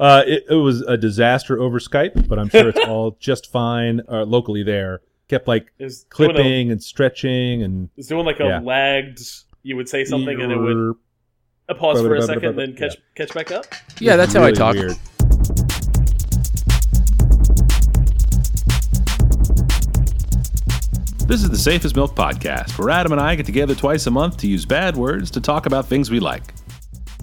Uh, 0.00 0.22
it, 0.26 0.44
it 0.48 0.54
was 0.54 0.80
a 0.80 0.96
disaster 0.96 1.60
over 1.60 1.78
Skype, 1.78 2.26
but 2.26 2.38
I'm 2.38 2.48
sure 2.48 2.70
it's 2.70 2.78
all 2.88 3.18
just 3.20 3.52
fine 3.52 4.00
uh, 4.10 4.24
locally 4.24 4.62
there. 4.62 5.02
Kept 5.28 5.46
like 5.46 5.72
It's 5.78 6.04
doing 6.04 6.30
a- 6.30 6.32
clipping 6.34 6.70
and 6.72 6.82
stretching 6.82 7.62
and 7.62 7.90
It's 7.98 8.08
doing 8.08 8.24
like 8.24 8.40
a 8.40 8.44
Yeah. 8.44 8.60
lagged. 8.60 9.20
You 9.62 9.76
would 9.76 9.90
say 9.90 10.04
something 10.06 10.40
and 10.40 10.50
it 10.50 10.56
would 10.56 10.74
Err, 10.76 10.92
a 11.68 11.74
pause 11.74 12.00
for 12.00 12.14
a 12.16 12.20
Yeah. 12.20 12.26
second, 12.26 12.56
then 12.56 12.74
catch 12.74 12.96
catch 13.14 13.34
back 13.34 13.52
up. 13.52 13.66
Yeah, 14.00 14.16
that's 14.16 14.32
how 14.32 14.40
I 14.40 14.46
really 14.46 14.56
talk. 14.56 14.74
weird. 14.74 14.96
This 21.26 21.44
is 21.44 21.50
the 21.50 21.56
Safe 21.58 21.84
as 21.84 21.94
Milk 21.94 22.16
Podcast, 22.16 22.76
where 22.76 22.90
Adam 22.90 23.12
and 23.12 23.20
I 23.20 23.36
get 23.36 23.46
together 23.46 23.74
twice 23.76 24.06
a 24.08 24.10
month 24.10 24.38
to 24.38 24.48
use 24.48 24.66
bad 24.66 24.96
words 24.96 25.30
to 25.32 25.40
talk 25.40 25.66
about 25.66 25.86
things 25.86 26.10
we 26.10 26.18
like. 26.18 26.52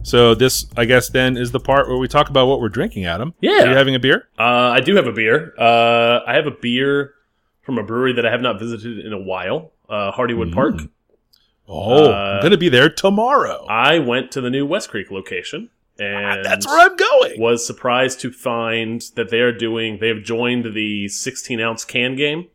So 0.08 0.34
this, 0.36 0.66
I 0.78 0.86
guess, 0.86 1.10
then 1.10 1.36
is 1.36 1.52
the 1.52 1.60
part 1.60 1.90
where 1.90 1.98
we 1.98 2.08
talk 2.08 2.30
about 2.30 2.48
what 2.48 2.62
we're 2.62 2.70
drinking. 2.70 3.04
Adam, 3.04 3.34
Yeah. 3.42 3.64
are 3.64 3.68
you 3.72 3.76
having 3.76 3.94
a 3.94 4.00
beer? 4.00 4.30
Uh, 4.40 4.72
I 4.72 4.80
do 4.80 4.96
have 4.96 5.06
a 5.06 5.12
beer. 5.12 5.54
Uh, 5.60 6.22
I 6.26 6.34
have 6.34 6.48
a 6.48 6.52
beer 6.52 7.14
from 7.64 7.78
a 7.78 7.84
brewery 7.84 8.14
that 8.14 8.26
I 8.26 8.32
have 8.32 8.42
not 8.42 8.58
visited 8.58 9.06
in 9.06 9.12
a 9.12 9.20
while. 9.20 9.74
Uh, 9.90 10.14
Hardywood 10.14 10.54
Park. 10.54 10.76
Oh, 11.68 12.06
Uh, 12.06 12.38
I'm 12.38 12.42
gonna 12.42 12.56
be 12.56 12.70
there 12.70 12.88
tomorrow. 12.90 13.66
I 13.70 14.00
went 14.00 14.32
to 14.32 14.40
the 14.40 14.50
new 14.50 14.66
West 14.66 14.90
Creek 14.92 15.12
location, 15.12 15.72
and 16.00 16.46
That's 16.46 16.66
where 16.66 16.80
I'm 16.90 16.96
going. 16.96 17.42
was 17.42 17.68
surprised 17.68 18.22
to 18.22 18.32
find 18.32 19.02
that 19.16 19.28
they 19.28 19.42
are 19.42 19.52
doing. 19.52 19.98
They 20.00 20.08
have 20.08 20.24
joined 20.24 20.74
the 20.74 21.10
16 21.10 21.60
ounce 21.60 21.84
can 21.84 22.16
game 22.16 22.46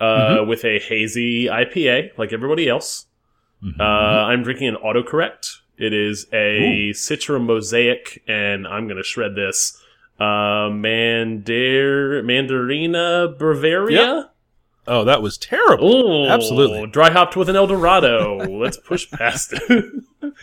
uh, 0.00 0.04
Mm-hmm. 0.38 0.48
with 0.48 0.64
a 0.64 0.78
hazy 0.78 1.46
IPA, 1.50 2.12
like 2.16 2.32
everybody 2.32 2.70
else. 2.70 3.04
Mhm. 3.62 3.78
Uh, 3.78 3.82
I'm 4.30 4.42
drinking 4.42 4.68
an 4.68 4.76
autocorrect. 4.76 5.58
It 5.76 5.92
is 5.92 6.26
a 6.32 6.90
Citra 6.92 7.42
Mosaic, 7.44 8.22
and 8.28 8.66
I'm 8.66 8.86
going 8.86 8.96
to 8.96 9.02
shred 9.02 9.34
this. 9.34 9.76
Uh, 10.20 10.70
Mandar 10.70 12.22
Mandarina 12.22 13.36
Bavaria. 13.36 14.30
oh, 14.86 15.04
that 15.04 15.20
was 15.22 15.36
terrible. 15.36 16.26
Oh, 16.26 16.28
Absolutely. 16.28 16.86
Dry 16.86 17.10
hopped 17.10 17.36
with 17.36 17.48
an 17.48 17.56
Eldorado. 17.56 18.36
Let's 18.60 18.76
push 18.76 19.10
past 19.10 19.52
it. 19.52 19.60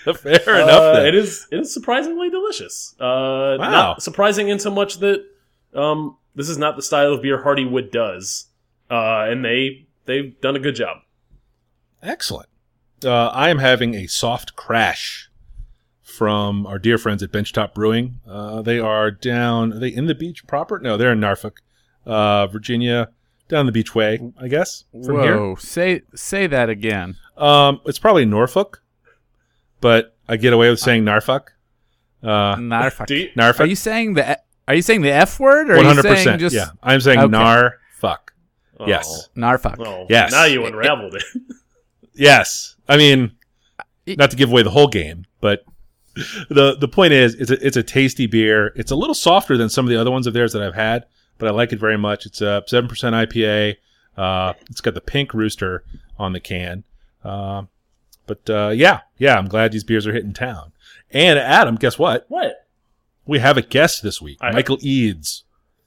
Fair 0.18 0.56
enough. 0.56 0.70
Uh, 0.70 0.94
then. 0.96 1.06
it 1.08 1.16
is. 1.16 1.48
It 1.52 1.60
is 1.62 1.74
surprisingly 1.74 2.30
delicious. 2.30 2.94
Uh, 3.00 3.56
Wow. 3.60 3.72
Not 3.72 4.04
surprising 4.04 4.50
in 4.50 4.60
so 4.60 4.70
much 4.72 4.98
that 5.00 5.26
um, 5.74 6.18
this 6.36 6.50
is 6.50 6.58
not 6.58 6.76
the 6.76 6.82
style 6.82 7.14
of 7.14 7.22
beer 7.22 7.42
Hardywood 7.44 7.92
does, 7.92 8.48
uh, 8.90 9.26
and 9.30 9.44
they 9.46 9.88
they've 10.06 10.40
done 10.42 10.56
a 10.56 10.60
good 10.60 10.76
job. 10.76 10.98
Excellent. 12.04 12.50
Uh, 13.04 13.28
I 13.28 13.50
am 13.50 13.58
having 13.60 13.96
a 13.96 14.08
soft 14.08 14.56
crash 14.56 15.30
from 16.02 16.66
our 16.68 16.78
dear 16.78 16.98
friends 16.98 17.24
at 17.24 17.32
Benchtop 17.32 17.74
Brewing. 17.74 18.20
Uh, 18.28 18.62
they 18.62 18.80
are 18.80 19.10
down. 19.12 19.74
Are 19.74 19.80
they 19.80 19.90
in 19.90 20.06
the 20.06 20.16
beach 20.16 20.46
proper? 20.46 20.80
No, 20.80 20.98
they're 20.98 21.14
in 21.14 21.20
Norfolk, 21.20 21.62
uh, 22.06 22.48
Virginia, 22.48 23.10
down 23.48 23.66
the 23.66 23.72
beach 23.72 23.96
way, 23.96 24.20
I 24.40 24.48
guess. 24.48 24.84
From 24.92 25.16
Whoa, 25.16 25.56
say 25.56 26.02
say 26.14 26.48
that 26.48 26.70
again. 26.70 27.16
um, 27.38 27.82
it's 27.86 27.98
probably 28.00 28.26
Norfolk, 28.26 28.84
but 29.80 30.16
I 30.28 30.38
get 30.38 30.54
away 30.54 30.70
with 30.70 30.80
saying 30.80 31.04
Norfolk. 31.04 31.54
Uh, 32.24 32.56
Narfuck. 32.58 33.08
Do 33.08 33.16
you, 33.16 33.30
Norfolk. 33.36 33.62
Are 33.62 33.68
you 33.70 33.76
saying 33.76 34.14
the 34.14 34.40
Are 34.68 34.76
you 34.76 34.84
saying 34.84 35.02
the 35.02 35.12
F 35.12 35.40
word 35.40 35.72
or 35.72 35.78
One 35.78 35.86
are 35.86 35.90
you 35.90 35.96
hundred 35.96 36.04
percent. 36.10 36.40
just 36.40 36.56
Yeah, 36.56 36.70
I'm 36.84 37.02
saying 37.02 37.18
Okay. 37.20 37.30
Norfolk. 37.32 38.34
oh, 38.80 38.88
Yes. 38.88 39.30
Narfuck? 39.36 39.80
Oh, 39.86 40.06
Yes. 40.08 40.32
Now 40.32 40.46
you 40.46 40.64
unraveled 40.66 41.16
it. 41.16 41.24
Yes, 42.14 42.71
I 42.92 42.98
mean, 42.98 43.32
It- 44.06 44.18
not 44.18 44.32
to 44.32 44.38
give 44.38 44.50
away 44.52 44.64
the 44.64 44.70
whole 44.72 44.88
game, 44.88 45.26
but 45.40 45.64
the 46.50 46.76
the 46.80 46.88
point 46.88 47.14
is, 47.14 47.36
it's 47.36 47.52
a 47.52 47.66
it's 47.66 47.78
a 47.78 47.84
tasty 47.84 48.28
beer. 48.28 48.74
It's 48.76 48.92
a 48.92 48.96
little 48.96 49.16
softer 49.16 49.58
than 49.58 49.70
some 49.70 49.86
of 49.86 49.90
the 49.90 50.00
other 50.00 50.12
ones 50.12 50.28
of 50.28 50.34
theirs 50.34 50.52
that 50.54 50.62
I've 50.62 50.76
had, 50.76 51.06
but 51.38 51.48
I 51.48 51.52
like 51.52 51.72
it 51.72 51.80
very 51.80 51.98
much. 51.98 52.26
It's 52.26 52.42
a 52.42 52.64
seven 52.68 52.90
percent 52.90 53.16
IPA. 53.16 53.76
Uh, 54.18 54.54
it's 54.70 54.82
got 54.82 54.94
the 54.94 55.02
pink 55.02 55.34
rooster 55.34 55.86
on 56.20 56.34
the 56.34 56.40
can. 56.42 56.84
Uh, 57.24 57.64
but 58.28 58.50
uh, 58.50 58.70
yeah, 58.76 59.02
yeah, 59.18 59.38
I'm 59.38 59.48
glad 59.48 59.72
these 59.72 59.84
beers 59.86 60.06
are 60.06 60.14
hitting 60.14 60.34
town. 60.34 60.74
And 61.12 61.40
Adam, 61.40 61.76
guess 61.76 61.98
what? 61.98 62.26
what? 62.28 62.68
We 63.26 63.40
have 63.40 63.56
a 63.58 63.62
guest 63.62 64.04
this 64.04 64.22
week. 64.22 64.38
I- 64.42 64.52
Michael 64.52 64.80
Eads 64.82 65.46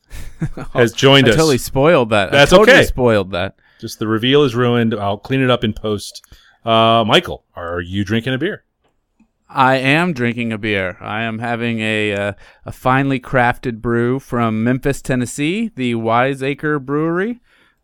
has 0.72 0.92
joined 0.92 1.26
I 1.26 1.31
us. 1.31 1.36
totally 1.36 1.59
spoiled 1.59 2.10
that. 2.10 2.31
That's 2.32 2.53
I 2.53 2.56
totally 2.56 2.78
okay. 2.78 2.86
spoiled 2.86 3.31
that. 3.32 3.56
Just 3.81 3.98
the 3.98 4.06
reveal 4.06 4.42
is 4.44 4.54
ruined. 4.54 4.94
I'll 4.94 5.19
clean 5.19 5.42
it 5.42 5.50
up 5.50 5.65
in 5.65 5.72
post. 5.75 6.22
Uh, 6.64 7.04
Michael, 7.06 7.44
are 7.54 7.80
you 7.80 8.04
drinking 8.04 8.34
a 8.34 8.38
beer? 8.38 8.64
I 9.48 9.76
am 9.76 10.12
drinking 10.12 10.52
a 10.52 10.58
beer. 10.58 10.97
I 11.00 11.22
am 11.22 11.38
having 11.38 11.80
a 11.80 12.12
uh, 12.14 12.32
a 12.64 12.72
finely 12.72 13.20
crafted 13.20 13.80
brew 13.80 14.19
from 14.19 14.64
Memphis, 14.64 15.00
Tennessee, 15.03 15.70
the 15.76 15.94
Wiseacre 15.94 16.78
Brewery. 16.78 17.41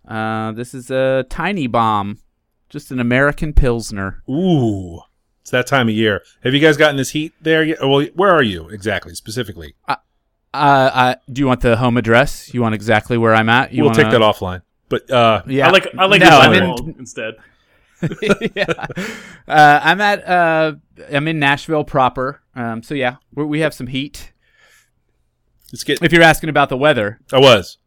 Uh, 0.08 0.52
this 0.52 0.74
is 0.74 0.90
a 0.90 1.24
tiny 1.28 1.66
bomb, 1.66 2.18
just 2.68 2.90
an 2.90 2.98
American 2.98 3.52
pilsner. 3.52 4.22
Ooh, 4.28 5.00
it's 5.42 5.50
that 5.50 5.66
time 5.66 5.88
of 5.88 5.94
year. 5.94 6.22
Have 6.42 6.54
you 6.54 6.60
guys 6.60 6.76
gotten 6.76 6.96
this 6.96 7.10
heat 7.10 7.32
there 7.40 7.62
yet? 7.62 7.78
Well, 7.80 8.04
where 8.14 8.30
are 8.30 8.42
you 8.42 8.68
exactly, 8.70 9.14
specifically? 9.14 9.74
Uh, 9.86 9.96
uh, 10.52 11.14
do 11.30 11.40
you 11.40 11.46
want 11.46 11.60
the 11.60 11.76
home 11.76 11.96
address? 11.96 12.52
You 12.52 12.62
want 12.62 12.74
exactly 12.74 13.16
where 13.18 13.34
I'm 13.34 13.48
at? 13.48 13.72
You 13.72 13.84
we'll 13.84 13.92
take 13.92 14.06
wanna- 14.06 14.18
that 14.18 14.24
offline. 14.24 14.62
But 14.88 15.08
uh, 15.08 15.42
Yeah, 15.46 15.68
I 15.68 15.70
like 15.70 15.86
I 15.96 16.06
like 16.06 16.20
no, 16.20 16.40
I'm 16.40 16.52
in. 16.52 16.96
instead. 16.98 17.34
yeah. 18.56 18.86
Uh, 19.48 19.80
I'm 19.82 20.00
at 20.00 20.26
uh, 20.28 20.72
I'm 21.12 21.28
in 21.28 21.38
Nashville 21.38 21.84
proper. 21.84 22.42
Um, 22.54 22.82
so 22.82 22.94
yeah, 22.94 23.16
we 23.34 23.44
we 23.44 23.60
have 23.60 23.74
some 23.74 23.86
heat. 23.88 24.32
let's 25.72 25.84
get. 25.84 26.02
If 26.02 26.12
you're 26.12 26.22
asking 26.22 26.50
about 26.50 26.68
the 26.68 26.76
weather, 26.76 27.20
I 27.32 27.38
was, 27.38 27.78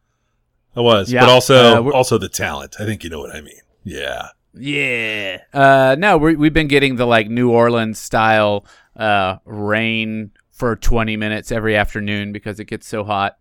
I 0.75 0.81
was, 0.81 1.11
Yeah, 1.11 1.21
but 1.21 1.29
also 1.29 1.87
uh, 1.87 1.91
also 1.91 2.17
the 2.17 2.29
talent. 2.29 2.75
I 2.79 2.85
think 2.85 3.03
you 3.03 3.09
know 3.09 3.19
what 3.19 3.35
I 3.35 3.41
mean. 3.41 3.59
Yeah. 3.83 4.27
Yeah. 4.55 5.39
Uh, 5.53 5.95
no, 5.97 6.17
we 6.17 6.35
we've 6.35 6.53
been 6.53 6.67
getting 6.67 6.95
the 6.95 7.05
like 7.07 7.27
New 7.29 7.49
Orleans 7.51 7.99
style 7.99 8.65
uh, 8.95 9.37
rain 9.45 10.31
for 10.51 10.75
20 10.75 11.17
minutes 11.17 11.51
every 11.51 11.75
afternoon 11.75 12.31
because 12.31 12.59
it 12.59 12.65
gets 12.65 12.87
so 12.87 13.03
hot 13.03 13.37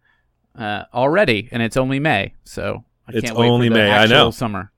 uh, 0.59 0.85
already, 0.95 1.49
and 1.53 1.63
it's 1.63 1.77
only 1.77 1.99
May, 2.01 2.33
so 2.45 2.85
I 3.07 3.13
It's 3.13 3.27
can't 3.27 3.37
wait 3.37 3.49
only 3.49 3.69
for 3.69 3.75
the 3.75 3.81
May, 3.81 3.91
I 3.93 4.07
know. 4.07 4.31
summer. 4.31 4.72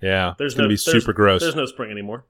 Yeah. 0.00 0.34
There's 0.38 0.52
it's 0.52 0.56
gonna 0.58 0.68
no 0.68 0.68
be 0.70 0.74
there's- 0.76 0.82
super 0.84 1.12
gross. 1.12 1.40
There's 1.42 1.54
no 1.56 1.66
spring 1.66 1.90
anymore. 1.90 2.24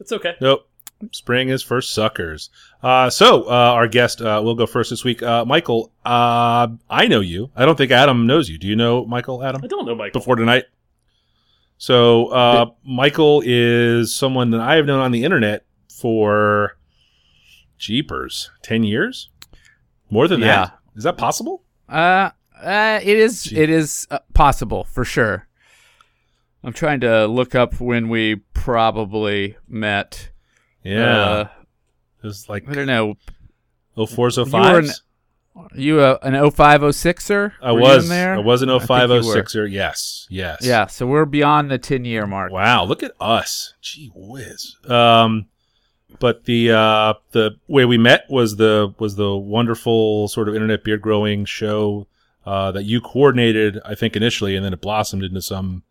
It's 0.00 0.12
okay. 0.12 0.34
Nope. 0.40 0.68
Spring 1.12 1.50
is 1.50 1.62
for 1.62 1.82
suckers. 1.82 2.48
Uh, 2.82 3.10
so, 3.10 3.42
uh, 3.44 3.50
our 3.50 3.86
guest, 3.86 4.22
uh, 4.22 4.40
will 4.42 4.54
go 4.54 4.64
first 4.66 4.88
this 4.88 5.04
week. 5.04 5.22
Uh, 5.22 5.44
Michael, 5.44 5.92
uh, 6.06 6.68
I 6.88 7.06
know 7.06 7.20
you. 7.20 7.50
I 7.54 7.66
don't 7.66 7.76
think 7.76 7.90
Adam 7.90 8.26
knows 8.26 8.48
you. 8.48 8.56
Do 8.56 8.66
you 8.66 8.76
know 8.76 9.04
Michael, 9.04 9.44
Adam? 9.44 9.60
I 9.62 9.66
don't 9.66 9.84
know, 9.84 9.94
Michael. 9.94 10.18
before 10.20 10.36
tonight. 10.36 10.64
So 11.78 12.28
uh, 12.28 12.66
Michael 12.82 13.42
is 13.44 14.14
someone 14.14 14.50
that 14.52 14.60
I 14.62 14.76
have 14.76 14.86
known 14.86 15.00
on 15.00 15.12
the 15.12 15.24
internet 15.24 15.66
for 15.92 16.78
jeepers, 17.78 18.50
ten 18.62 18.82
years, 18.82 19.28
more 20.10 20.28
than 20.28 20.40
Yeah. 20.40 20.46
that. 20.46 20.78
Is 20.96 21.04
that 21.04 21.18
possible? 21.18 21.62
Uh, 21.88 22.30
uh, 22.62 23.00
it 23.02 23.18
is 23.18 23.44
Gee. 23.44 23.56
it 23.58 23.68
is 23.70 24.06
uh, 24.10 24.20
possible 24.32 24.84
for 24.84 25.04
sure. 25.04 25.46
I'm 26.64 26.72
trying 26.72 27.00
to 27.00 27.26
look 27.26 27.54
up 27.54 27.80
when 27.80 28.08
we 28.08 28.36
probably 28.54 29.56
met. 29.68 30.30
Yeah, 30.82 31.20
Uh, 31.20 31.48
it 32.22 32.26
was 32.26 32.48
like 32.48 32.68
I 32.68 32.74
don't 32.74 32.86
know. 32.86 33.14
oh 33.96 34.06
fours 34.06 34.38
oh 34.38 34.44
You 34.46 34.52
were 34.52 34.78
an- 34.78 34.84
fives. 34.86 35.02
You 35.74 36.00
uh, 36.00 36.18
an 36.22 36.34
0506er? 36.34 37.52
I 37.62 37.72
Were 37.72 37.80
was. 37.80 38.04
in 38.04 38.10
there. 38.10 38.34
I 38.34 38.38
was 38.40 38.60
an 38.60 38.68
I 38.68 38.74
think 38.74 38.82
oh 38.82 38.86
five 38.86 39.08
you 39.08 39.14
oh 39.16 39.26
were. 39.26 39.32
sixer. 39.32 39.66
Yes, 39.66 40.26
yes. 40.28 40.58
Yeah, 40.62 40.86
so 40.86 41.06
we're 41.06 41.24
beyond 41.24 41.70
the 41.70 41.78
10 41.78 42.04
year 42.04 42.26
mark. 42.26 42.52
Wow, 42.52 42.84
look 42.84 43.02
at 43.02 43.12
us. 43.20 43.72
Gee 43.80 44.10
whiz. 44.14 44.76
Um, 44.86 45.46
but 46.18 46.44
the 46.44 46.72
uh, 46.72 47.14
the 47.32 47.52
way 47.68 47.84
we 47.86 47.96
met 47.98 48.26
was 48.28 48.56
the 48.56 48.94
was 48.98 49.16
the 49.16 49.34
wonderful 49.36 50.28
sort 50.28 50.48
of 50.48 50.54
internet 50.54 50.84
beard 50.84 51.00
growing 51.00 51.44
show 51.46 52.06
uh, 52.44 52.70
that 52.72 52.84
you 52.84 53.00
coordinated, 53.00 53.80
I 53.84 53.94
think 53.94 54.14
initially, 54.14 54.56
and 54.56 54.64
then 54.64 54.72
it 54.74 54.80
blossomed 54.82 55.24
into 55.24 55.40
some 55.42 55.84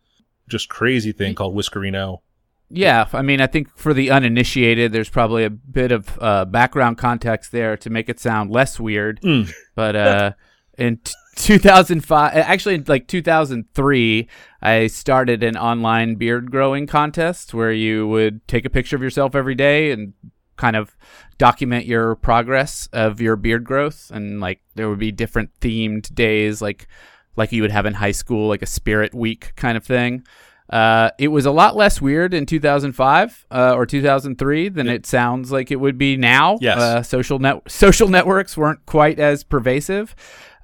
just 0.48 0.68
crazy 0.68 1.12
thing 1.12 1.34
called 1.34 1.54
Whiskerino. 1.54 2.20
Yeah, 2.68 3.06
I 3.12 3.22
mean, 3.22 3.40
I 3.40 3.46
think 3.46 3.68
for 3.76 3.94
the 3.94 4.10
uninitiated, 4.10 4.92
there's 4.92 5.08
probably 5.08 5.44
a 5.44 5.50
bit 5.50 5.92
of 5.92 6.18
uh, 6.20 6.44
background 6.44 6.98
context 6.98 7.52
there 7.52 7.76
to 7.76 7.90
make 7.90 8.08
it 8.08 8.18
sound 8.18 8.50
less 8.50 8.80
weird. 8.80 9.20
Mm. 9.20 9.52
But 9.76 9.94
uh, 9.94 10.32
in 10.76 10.96
t- 10.96 11.14
2005, 11.36 12.34
actually, 12.34 12.74
in 12.74 12.84
like 12.88 13.06
2003, 13.06 14.28
I 14.62 14.86
started 14.88 15.42
an 15.44 15.56
online 15.56 16.16
beard 16.16 16.50
growing 16.50 16.86
contest 16.86 17.54
where 17.54 17.72
you 17.72 18.08
would 18.08 18.46
take 18.48 18.64
a 18.64 18.70
picture 18.70 18.96
of 18.96 19.02
yourself 19.02 19.36
every 19.36 19.54
day 19.54 19.92
and 19.92 20.14
kind 20.56 20.74
of 20.74 20.96
document 21.38 21.86
your 21.86 22.16
progress 22.16 22.88
of 22.92 23.20
your 23.20 23.36
beard 23.36 23.62
growth. 23.64 24.10
And 24.12 24.40
like 24.40 24.60
there 24.74 24.88
would 24.88 24.98
be 24.98 25.12
different 25.12 25.50
themed 25.60 26.12
days, 26.14 26.60
like 26.60 26.88
like 27.36 27.52
you 27.52 27.62
would 27.62 27.70
have 27.70 27.86
in 27.86 27.94
high 27.94 28.12
school, 28.12 28.48
like 28.48 28.62
a 28.62 28.66
spirit 28.66 29.14
week 29.14 29.52
kind 29.56 29.76
of 29.76 29.84
thing. 29.84 30.24
Uh, 30.68 31.10
it 31.18 31.28
was 31.28 31.46
a 31.46 31.50
lot 31.52 31.76
less 31.76 32.00
weird 32.00 32.34
in 32.34 32.44
2005 32.44 33.46
uh, 33.52 33.74
or 33.74 33.86
2003 33.86 34.68
than 34.70 34.88
it 34.88 35.06
sounds 35.06 35.52
like 35.52 35.70
it 35.70 35.76
would 35.76 35.96
be 35.96 36.16
now. 36.16 36.58
Yes. 36.60 36.78
Uh, 36.78 37.02
social 37.02 37.38
net 37.38 37.62
social 37.68 38.08
networks 38.08 38.56
weren't 38.56 38.84
quite 38.84 39.20
as 39.20 39.44
pervasive, 39.44 40.16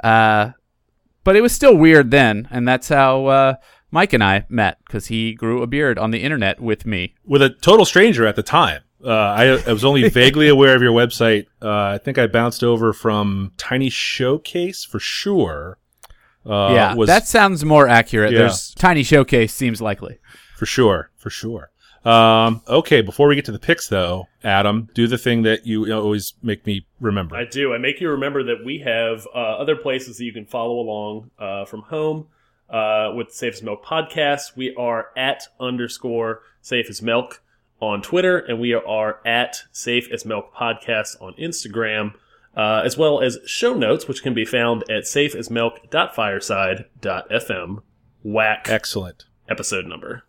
uh, 0.03 0.51
but 1.23 1.37
it 1.37 1.41
was 1.41 1.53
still 1.53 1.77
weird 1.77 2.11
then, 2.11 2.49
and 2.51 2.67
that's 2.67 2.89
how 2.89 3.27
uh, 3.27 3.55
Mike 3.93 4.13
and 4.13 4.25
I 4.25 4.45
met 4.49 4.79
because 4.85 5.07
he 5.07 5.35
grew 5.35 5.63
a 5.63 5.69
beard 5.69 5.99
on 5.99 6.11
the 6.11 6.23
internet 6.23 6.59
with 6.61 6.85
me. 6.85 7.15
with 7.25 7.43
a 7.43 7.51
total 7.51 7.85
stranger 7.85 8.27
at 8.27 8.35
the 8.35 8.43
time. 8.43 8.83
Uh, 9.05 9.11
I, 9.11 9.45
I 9.67 9.73
was 9.73 9.85
only 9.85 10.09
vaguely 10.09 10.49
aware 10.49 10.75
of 10.75 10.83
your 10.83 10.93
website. 10.93 11.47
Uh, 11.61 11.95
I 11.95 11.99
think 11.99 12.19
I 12.19 12.27
bounced 12.27 12.65
over 12.65 12.93
from 12.93 13.53
Tiny 13.57 13.91
Showcase 13.91 14.85
for 14.85 14.99
sure. 14.99 15.79
Uh, 16.45 16.73
yeah, 16.75 16.95
was 16.95 17.07
that 17.09 17.27
sounds 17.27 17.65
more 17.65 17.89
accurate. 17.89 18.33
Yeah. 18.33 18.41
There's 18.41 18.75
tiny 18.75 19.03
showcase 19.03 19.55
seems 19.55 19.81
likely. 19.81 20.19
for 20.57 20.67
sure, 20.67 21.11
for 21.17 21.31
sure. 21.31 21.71
Um, 22.05 22.63
okay, 22.67 23.01
before 23.01 23.29
we 23.29 23.37
get 23.37 23.45
to 23.45 23.53
the 23.53 23.61
picks, 23.61 23.87
though, 23.87 24.27
Adam, 24.43 24.89
do 24.93 25.07
the 25.07 25.19
thing 25.19 25.43
that 25.43 25.67
you 25.67 25.93
always 25.93 26.35
make 26.43 26.67
me 26.67 26.85
remember. 27.01 27.37
I 27.37 27.45
do. 27.45 27.73
I 27.73 27.79
make 27.79 28.01
you 28.01 28.11
remember 28.11 28.43
that 28.45 28.65
we 28.65 28.79
have 28.79 29.27
uh, 29.35 29.39
other 29.39 29.77
places 29.77 30.19
that 30.19 30.25
you 30.25 30.33
can 30.33 30.47
follow 30.47 30.81
along 30.81 31.31
uh, 31.39 31.65
from 31.65 31.83
home 31.83 32.27
uh, 32.69 33.13
with 33.15 33.33
Safe 33.33 33.55
as 33.55 33.63
Milk 33.63 33.85
podcast. 33.85 34.57
We 34.57 34.75
are 34.75 35.11
at 35.17 35.45
underscore 35.61 36.41
Safe 36.61 36.91
as 36.91 37.01
Milk 37.03 37.41
on 37.81 38.03
Twitter, 38.03 38.39
and 38.39 38.59
we 38.59 38.75
are 38.75 39.21
at 39.25 39.63
Safe 39.71 40.11
as 40.13 40.25
Milk 40.25 40.53
podcast 40.55 41.21
on 41.21 41.35
Instagram, 41.35 42.15
uh, 42.57 42.83
as 42.85 42.99
well 42.99 43.21
as 43.23 43.39
show 43.47 43.73
notes, 43.75 44.07
which 44.09 44.23
can 44.23 44.35
be 44.35 44.45
found 44.45 44.83
at 44.91 45.05
safeasmilk.fireside.fm. 45.05 47.83
Whack 48.25 48.67
Excellent. 48.69 49.25
episode 49.49 49.87
number. 49.87 50.23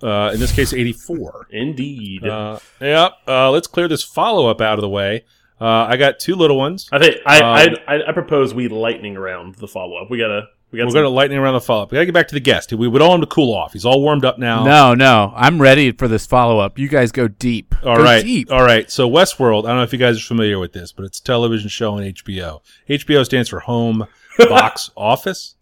Uh, 0.00 0.30
in 0.32 0.38
this 0.38 0.52
case, 0.52 0.72
84. 0.72 1.48
Indeed. 1.50 2.24
Uh, 2.24 2.60
yeah, 2.80 3.08
uh, 3.26 3.50
let's 3.50 3.66
clear 3.66 3.88
this 3.88 4.04
follow 4.04 4.48
up 4.48 4.60
out 4.60 4.78
of 4.78 4.82
the 4.82 4.88
way. 4.88 5.24
Uh, 5.60 5.86
I 5.88 5.96
got 5.96 6.20
two 6.20 6.36
little 6.36 6.56
ones. 6.56 6.88
I 6.92 7.00
think 7.00 7.16
I, 7.26 7.38
um, 7.40 7.74
I, 7.88 7.94
I 7.96 8.08
I 8.10 8.12
propose 8.12 8.54
we 8.54 8.68
lightning 8.68 9.16
around 9.16 9.56
the 9.56 9.66
follow 9.66 9.96
up. 9.96 10.08
We 10.08 10.16
gotta 10.18 10.46
we 10.70 10.76
got 10.78 10.84
We're 10.84 10.90
some- 10.90 10.94
going 10.94 11.04
to 11.04 11.08
lightning 11.10 11.38
around 11.38 11.54
the 11.54 11.60
follow 11.60 11.82
up. 11.84 11.90
We 11.90 11.96
got 11.96 12.00
to 12.00 12.06
get 12.06 12.14
back 12.14 12.28
to 12.28 12.34
the 12.34 12.40
guest. 12.40 12.72
We 12.72 12.88
would 12.88 13.00
all 13.02 13.14
him 13.14 13.20
to 13.22 13.26
cool 13.26 13.54
off. 13.54 13.72
He's 13.72 13.84
all 13.84 14.00
warmed 14.02 14.24
up 14.24 14.38
now. 14.38 14.64
No, 14.64 14.94
no, 14.94 15.32
I'm 15.36 15.60
ready 15.60 15.92
for 15.92 16.08
this 16.08 16.26
follow 16.26 16.58
up. 16.58 16.78
You 16.78 16.88
guys 16.88 17.10
go 17.12 17.28
deep. 17.28 17.74
All 17.84 17.96
go 17.96 18.02
right. 18.04 18.22
deep. 18.24 18.50
All 18.52 18.62
right. 18.62 18.90
So 18.90 19.08
Westworld, 19.08 19.64
I 19.64 19.68
don't 19.68 19.76
know 19.78 19.82
if 19.82 19.92
you 19.92 19.98
guys 19.98 20.18
are 20.18 20.22
familiar 20.26 20.58
with 20.58 20.72
this, 20.72 20.92
but 20.92 21.04
it's 21.04 21.18
a 21.18 21.24
television 21.24 21.68
show 21.68 21.94
on 21.94 22.02
HBO. 22.02 22.60
HBO 22.88 23.24
stands 23.24 23.48
for 23.48 23.60
Home 23.60 24.06
Box 24.38 24.90
Office. 24.96 25.54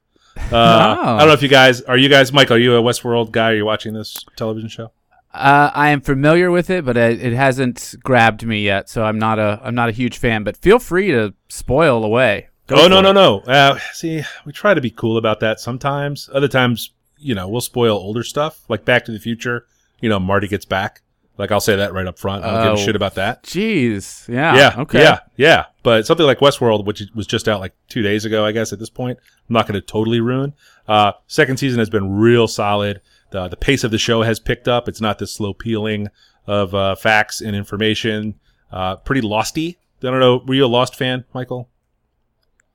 Uh, 0.53 0.57
I 0.57 1.19
don't 1.21 1.29
know 1.29 1.33
if 1.33 1.43
you 1.43 1.49
guys 1.49 1.81
are 1.83 1.97
you 1.97 2.11
guys 2.11 2.31
Mike, 2.31 2.51
are 2.51 2.59
you 2.59 2.77
a 2.77 2.83
Westworld 2.83 3.31
guy? 3.31 3.53
Are 3.53 3.55
you 3.57 3.65
watching 3.65 3.95
this 3.95 4.23
television 4.37 4.69
show? 4.69 4.93
Uh, 5.33 5.71
I 5.75 5.91
am 5.91 6.01
familiar 6.03 6.51
with 6.51 6.69
it, 6.71 6.85
but 6.85 6.97
it, 6.97 7.23
it 7.23 7.33
hasn't 7.35 7.95
grabbed 8.03 8.45
me 8.47 8.63
yet, 8.63 8.89
so 8.91 9.05
I'm 9.05 9.19
not 9.19 9.39
a 9.39 9.61
I'm 9.65 9.75
not 9.75 9.89
a 9.89 9.93
huge 9.93 10.19
fan. 10.19 10.45
But 10.45 10.57
feel 10.59 10.79
free 10.79 11.09
to 11.13 11.33
spoil 11.49 12.05
away. 12.05 12.49
Go 12.67 12.77
oh 12.85 12.89
no 12.89 12.97
for 12.97 13.03
no 13.03 13.13
no. 13.13 13.39
Uh, 13.41 13.79
see, 13.93 14.23
we 14.45 14.53
try 14.53 14.75
to 14.75 14.81
be 14.81 14.91
cool 14.91 15.19
about 15.19 15.41
that 15.41 15.61
sometimes. 15.61 16.29
Other 16.33 16.49
times, 16.49 16.91
you 17.19 17.35
know, 17.35 17.49
we'll 17.49 17.61
spoil 17.61 17.97
older 17.97 18.23
stuff, 18.23 18.61
like 18.69 18.85
Back 18.85 19.05
to 19.07 19.13
the 19.13 19.19
Future. 19.19 19.67
You 20.01 20.09
know, 20.09 20.19
Marty 20.19 20.49
gets 20.49 20.65
back. 20.65 21.03
Like 21.39 21.53
I'll 21.53 21.61
say 21.61 21.77
that 21.77 21.93
right 21.93 22.07
up 22.07 22.19
front. 22.19 22.45
I 22.45 22.51
don't 22.51 22.63
give 22.65 22.79
Oh. 22.79 22.83
a 22.83 22.85
shit 22.85 22.97
about 22.97 23.15
that. 23.17 23.43
Jeez, 23.43 24.27
yeah, 24.27 24.57
yeah. 24.57 24.75
okay, 24.83 25.03
Yeah. 25.03 25.19
Yeah. 25.37 25.65
But 25.83 26.07
something 26.07 26.25
like 26.27 26.39
Westworld, 26.39 26.87
which 26.87 27.03
was 27.15 27.27
just 27.27 27.47
out 27.47 27.61
like 27.61 27.75
two 27.89 28.01
days 28.03 28.25
ago, 28.25 28.45
I 28.45 28.53
guess 28.53 28.73
at 28.73 28.79
this 28.79 28.89
point, 28.91 29.19
I'm 29.49 29.53
not 29.53 29.67
going 29.69 29.79
to 29.79 29.87
totally 29.87 30.21
ruin. 30.21 30.55
Uh, 30.89 31.13
second 31.27 31.59
season 31.59 31.79
has 31.79 31.91
been 31.91 32.11
real 32.11 32.49
solid. 32.49 33.01
The, 33.33 33.49
the 33.49 33.57
pace 33.57 33.85
of 33.85 33.91
the 33.91 33.99
show 33.99 34.23
has 34.23 34.41
picked 34.41 34.67
up. 34.67 34.89
It's 34.89 35.01
not 35.01 35.19
this 35.19 35.35
slow 35.35 35.53
peeling 35.53 36.09
of 36.47 36.75
uh, 36.75 36.95
facts 36.95 37.41
and 37.43 37.55
information. 37.55 38.37
Uh, 38.73 38.97
pretty 38.97 39.21
losty. 39.21 39.77
I 40.03 40.11
don't 40.11 40.21
know. 40.21 40.43
Were 40.47 40.55
you 40.55 40.65
a 40.65 40.69
Lost 40.69 40.97
fan, 40.97 41.25
Michael? 41.35 41.69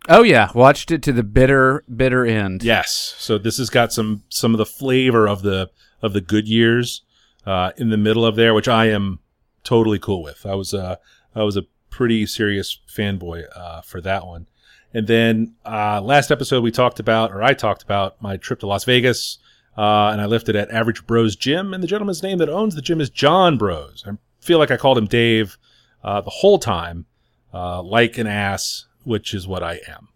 Oh 0.09 0.23
yeah, 0.23 0.49
watched 0.55 0.91
it 0.91 1.03
to 1.03 1.13
the 1.13 1.23
bitter 1.23 1.83
bitter 1.93 2.25
end. 2.25 2.63
Yes. 2.63 3.15
So 3.17 3.37
this 3.37 3.57
has 3.57 3.69
got 3.69 3.93
some 3.93 4.23
some 4.29 4.53
of 4.53 4.57
the 4.57 4.65
flavor 4.65 5.27
of 5.27 5.41
the 5.41 5.69
of 6.01 6.13
the 6.13 6.21
good 6.21 6.47
years 6.47 7.03
uh, 7.45 7.71
in 7.77 7.89
the 7.89 7.97
middle 7.97 8.25
of 8.25 8.35
there, 8.35 8.53
which 8.53 8.67
I 8.67 8.85
am 8.87 9.19
totally 9.63 9.99
cool 9.99 10.23
with. 10.23 10.45
I 10.45 10.55
was 10.55 10.73
uh, 10.73 10.95
I 11.35 11.43
was 11.43 11.57
a 11.57 11.65
pretty 11.89 12.25
serious 12.25 12.79
fanboy 12.87 13.45
uh, 13.55 13.81
for 13.81 14.01
that 14.01 14.25
one. 14.25 14.47
And 14.93 15.07
then 15.07 15.55
uh, 15.65 16.01
last 16.01 16.31
episode 16.31 16.63
we 16.63 16.71
talked 16.71 16.99
about, 16.99 17.31
or 17.31 17.43
I 17.43 17.53
talked 17.53 17.83
about 17.83 18.21
my 18.21 18.37
trip 18.37 18.59
to 18.61 18.67
Las 18.67 18.83
Vegas, 18.83 19.37
uh, 19.77 20.09
and 20.09 20.19
I 20.19 20.25
lifted 20.25 20.55
at 20.55 20.71
Average 20.71 21.05
Broz 21.05 21.37
Gym, 21.37 21.73
and 21.73 21.81
the 21.81 21.87
gentleman's 21.87 22.23
name 22.23 22.39
that 22.39 22.49
owns 22.49 22.75
the 22.75 22.81
gym 22.81 22.99
is 22.99 23.09
John 23.09 23.57
Broz. 23.57 24.05
I 24.05 24.17
feel 24.39 24.59
like 24.59 24.71
I 24.71 24.77
called 24.77 24.97
him 24.97 25.05
Dave 25.05 25.57
uh, 26.03 26.19
the 26.21 26.29
whole 26.29 26.59
time, 26.59 27.05
uh, 27.53 27.81
like 27.81 28.17
an 28.17 28.27
ass, 28.27 28.85
which 29.03 29.33
is 29.33 29.47
what 29.47 29.63
I 29.63 29.79
am. 29.87 30.09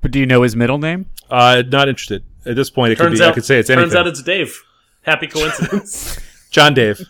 But 0.00 0.10
do 0.12 0.18
you 0.18 0.26
know 0.26 0.42
his 0.42 0.54
middle 0.56 0.78
name? 0.78 1.06
Uh, 1.30 1.62
not 1.66 1.88
interested 1.88 2.22
at 2.46 2.56
this 2.56 2.70
point. 2.70 2.92
It 2.92 2.96
could 2.96 3.04
turns 3.08 3.18
be. 3.18 3.24
out 3.24 3.30
I 3.32 3.34
could 3.34 3.44
say 3.44 3.58
it's 3.58 3.68
turns 3.68 3.78
anything. 3.78 3.96
Turns 3.96 4.00
out 4.00 4.06
it's 4.06 4.22
Dave. 4.22 4.62
Happy 5.02 5.26
coincidence. 5.28 6.18
John 6.50 6.74
Dave. 6.74 7.00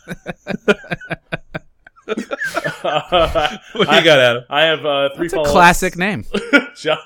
what 2.82 3.60
do 3.72 3.80
you 3.96 4.04
got, 4.04 4.18
Adam? 4.18 4.44
I 4.48 4.62
have 4.62 4.84
uh, 4.86 5.10
three 5.14 5.26
It's 5.26 5.34
a 5.34 5.36
follow-ups. 5.36 5.52
classic 5.52 5.96
name. 5.98 6.24
John, 6.76 6.98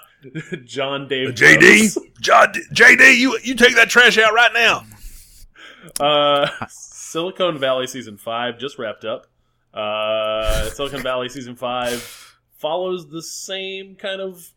John 0.65 1.09
Dave. 1.09 1.31
JD, 1.35 1.97
John, 2.21 2.53
JD, 2.73 3.17
you 3.19 3.37
you 3.43 3.55
take 3.57 3.75
that 3.75 3.89
trash 3.89 4.17
out 4.19 4.33
right 4.33 4.53
now. 4.55 4.85
Uh, 5.99 6.49
Silicon 6.69 7.59
Valley 7.59 7.87
season 7.89 8.17
five 8.17 8.59
just 8.59 8.79
wrapped 8.79 9.05
up. 9.05 9.27
Uh, 9.75 10.71
Silicon 10.71 11.03
Valley 11.03 11.29
season 11.29 11.57
five 11.57 12.32
follows 12.63 13.11
the 13.11 13.23
same 13.23 13.97
kind 13.97 14.21
of 14.21 14.53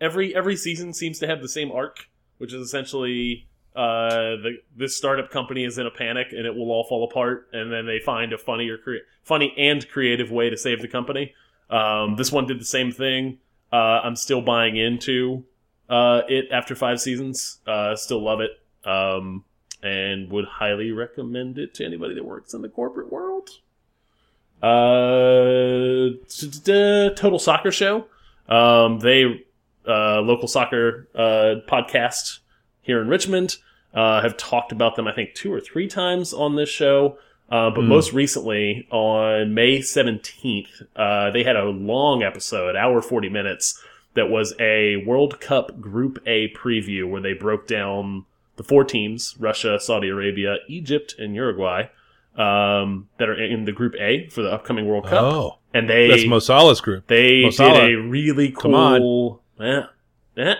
every 0.00 0.34
every 0.34 0.56
season 0.56 0.92
seems 0.94 1.18
to 1.20 1.26
have 1.26 1.42
the 1.42 1.48
same 1.48 1.70
arc, 1.70 2.08
which 2.38 2.52
is 2.52 2.60
essentially 2.60 3.46
uh, 3.76 4.40
the 4.42 4.56
this 4.74 4.96
startup 4.96 5.30
company 5.30 5.64
is 5.64 5.78
in 5.78 5.86
a 5.86 5.90
panic 5.90 6.28
and 6.32 6.46
it 6.46 6.54
will 6.56 6.72
all 6.72 6.84
fall 6.88 7.04
apart, 7.04 7.48
and 7.52 7.70
then 7.70 7.86
they 7.86 8.00
find 8.00 8.32
a 8.32 8.38
funny 8.38 8.68
or 8.68 8.78
funny 9.22 9.54
and 9.56 9.88
creative 9.90 10.32
way 10.32 10.50
to 10.50 10.56
save 10.56 10.80
the 10.80 10.88
company. 10.88 11.34
Um, 11.68 12.16
this 12.16 12.32
one 12.32 12.46
did 12.46 12.58
the 12.58 12.64
same 12.64 12.90
thing. 12.90 13.38
Uh, 13.72 14.00
I'm 14.02 14.16
still 14.16 14.40
buying 14.40 14.76
into 14.76 15.44
uh, 15.88 16.22
it 16.28 16.46
after 16.50 16.74
five 16.74 17.00
seasons. 17.00 17.60
Uh, 17.66 17.94
still 17.94 18.24
love 18.24 18.40
it. 18.40 18.50
Um, 18.84 19.44
and 19.82 20.30
would 20.30 20.44
highly 20.44 20.90
recommend 20.90 21.58
it 21.58 21.74
to 21.74 21.84
anybody 21.84 22.14
that 22.14 22.24
works 22.24 22.54
in 22.54 22.62
the 22.62 22.68
corporate 22.68 23.10
world. 23.10 23.48
Uh, 24.62 26.10
Total 27.16 27.38
Soccer 27.38 27.70
Show. 27.72 28.06
Um, 28.48 28.98
they 29.00 29.44
uh, 29.86 30.20
local 30.20 30.48
soccer 30.48 31.08
uh, 31.14 31.56
podcast 31.68 32.38
here 32.82 33.00
in 33.00 33.08
Richmond 33.08 33.56
uh, 33.94 34.20
have 34.22 34.36
talked 34.36 34.72
about 34.72 34.96
them. 34.96 35.06
I 35.08 35.12
think 35.14 35.34
two 35.34 35.52
or 35.52 35.60
three 35.60 35.88
times 35.88 36.32
on 36.32 36.56
this 36.56 36.68
show. 36.68 37.18
Uh, 37.50 37.68
but 37.70 37.80
Hmm. 37.82 37.88
most 37.88 38.12
recently, 38.12 38.86
on 38.92 39.54
May 39.54 39.78
17th, 39.80 40.82
uh, 40.94 41.30
they 41.32 41.42
had 41.42 41.56
a 41.56 41.64
long 41.64 42.22
episode, 42.22 42.76
hour 42.76 43.02
40 43.02 43.28
minutes, 43.28 43.82
that 44.14 44.30
was 44.30 44.54
a 44.60 44.98
World 44.98 45.40
Cup 45.40 45.80
Group 45.80 46.20
A 46.26 46.48
preview 46.50 47.08
where 47.08 47.20
they 47.20 47.32
broke 47.32 47.66
down 47.66 48.24
the 48.56 48.62
four 48.62 48.84
teams 48.84 49.34
Russia, 49.40 49.80
Saudi 49.80 50.08
Arabia, 50.08 50.58
Egypt, 50.68 51.16
and 51.18 51.34
Uruguay 51.34 51.88
um, 52.40 53.08
that 53.18 53.28
are 53.28 53.42
in 53.42 53.66
the 53.66 53.72
Group 53.72 53.94
A 54.00 54.28
for 54.28 54.42
the 54.42 54.50
upcoming 54.50 54.86
World 54.86 55.04
Cup. 55.04 55.22
Oh, 55.22 55.58
and 55.74 55.88
they 55.88 56.08
that's 56.08 56.26
Mo 56.26 56.38
Salah's 56.38 56.80
group. 56.80 57.06
they 57.06 57.42
Mo 57.42 57.50
did 57.50 57.60
a 57.60 57.96
really 57.96 58.50
cool. 58.50 58.62
Come 58.62 58.74
on. 58.74 59.38
Eh, 59.60 59.82
eh, 60.38 60.54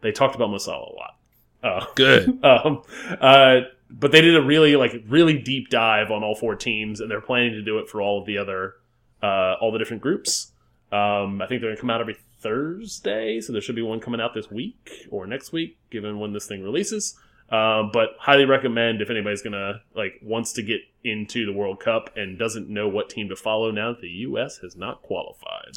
they 0.00 0.12
talked 0.12 0.34
about 0.34 0.50
Mo 0.50 0.58
Salah 0.58 0.90
a 0.90 0.96
lot. 0.96 1.16
Uh, 1.62 1.86
Good. 1.94 2.28
um, 2.44 2.82
uh, 3.20 3.60
but 3.90 4.12
they 4.12 4.22
did 4.22 4.34
a 4.34 4.42
really 4.42 4.76
like 4.76 4.92
really 5.08 5.38
deep 5.38 5.68
dive 5.68 6.10
on 6.10 6.24
all 6.24 6.34
four 6.34 6.56
teams, 6.56 7.00
and 7.00 7.10
they're 7.10 7.20
planning 7.20 7.52
to 7.52 7.62
do 7.62 7.78
it 7.78 7.88
for 7.88 8.00
all 8.00 8.20
of 8.20 8.26
the 8.26 8.38
other 8.38 8.74
uh, 9.22 9.54
all 9.60 9.70
the 9.70 9.78
different 9.78 10.02
groups. 10.02 10.52
Um, 10.90 11.42
I 11.42 11.46
think 11.46 11.60
they're 11.60 11.70
gonna 11.70 11.80
come 11.80 11.90
out 11.90 12.00
every 12.00 12.16
Thursday, 12.40 13.40
so 13.42 13.52
there 13.52 13.60
should 13.60 13.76
be 13.76 13.82
one 13.82 14.00
coming 14.00 14.22
out 14.22 14.32
this 14.32 14.50
week 14.50 15.06
or 15.10 15.26
next 15.26 15.52
week, 15.52 15.76
given 15.90 16.18
when 16.18 16.32
this 16.32 16.46
thing 16.46 16.62
releases. 16.62 17.18
Um, 17.48 17.90
but 17.92 18.16
highly 18.18 18.44
recommend 18.44 19.00
if 19.00 19.08
anybody's 19.10 19.42
gonna 19.42 19.80
like 19.94 20.18
wants 20.22 20.52
to 20.54 20.62
get 20.62 20.80
into 21.04 21.46
the 21.46 21.52
World 21.52 21.78
Cup 21.78 22.10
and 22.16 22.36
doesn't 22.38 22.68
know 22.68 22.88
what 22.88 23.08
team 23.08 23.28
to 23.28 23.36
follow 23.36 23.70
now 23.70 23.92
that 23.92 24.00
the 24.00 24.08
U.S. 24.08 24.58
has 24.58 24.76
not 24.76 25.02
qualified. 25.02 25.76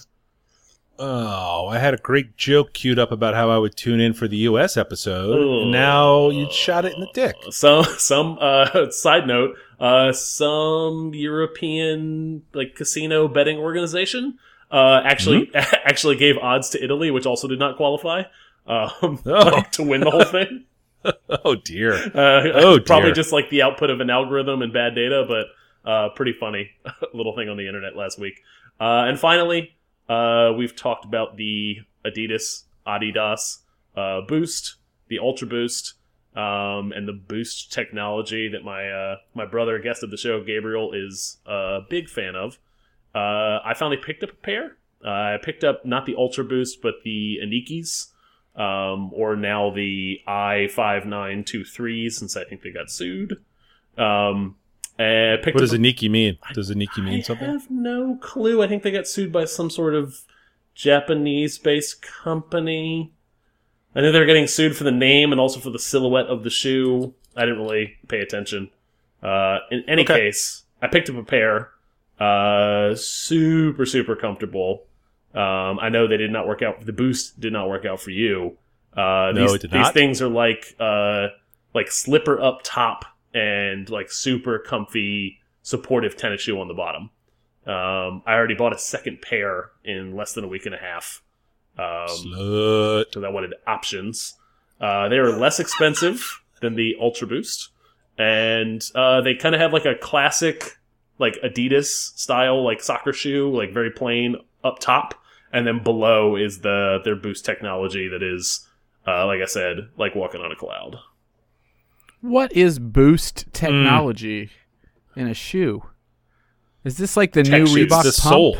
Oh, 1.01 1.67
I 1.67 1.77
had 1.79 1.93
a 1.93 1.97
great 1.97 2.35
joke 2.35 2.73
queued 2.73 2.99
up 2.99 3.11
about 3.11 3.33
how 3.33 3.49
I 3.49 3.57
would 3.57 3.77
tune 3.77 4.01
in 4.01 4.13
for 4.13 4.27
the 4.27 4.35
U.S. 4.37 4.75
episode, 4.75 5.39
and 5.63 5.71
now 5.71 6.29
you 6.29 6.51
shot 6.51 6.83
it 6.83 6.93
in 6.93 6.99
the 6.99 7.09
dick. 7.13 7.35
Some 7.51 7.83
some 7.97 8.37
uh, 8.41 8.89
side 8.91 9.25
note, 9.27 9.55
uh, 9.79 10.11
some 10.11 11.11
European 11.13 12.43
like 12.53 12.75
casino 12.75 13.27
betting 13.29 13.57
organization 13.59 14.39
uh, 14.71 14.99
actually 15.05 15.51
actually 15.55 16.17
gave 16.17 16.37
odds 16.37 16.69
to 16.71 16.83
Italy, 16.83 17.11
which 17.11 17.25
also 17.25 17.47
did 17.47 17.59
not 17.59 17.77
qualify 17.77 18.23
um, 18.67 19.19
Oh. 19.25 19.51
like, 19.53 19.71
to 19.73 19.83
win 19.83 20.01
the 20.01 20.11
whole 20.11 20.25
thing. 20.25 20.65
oh 21.45 21.55
dear. 21.55 21.93
Uh, 21.93 22.41
Oh, 22.55 22.79
probably 22.85 23.09
dear. 23.09 23.15
just 23.15 23.31
like 23.31 23.49
the 23.49 23.61
output 23.61 23.89
of 23.89 23.99
an 24.01 24.09
algorithm 24.09 24.61
and 24.61 24.73
bad 24.73 24.95
data, 24.95 25.25
but 25.27 25.89
uh, 25.89 26.09
pretty 26.09 26.33
funny 26.33 26.71
little 27.13 27.35
thing 27.35 27.49
on 27.49 27.57
the 27.57 27.67
internet 27.67 27.95
last 27.95 28.19
week. 28.19 28.41
Uh, 28.79 29.05
and 29.07 29.19
finally, 29.19 29.75
uh, 30.07 30.51
we've 30.57 30.75
talked 30.75 31.05
about 31.05 31.37
the 31.37 31.77
Adidas 32.05 32.63
Adidas 32.87 33.59
uh, 33.95 34.21
Boost, 34.21 34.75
the 35.07 35.19
Ultra 35.19 35.47
Boost, 35.47 35.93
um, 36.35 36.91
and 36.95 37.07
the 37.07 37.13
Boost 37.13 37.71
technology 37.71 38.47
that 38.49 38.63
my 38.63 38.89
uh, 38.89 39.15
my 39.33 39.45
brother, 39.45 39.79
guest 39.79 40.03
of 40.03 40.11
the 40.11 40.17
show, 40.17 40.43
Gabriel, 40.43 40.91
is 40.93 41.37
a 41.45 41.79
big 41.89 42.09
fan 42.09 42.35
of. 42.35 42.57
Uh, 43.13 43.59
I 43.65 43.73
finally 43.75 43.97
picked 43.97 44.23
up 44.23 44.31
a 44.31 44.35
pair. 44.35 44.77
Uh, 45.03 45.09
I 45.09 45.37
picked 45.41 45.63
up 45.63 45.85
not 45.85 46.05
the 46.05 46.15
Ultra 46.15 46.43
Boost, 46.43 46.81
but 46.81 46.95
the 47.03 47.39
Inikis 47.43 48.07
um, 48.59 49.11
or 49.13 49.35
now 49.35 49.71
the 49.71 50.19
I 50.27 50.67
five 50.67 51.05
nine 51.05 51.43
two 51.43 51.63
three, 51.63 52.09
since 52.09 52.35
I 52.37 52.43
think 52.43 52.61
they 52.61 52.71
got 52.71 52.91
sued. 52.91 53.37
Um, 53.97 54.55
picked 54.97 55.55
What 55.55 55.61
does 55.61 55.73
Iniki 55.73 56.09
mean? 56.09 56.37
Does 56.53 56.69
Iniki 56.69 57.03
mean 57.03 57.19
I 57.19 57.21
something? 57.21 57.47
I 57.47 57.51
have 57.53 57.71
no 57.71 58.17
clue. 58.21 58.61
I 58.61 58.67
think 58.67 58.83
they 58.83 58.91
got 58.91 59.07
sued 59.07 59.31
by 59.31 59.45
some 59.45 59.69
sort 59.69 59.95
of 59.95 60.21
Japanese-based 60.75 62.01
company. 62.01 63.13
I 63.95 64.01
know 64.01 64.11
they're 64.11 64.25
getting 64.25 64.47
sued 64.47 64.75
for 64.77 64.83
the 64.83 64.91
name 64.91 65.31
and 65.31 65.39
also 65.41 65.59
for 65.59 65.69
the 65.71 65.79
silhouette 65.79 66.27
of 66.27 66.43
the 66.43 66.49
shoe. 66.49 67.13
I 67.35 67.41
didn't 67.41 67.59
really 67.59 67.95
pay 68.07 68.19
attention. 68.19 68.69
Uh, 69.23 69.59
in 69.71 69.83
any 69.87 70.03
Okay. 70.03 70.15
case, 70.15 70.63
I 70.81 70.87
picked 70.87 71.09
up 71.09 71.15
a 71.15 71.23
pair. 71.23 71.69
Uh, 72.19 72.95
super, 72.95 73.85
super 73.85 74.15
comfortable. 74.15 74.83
Um, 75.33 75.79
I 75.79 75.89
know 75.89 76.07
they 76.07 76.17
did 76.17 76.31
not 76.31 76.47
work 76.47 76.61
out. 76.61 76.85
The 76.85 76.93
boost 76.93 77.39
did 77.39 77.53
not 77.53 77.69
work 77.69 77.85
out 77.85 77.99
for 78.01 78.09
you. 78.11 78.57
Uh, 78.95 79.31
No, 79.33 79.41
these, 79.41 79.53
it 79.53 79.61
did 79.61 79.71
these 79.71 79.79
not. 79.81 79.93
things 79.93 80.21
are 80.21 80.27
like 80.29 80.75
uh, 80.79 81.27
like 81.73 81.91
slipper 81.91 82.41
up 82.41 82.61
top 82.63 83.05
and 83.33 83.87
like 83.89 84.11
super 84.11 84.57
comfy, 84.59 85.39
supportive 85.61 86.17
tennis 86.17 86.41
shoe 86.41 86.59
on 86.59 86.67
the 86.67 86.73
bottom. 86.73 87.11
Um, 87.67 88.23
I 88.25 88.33
already 88.33 88.55
bought 88.55 88.73
a 88.73 88.79
second 88.79 89.21
pair 89.21 89.69
in 89.83 90.15
less 90.15 90.33
than 90.33 90.43
a 90.43 90.47
week 90.47 90.65
and 90.65 90.73
a 90.73 90.79
half. 90.79 91.21
Um, 91.77 92.07
Slut. 92.07 93.05
because 93.05 93.23
I 93.23 93.29
wanted 93.29 93.53
options. 93.67 94.35
Uh, 94.81 95.07
they 95.09 95.17
are 95.17 95.31
less 95.31 95.59
expensive 95.59 96.41
than 96.61 96.75
the 96.75 96.95
Ultra 96.99 97.27
Boost, 97.27 97.69
and 98.17 98.81
uh, 98.95 99.21
they 99.21 99.35
kind 99.35 99.53
of 99.53 99.61
have 99.61 99.71
like 99.73 99.85
a 99.85 99.93
classic, 99.95 100.77
like 101.19 101.37
Adidas 101.43 102.17
style, 102.17 102.63
like 102.65 102.81
soccer 102.81 103.13
shoe, 103.13 103.53
like 103.55 103.71
very 103.73 103.91
plain 103.91 104.35
up 104.63 104.79
top, 104.79 105.13
and 105.51 105.65
then 105.65 105.83
below 105.83 106.35
is 106.35 106.59
the 106.59 106.99
their 107.03 107.15
Boost 107.15 107.45
technology 107.45 108.07
that 108.07 108.23
is, 108.23 108.67
uh, 109.07 109.25
like 109.25 109.41
I 109.41 109.45
said, 109.45 109.89
like 109.97 110.15
walking 110.15 110.41
on 110.41 110.51
a 110.51 110.55
cloud. 110.55 110.97
What 112.21 112.51
is 112.53 112.79
Boost 112.79 113.45
technology 113.53 114.49
in 115.15 115.27
a 115.27 115.33
shoe? 115.33 115.83
Is 116.83 116.97
this 116.97 117.17
like 117.17 117.33
the 117.33 117.43
Tech 117.43 117.61
new 117.61 117.67
shoes, 117.67 117.87
Reebok 117.87 118.03
the 118.03 118.21
pump? 118.21 118.33
soul. 118.33 118.57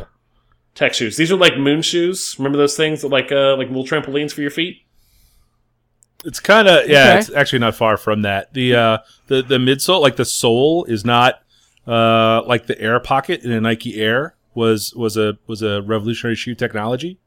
Tech 0.76 0.94
shoes. 0.94 1.18
These 1.18 1.32
are 1.32 1.38
like 1.38 1.58
moon 1.58 1.82
shoes. 1.82 2.36
Remember 2.38 2.58
those 2.58 2.78
things 2.78 3.02
that 3.02 3.10
like 3.10 3.32
uh, 3.32 3.58
like 3.58 3.68
little 3.68 3.86
trampolines 3.86 4.34
for 4.34 4.42
your 4.42 4.52
feet? 4.52 4.84
It's 6.26 6.40
kind 6.40 6.68
of 6.68 6.88
yeah. 6.90 7.10
Okay. 7.10 7.20
It's 7.20 7.32
actually 7.32 7.60
not 7.60 7.76
far 7.76 7.98
from 7.98 8.22
that. 8.24 8.54
The 8.54 8.76
uh, 8.76 8.98
the 9.28 9.42
the 9.42 9.58
midsole, 9.58 10.02
like 10.02 10.16
the 10.16 10.26
sole, 10.26 10.86
is 10.86 11.06
not 11.06 11.42
uh, 11.88 12.44
like 12.46 12.68
the 12.68 12.80
air 12.80 13.00
pocket 13.00 13.44
in 13.44 13.52
a 13.52 13.62
Nike 13.62 14.00
Air 14.00 14.36
was 14.54 14.94
was 14.96 15.16
a 15.18 15.38
was 15.48 15.62
a 15.62 15.82
revolutionary 15.82 16.36
shoe 16.36 16.56
technology. 16.56 17.18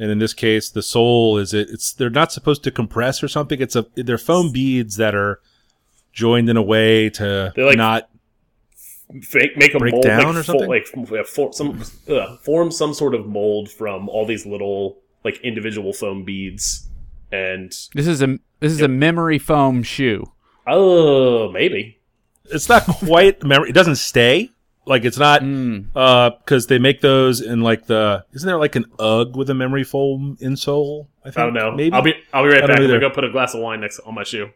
And 0.00 0.10
in 0.12 0.20
this 0.20 0.32
case, 0.32 0.70
the 0.70 0.82
sole 0.82 1.38
is 1.38 1.52
it. 1.52 1.68
It's 1.70 1.92
they're 1.92 2.08
not 2.10 2.30
supposed 2.32 2.62
to 2.64 2.70
compress 2.70 3.22
or 3.22 3.28
something. 3.28 3.60
It's 3.60 3.74
a 3.76 3.86
they're 3.96 4.16
foam 4.18 4.52
beads 4.52 4.96
that 4.96 5.14
are 5.14 5.40
joined 6.12 6.48
in 6.48 6.56
a 6.56 6.62
way 6.62 7.10
to 7.10 7.52
They're 7.56 7.66
like- 7.66 7.76
not 7.76 8.08
Fake, 9.22 9.56
make 9.56 9.74
a 9.74 9.78
Break 9.78 9.92
mold, 9.94 10.04
down 10.04 10.26
like, 10.26 10.36
or 10.36 10.42
something? 10.42 10.68
like 10.68 10.86
f- 10.94 11.26
for, 11.26 11.50
some 11.54 11.82
uh, 12.10 12.36
form 12.42 12.70
some 12.70 12.92
sort 12.92 13.14
of 13.14 13.26
mold 13.26 13.70
from 13.70 14.06
all 14.10 14.26
these 14.26 14.44
little 14.44 14.98
like 15.24 15.40
individual 15.40 15.94
foam 15.94 16.24
beads, 16.24 16.88
and 17.32 17.70
This 17.94 18.06
is 18.06 18.20
a 18.20 18.38
this 18.60 18.70
is 18.70 18.82
a 18.82 18.88
memory 18.88 19.38
foam 19.38 19.82
shoe. 19.82 20.30
oh, 20.66 21.50
maybe 21.52 21.98
it's 22.52 22.68
not 22.68 22.82
quite 22.84 23.42
memory. 23.42 23.70
It 23.70 23.74
doesn't 23.74 23.96
stay. 23.96 24.50
Like 24.88 25.04
it's 25.04 25.18
not 25.18 25.42
Mm. 25.42 25.86
uh 25.94 26.30
because 26.30 26.66
they 26.66 26.78
make 26.78 27.00
those 27.02 27.40
in 27.40 27.60
like 27.60 27.86
the 27.86 28.24
isn't 28.32 28.46
there 28.46 28.56
like 28.58 28.74
an 28.74 28.86
UGG 28.98 29.36
with 29.36 29.50
a 29.50 29.54
memory 29.54 29.84
foam 29.84 30.36
insole? 30.40 31.06
I, 31.22 31.30
think, 31.30 31.38
I 31.38 31.44
don't 31.44 31.54
know. 31.54 31.70
Maybe 31.72 31.92
I'll 31.94 32.02
be 32.02 32.14
I'll 32.32 32.42
be 32.42 32.48
right 32.48 32.60
back. 32.66 32.78
I'm 32.80 32.86
gonna 32.86 32.98
go 32.98 33.10
put 33.10 33.24
a 33.24 33.30
glass 33.30 33.54
of 33.54 33.60
wine 33.60 33.80
next 33.82 34.00
on 34.00 34.14
my 34.14 34.24
shoe. 34.24 34.48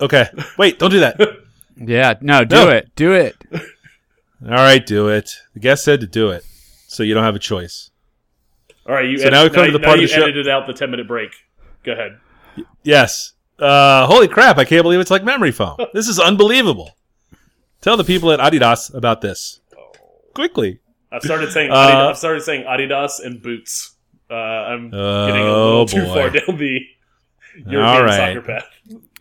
okay. 0.00 0.26
Wait, 0.58 0.78
don't 0.78 0.90
do 0.90 1.00
that. 1.00 1.18
Yeah, 1.76 2.14
no, 2.20 2.44
do 2.44 2.54
No. 2.54 2.68
it, 2.68 2.94
do 2.94 3.12
it. 3.14 3.34
All 3.52 4.50
right, 4.50 4.86
do 4.86 5.08
it. 5.08 5.34
The 5.54 5.58
guest 5.60 5.82
said 5.82 5.98
to 6.02 6.06
do 6.06 6.30
it, 6.30 6.44
so 6.86 7.02
you 7.02 7.14
don't 7.14 7.24
have 7.24 7.34
a 7.34 7.40
choice. 7.40 7.90
All 8.86 8.94
right, 8.94 9.08
you. 9.08 9.18
So 9.18 9.28
now 9.28 9.42
we 9.42 9.50
come 9.50 9.66
to 9.66 9.72
the 9.72 9.80
now 9.80 9.84
part 9.88 9.98
of 9.98 10.02
you 10.02 10.06
the 10.06 10.14
show- 10.14 10.22
edited 10.22 10.48
out 10.48 10.68
the 10.68 10.72
ten 10.72 10.92
minute 10.92 11.08
break. 11.08 11.30
Go 11.82 11.90
ahead. 11.92 12.18
Yes. 12.84 13.32
Uh, 13.58 14.06
holy 14.06 14.28
crap! 14.28 14.56
I 14.56 14.64
can't 14.64 14.84
believe 14.84 15.00
it's 15.00 15.10
like 15.10 15.24
memory 15.24 15.50
foam. 15.50 15.76
This 15.92 16.06
is 16.06 16.20
unbelievable. 16.20 16.92
Tell 17.84 17.98
the 17.98 18.04
people 18.04 18.32
at 18.32 18.40
Adidas 18.40 18.94
about 18.94 19.20
this 19.20 19.60
quickly. 20.34 20.80
I've 21.12 21.20
started 21.22 21.52
saying 21.52 21.70
Uh, 21.70 21.74
Adidas, 21.74 22.08
I've 22.08 22.16
started 22.18 22.42
saying 22.42 22.64
Adidas 22.64 23.22
and 23.22 23.42
boots. 23.42 23.96
Uh, 24.30 24.34
I'm 24.34 24.90
getting 24.90 24.98
a 24.98 25.54
Oh 25.54 25.84
little 25.84 25.86
too 25.86 26.04
boy. 26.06 26.14
far 26.14 26.30
down 26.30 26.56
the 26.56 26.80
European 27.66 27.82
All 27.84 28.02
right. 28.02 28.34
soccer 28.34 28.40
path. 28.40 28.64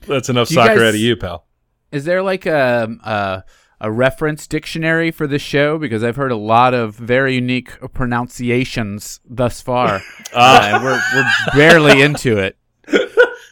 That's 0.08 0.30
enough 0.30 0.48
Do 0.48 0.56
soccer 0.56 0.76
guys- 0.76 0.82
out 0.84 0.90
of 0.90 0.96
you, 0.96 1.18
pal. 1.18 1.46
Is 1.92 2.06
there 2.06 2.24
like 2.24 2.46
a, 2.46 2.88
a 3.04 3.44
a 3.82 3.92
reference 3.92 4.48
dictionary 4.48 5.12
for 5.12 5.28
this 5.28 5.42
show? 5.42 5.78
Because 5.78 6.02
I've 6.06 6.16
heard 6.16 6.32
a 6.32 6.38
lot 6.38 6.74
of 6.74 6.96
very 6.96 7.36
unique 7.36 7.70
pronunciations 7.94 9.20
thus 9.30 9.60
far, 9.60 10.02
uh, 10.34 10.70
and 10.74 10.84
we're 10.84 11.02
we're 11.14 11.30
barely 11.54 12.02
into 12.02 12.38
it. 12.38 12.58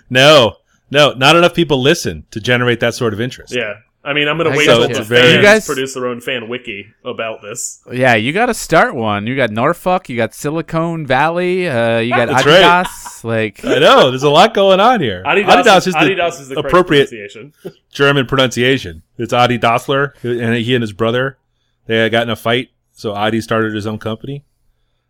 No, 0.09 0.57
no, 0.89 1.13
not 1.13 1.37
enough 1.37 1.53
people 1.53 1.81
listen 1.81 2.25
to 2.31 2.41
generate 2.41 2.79
that 2.81 2.93
sort 2.93 3.13
of 3.13 3.21
interest. 3.21 3.53
Yeah. 3.55 3.75
I 4.03 4.13
mean, 4.13 4.27
I'm 4.27 4.37
going 4.37 4.47
I 4.47 4.51
to 4.53 4.57
wait 4.57 4.67
until 4.67 4.87
so. 4.87 4.93
the 4.99 5.03
Very- 5.03 5.21
fans 5.21 5.35
You 5.35 5.41
guys- 5.41 5.65
produce 5.67 5.93
their 5.93 6.07
own 6.07 6.21
fan 6.21 6.49
wiki 6.49 6.87
about 7.05 7.41
this. 7.41 7.81
Yeah, 7.91 8.15
you 8.15 8.33
got 8.33 8.47
to 8.47 8.53
start 8.53 8.95
one. 8.95 9.27
You 9.27 9.35
got 9.35 9.51
Norfolk, 9.51 10.09
you 10.09 10.17
got 10.17 10.33
Silicon 10.33 11.05
Valley, 11.05 11.67
uh, 11.69 11.99
you 11.99 12.09
got 12.09 12.27
That's 12.27 12.45
right. 12.45 12.87
Like, 13.23 13.63
I 13.63 13.77
know. 13.77 14.09
There's 14.09 14.23
a 14.23 14.29
lot 14.29 14.55
going 14.55 14.79
on 14.79 15.01
here. 15.01 15.21
Adidas, 15.23 15.85
is 15.87 15.93
the 15.93 15.99
Adidas 15.99 16.39
is 16.41 16.49
the 16.49 16.59
appropriate 16.59 17.09
pronunciation. 17.09 17.53
German 17.91 18.25
pronunciation. 18.25 19.03
It's 19.19 19.33
Adi 19.33 19.59
Dassler, 19.59 20.13
and 20.23 20.55
he 20.55 20.73
and 20.73 20.81
his 20.81 20.93
brother 20.93 21.37
they 21.85 22.09
got 22.09 22.23
in 22.23 22.29
a 22.29 22.35
fight, 22.35 22.69
so 22.93 23.13
Adi 23.13 23.41
started 23.41 23.73
his 23.75 23.85
own 23.85 23.99
company. 23.99 24.43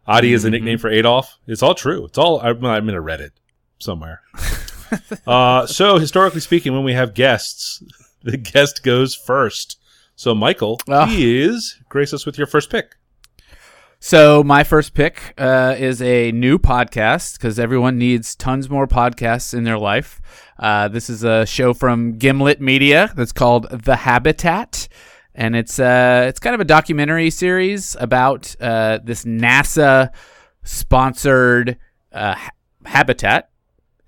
Adi 0.08 0.34
is 0.34 0.44
a 0.46 0.50
nickname 0.50 0.78
for 0.80 0.90
Adolf. 0.90 1.38
It's 1.48 1.62
all 1.64 1.76
true. 1.76 2.06
It's 2.06 2.18
all 2.18 2.42
I'm, 2.42 2.66
I'm 2.66 2.90
in 2.90 2.96
a 2.96 3.02
Reddit 3.02 3.32
somewhere. 3.80 4.22
uh, 5.28 5.66
so 5.68 5.98
historically 6.00 6.42
speaking, 6.42 6.74
when 6.74 6.84
we 6.84 6.94
have 6.94 7.14
guests, 7.14 7.84
the 8.24 8.38
guest 8.38 8.84
goes 8.84 9.16
first. 9.16 9.78
So 10.16 10.36
Michael, 10.36 10.80
Ah. 10.90 11.06
please 11.06 11.80
grace 11.90 12.14
us 12.14 12.26
with 12.26 12.38
your 12.38 12.48
first 12.48 12.70
pick. 12.70 12.96
So 14.04 14.44
my 14.44 14.64
first 14.64 14.94
pick 14.96 15.34
uh, 15.38 15.76
is 15.78 16.02
a 16.02 16.32
new 16.32 16.58
podcast 16.58 17.38
because 17.38 17.60
everyone 17.60 18.00
needs 18.00 18.36
tons 18.36 18.68
more 18.70 18.88
podcasts 18.88 19.54
in 19.54 19.64
their 19.64 19.78
life. 19.78 20.20
Uh, 20.58 20.88
this 20.88 21.08
is 21.10 21.24
a 21.24 21.46
show 21.46 21.74
from 21.74 22.18
Gimlet 22.18 22.60
Media 22.60 23.12
that's 23.16 23.32
called 23.32 23.68
The 23.70 23.96
Habitat, 23.98 24.88
and 25.36 25.56
it's 25.56 25.80
uh, 25.80 26.26
it's 26.28 26.40
kind 26.40 26.56
of 26.56 26.62
a 26.62 26.66
documentary 26.66 27.30
series 27.30 27.96
about 28.00 28.56
uh, 28.60 29.00
this 29.04 29.24
NASA 29.24 30.10
sponsored 30.64 31.78
uh, 32.12 32.36
habitat. 32.86 33.50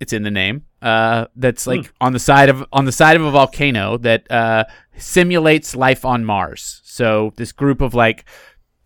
It's 0.00 0.12
in 0.12 0.22
the 0.24 0.30
name. 0.30 0.64
Uh, 0.84 1.28
that's 1.34 1.66
like 1.66 1.90
on 1.98 2.12
the 2.12 2.18
side 2.18 2.50
of 2.50 2.62
on 2.70 2.84
the 2.84 2.92
side 2.92 3.16
of 3.16 3.24
a 3.24 3.30
volcano 3.30 3.96
that 3.96 4.30
uh, 4.30 4.64
simulates 4.98 5.74
life 5.74 6.04
on 6.04 6.26
Mars. 6.26 6.82
So 6.84 7.32
this 7.36 7.52
group 7.52 7.80
of 7.80 7.94
like 7.94 8.26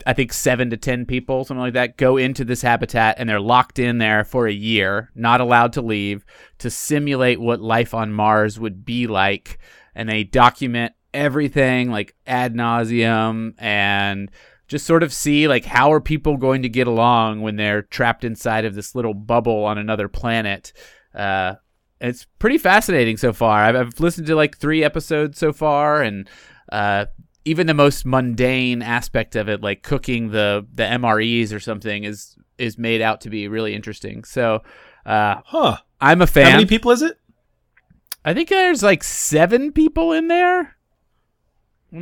I 0.06 0.12
think 0.12 0.32
seven 0.32 0.70
to 0.70 0.76
ten 0.76 1.06
people, 1.06 1.44
something 1.44 1.60
like 1.60 1.72
that, 1.72 1.96
go 1.96 2.16
into 2.16 2.44
this 2.44 2.62
habitat 2.62 3.16
and 3.18 3.28
they're 3.28 3.40
locked 3.40 3.80
in 3.80 3.98
there 3.98 4.22
for 4.22 4.46
a 4.46 4.52
year, 4.52 5.10
not 5.16 5.40
allowed 5.40 5.72
to 5.72 5.82
leave, 5.82 6.24
to 6.58 6.70
simulate 6.70 7.40
what 7.40 7.60
life 7.60 7.92
on 7.92 8.12
Mars 8.12 8.60
would 8.60 8.84
be 8.84 9.08
like. 9.08 9.58
And 9.92 10.08
they 10.08 10.22
document 10.22 10.92
everything 11.12 11.90
like 11.90 12.14
ad 12.28 12.54
nauseum 12.54 13.54
and 13.58 14.30
just 14.68 14.86
sort 14.86 15.02
of 15.02 15.12
see 15.12 15.48
like 15.48 15.64
how 15.64 15.92
are 15.92 16.00
people 16.00 16.36
going 16.36 16.62
to 16.62 16.68
get 16.68 16.86
along 16.86 17.42
when 17.42 17.56
they're 17.56 17.82
trapped 17.82 18.22
inside 18.22 18.64
of 18.64 18.76
this 18.76 18.94
little 18.94 19.14
bubble 19.14 19.64
on 19.64 19.78
another 19.78 20.06
planet. 20.06 20.72
Uh, 21.12 21.56
it's 22.00 22.26
pretty 22.38 22.58
fascinating 22.58 23.16
so 23.16 23.32
far. 23.32 23.62
I've, 23.62 23.76
I've 23.76 24.00
listened 24.00 24.26
to 24.28 24.36
like 24.36 24.56
three 24.56 24.84
episodes 24.84 25.38
so 25.38 25.52
far, 25.52 26.02
and 26.02 26.28
uh, 26.70 27.06
even 27.44 27.66
the 27.66 27.74
most 27.74 28.04
mundane 28.06 28.82
aspect 28.82 29.36
of 29.36 29.48
it, 29.48 29.62
like 29.62 29.82
cooking 29.82 30.30
the 30.30 30.66
the 30.72 30.84
MREs 30.84 31.52
or 31.52 31.60
something, 31.60 32.04
is 32.04 32.36
is 32.58 32.78
made 32.78 33.00
out 33.00 33.20
to 33.22 33.30
be 33.30 33.48
really 33.48 33.74
interesting. 33.74 34.24
So 34.24 34.62
uh, 35.06 35.36
Huh? 35.44 35.78
I'm 36.00 36.22
a 36.22 36.26
fan. 36.26 36.44
How 36.44 36.52
many 36.52 36.66
people 36.66 36.90
is 36.90 37.02
it? 37.02 37.18
I 38.24 38.34
think 38.34 38.48
there's 38.48 38.82
like 38.82 39.02
seven 39.02 39.72
people 39.72 40.12
in 40.12 40.28
there. 40.28 40.76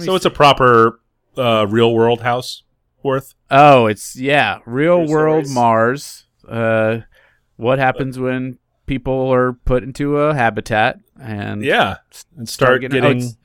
So 0.00 0.16
it's 0.16 0.24
a 0.24 0.30
proper 0.30 1.00
uh, 1.38 1.66
real 1.68 1.94
world 1.94 2.20
house 2.20 2.64
worth. 3.02 3.34
Oh, 3.50 3.86
it's 3.86 4.16
yeah, 4.16 4.58
real 4.66 5.06
world. 5.06 5.48
Mars. 5.48 6.24
Uh, 6.46 7.00
what 7.56 7.78
happens 7.78 8.18
when 8.18 8.58
people 8.86 9.32
are 9.32 9.52
put 9.52 9.82
into 9.82 10.18
a 10.18 10.34
habitat 10.34 10.98
and 11.20 11.64
Yeah, 11.64 11.96
and 12.36 12.48
start 12.48 12.80
getting- 12.80 12.98
oh, 12.98 13.02
getting 13.02 13.18
it's- 13.18 13.36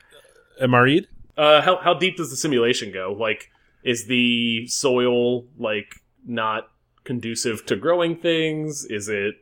MRE'd. 0.62 1.08
Uh, 1.38 1.62
how 1.62 1.78
how 1.78 1.94
deep 1.94 2.18
does 2.18 2.30
the 2.30 2.36
simulation 2.36 2.92
go? 2.92 3.16
Like, 3.18 3.50
is 3.84 4.06
the 4.06 4.68
soil 4.68 5.46
like 5.58 5.96
not 6.26 6.68
conducive 7.04 7.66
to 7.68 7.76
growing 7.76 8.16
things? 8.16 8.86
Is 8.86 9.10
it? 9.10 9.36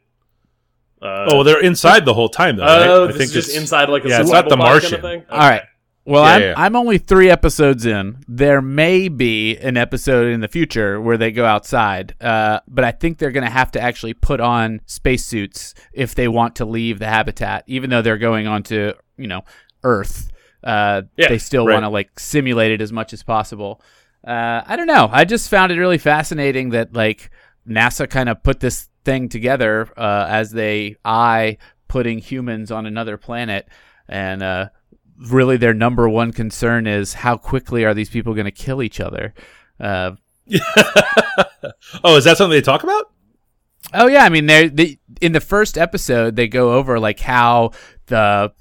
Uh, 1.02 1.28
oh, 1.32 1.44
they're 1.44 1.62
inside 1.62 2.06
the 2.06 2.14
whole 2.14 2.30
time 2.30 2.58
though. 2.58 2.66
oh, 2.66 3.06
right? 3.06 3.14
this 3.14 3.28
is 3.28 3.32
just 3.34 3.56
inside 3.58 3.90
like 3.90 4.06
a 4.06 4.10
yeah, 4.10 4.20
it's 4.22 4.30
survival 4.30 4.50
not 4.52 4.58
the 4.58 4.58
pod 4.58 4.66
Martian. 4.72 5.02
Kind 5.02 5.06
of 5.06 5.12
thing? 5.12 5.24
All 5.30 5.50
right. 5.50 5.64
Well, 6.06 6.24
Yeah, 6.24 6.34
I'm 6.34 6.42
yeah. 6.42 6.54
I'm 6.58 6.76
only 6.76 6.98
three 6.98 7.30
episodes 7.30 7.86
in. 7.86 8.18
There 8.28 8.62
may 8.62 9.10
be 9.10 9.58
an 9.58 9.78
episode 9.78 10.28
in 10.28 10.40
the 10.40 10.48
future 10.48 11.00
where 11.00 11.18
they 11.18 11.32
go 11.32 11.46
outside, 11.46 12.16
uh, 12.22 12.62
but 12.68 12.84
I 12.84 12.92
think 12.92 13.18
they're 13.18 13.32
going 13.32 13.46
to 13.46 13.52
have 13.52 13.72
to 13.72 13.82
actually 13.82 14.14
put 14.16 14.40
on 14.40 14.82
spacesuits 14.86 15.76
if 15.94 16.16
they 16.16 16.28
want 16.28 16.56
to 16.58 16.66
leave 16.66 17.00
the 17.00 17.08
habitat, 17.08 17.64
even 17.68 17.90
though 17.90 18.02
they're 18.02 18.18
going 18.18 18.48
onto 18.48 18.94
you 19.18 19.28
know 19.28 19.42
Earth. 19.84 20.32
Uh, 20.64 21.04
Yeah, 21.16 21.30
they 21.30 21.38
still 21.38 21.66
right. 21.66 21.74
want 21.74 21.84
to 21.84 21.90
like 21.90 22.20
simulate 22.20 22.72
it 22.72 22.82
as 22.82 22.92
much 22.92 23.14
as 23.14 23.22
possible. 23.24 23.82
Uh, 24.26 24.62
I 24.66 24.76
don't 24.76 24.88
know. 24.88 25.10
I 25.12 25.24
just 25.26 25.50
found 25.50 25.72
it 25.72 25.80
really 25.80 25.98
fascinating 25.98 26.72
that 26.72 26.94
like 26.94 27.30
NASA 27.68 28.10
kind 28.10 28.28
of 28.30 28.42
put 28.44 28.60
this 28.60 28.90
thing 29.06 29.30
together 29.30 29.88
uh, 29.96 30.26
as 30.30 30.52
they 30.52 30.98
eye 31.06 31.58
putting 31.88 32.20
humans 32.20 32.72
on 32.72 32.86
another 32.86 33.16
planet, 33.18 33.68
and 34.08 34.42
uh, 34.44 34.70
really 35.20 35.58
their 35.58 35.74
number 35.74 36.08
one 36.08 36.32
concern 36.32 36.88
is 36.88 37.14
how 37.14 37.38
quickly 37.38 37.86
are 37.86 37.94
these 37.94 38.10
people 38.10 38.34
going 38.34 38.46
to 38.46 38.52
kill 38.52 38.82
each 38.82 39.00
other. 39.00 39.34
Uh, 39.80 40.12
oh, 42.04 42.18
is 42.18 42.24
that 42.24 42.38
something 42.38 42.52
they 42.52 42.62
talk 42.62 42.84
about? 42.84 43.12
Oh 43.94 44.08
yeah, 44.08 44.24
I 44.24 44.30
mean 44.30 44.46
they 44.46 45.00
in 45.22 45.32
the 45.32 45.40
first 45.40 45.78
episode 45.78 46.36
they 46.36 46.48
go 46.48 46.74
over 46.74 47.00
like 47.00 47.20
how 47.20 47.72
the 48.08 48.52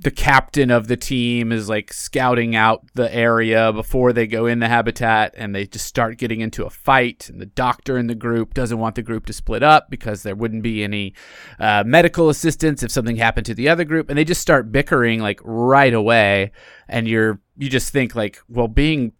the 0.00 0.10
captain 0.12 0.70
of 0.70 0.86
the 0.86 0.96
team 0.96 1.50
is 1.50 1.68
like 1.68 1.92
scouting 1.92 2.54
out 2.54 2.86
the 2.94 3.12
area 3.12 3.72
before 3.72 4.12
they 4.12 4.28
go 4.28 4.46
in 4.46 4.60
the 4.60 4.68
habitat 4.68 5.34
and 5.36 5.54
they 5.54 5.66
just 5.66 5.86
start 5.86 6.18
getting 6.18 6.40
into 6.40 6.64
a 6.64 6.70
fight 6.70 7.28
and 7.28 7.40
the 7.40 7.46
doctor 7.46 7.98
in 7.98 8.06
the 8.06 8.14
group 8.14 8.54
doesn't 8.54 8.78
want 8.78 8.94
the 8.94 9.02
group 9.02 9.26
to 9.26 9.32
split 9.32 9.62
up 9.62 9.90
because 9.90 10.22
there 10.22 10.36
wouldn't 10.36 10.62
be 10.62 10.84
any 10.84 11.14
uh, 11.58 11.82
medical 11.84 12.28
assistance 12.28 12.84
if 12.84 12.92
something 12.92 13.16
happened 13.16 13.44
to 13.46 13.54
the 13.54 13.68
other 13.68 13.84
group 13.84 14.08
and 14.08 14.16
they 14.16 14.24
just 14.24 14.40
start 14.40 14.70
bickering 14.70 15.20
like 15.20 15.40
right 15.42 15.94
away 15.94 16.52
and 16.88 17.08
you're 17.08 17.40
you 17.56 17.68
just 17.68 17.92
think 17.92 18.14
like 18.14 18.38
well 18.48 18.68
being 18.68 19.12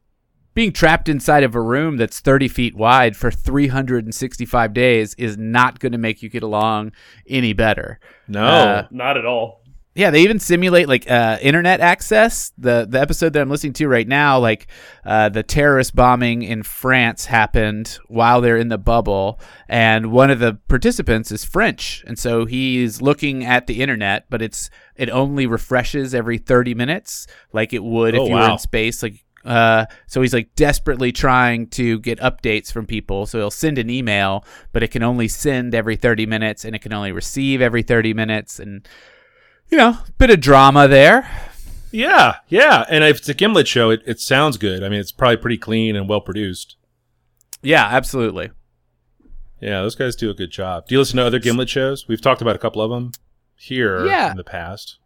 being 0.54 0.73
trapped 0.73 1.08
inside 1.08 1.42
of 1.42 1.54
a 1.54 1.61
room 1.61 1.97
that's 1.97 2.20
30 2.20 2.49
feet 2.49 2.76
wide 2.76 3.16
for 3.16 3.30
365 3.30 4.73
days 4.73 5.14
is 5.14 5.37
not 5.37 5.78
going 5.80 5.92
to 5.92 5.99
make 5.99 6.20
you 6.20 6.28
get 6.28 6.42
along 6.42 6.90
any 7.28 7.52
better. 7.52 8.00
No. 8.26 8.44
Uh, 8.44 8.87
Not 8.90 9.16
at 9.16 9.25
all. 9.25 9.62
Yeah, 9.98 10.10
they 10.12 10.22
even 10.22 10.38
simulate 10.38 10.86
like 10.86 11.10
uh, 11.10 11.38
internet 11.42 11.80
access. 11.80 12.52
The 12.56 12.86
the 12.88 13.00
episode 13.00 13.32
that 13.32 13.42
I'm 13.42 13.50
listening 13.50 13.72
to 13.72 13.88
right 13.88 14.06
now, 14.06 14.38
like 14.38 14.68
uh, 15.04 15.28
the 15.28 15.42
terrorist 15.42 15.96
bombing 15.96 16.42
in 16.42 16.62
France 16.62 17.24
happened 17.24 17.98
while 18.06 18.40
they're 18.40 18.58
in 18.58 18.68
the 18.68 18.78
bubble, 18.78 19.40
and 19.68 20.12
one 20.12 20.30
of 20.30 20.38
the 20.38 20.54
participants 20.68 21.32
is 21.32 21.44
French, 21.44 22.04
and 22.06 22.16
so 22.16 22.44
he's 22.44 23.02
looking 23.02 23.44
at 23.44 23.66
the 23.66 23.82
internet, 23.82 24.26
but 24.30 24.40
it's 24.40 24.70
it 24.94 25.10
only 25.10 25.48
refreshes 25.48 26.14
every 26.14 26.38
30 26.38 26.74
minutes, 26.74 27.26
like 27.52 27.72
it 27.72 27.82
would 27.82 28.14
if 28.14 28.20
Oh, 28.20 28.26
you 28.28 28.34
were 28.34 28.50
in 28.50 28.58
space. 28.58 29.02
Like, 29.02 29.24
uh, 29.44 29.86
so 30.06 30.22
he's 30.22 30.32
like 30.32 30.54
desperately 30.54 31.10
trying 31.10 31.66
to 31.70 31.98
get 31.98 32.20
updates 32.20 32.70
from 32.70 32.86
people. 32.86 33.26
So 33.26 33.38
he'll 33.38 33.50
send 33.50 33.78
an 33.78 33.90
email, 33.90 34.44
but 34.70 34.84
it 34.84 34.92
can 34.92 35.02
only 35.02 35.26
send 35.26 35.74
every 35.74 35.96
30 35.96 36.24
minutes, 36.24 36.64
and 36.64 36.76
it 36.76 36.82
can 36.82 36.92
only 36.92 37.10
receive 37.10 37.60
every 37.60 37.82
30 37.82 38.14
minutes, 38.14 38.60
and 38.60 38.86
you 39.70 39.78
know, 39.78 39.98
bit 40.18 40.31
of 40.31 40.40
drama 40.40 40.88
there. 40.88 41.28
yeah, 41.92 42.37
yeah. 42.48 42.85
And 42.88 43.04
if 43.04 43.18
it's 43.18 43.28
a 43.28 43.35
Gimlet 43.35 43.66
show, 43.68 43.90
it, 43.90 44.02
it 44.07 44.20
sounds 44.20 44.57
good. 44.57 44.83
I 44.85 44.88
mean, 44.88 45.00
it's 45.00 45.12
probably 45.12 45.37
pretty 45.38 45.59
clean 45.59 45.96
and 45.96 46.09
well 46.09 46.20
produced. 46.20 46.76
Yeah, 47.62 47.85
absolutely. 47.85 48.50
Yeah, 49.61 49.81
those 49.83 49.96
guys 49.96 50.14
do 50.14 50.31
a 50.31 50.35
good 50.35 50.50
job. 50.50 50.87
Do 50.87 50.94
you 50.94 51.00
listen 51.00 51.16
to 51.16 51.24
other 51.26 51.38
Gimlet 51.40 51.68
shows? 51.68 52.07
We've 52.07 52.20
talked 52.20 52.40
about 52.40 52.54
a 52.54 52.59
couple 52.61 52.81
of 52.81 52.90
them 52.90 53.11
here 53.57 54.07
Yeah. 54.07 54.31
in 54.31 54.37
the 54.37 54.44
past. 54.44 54.98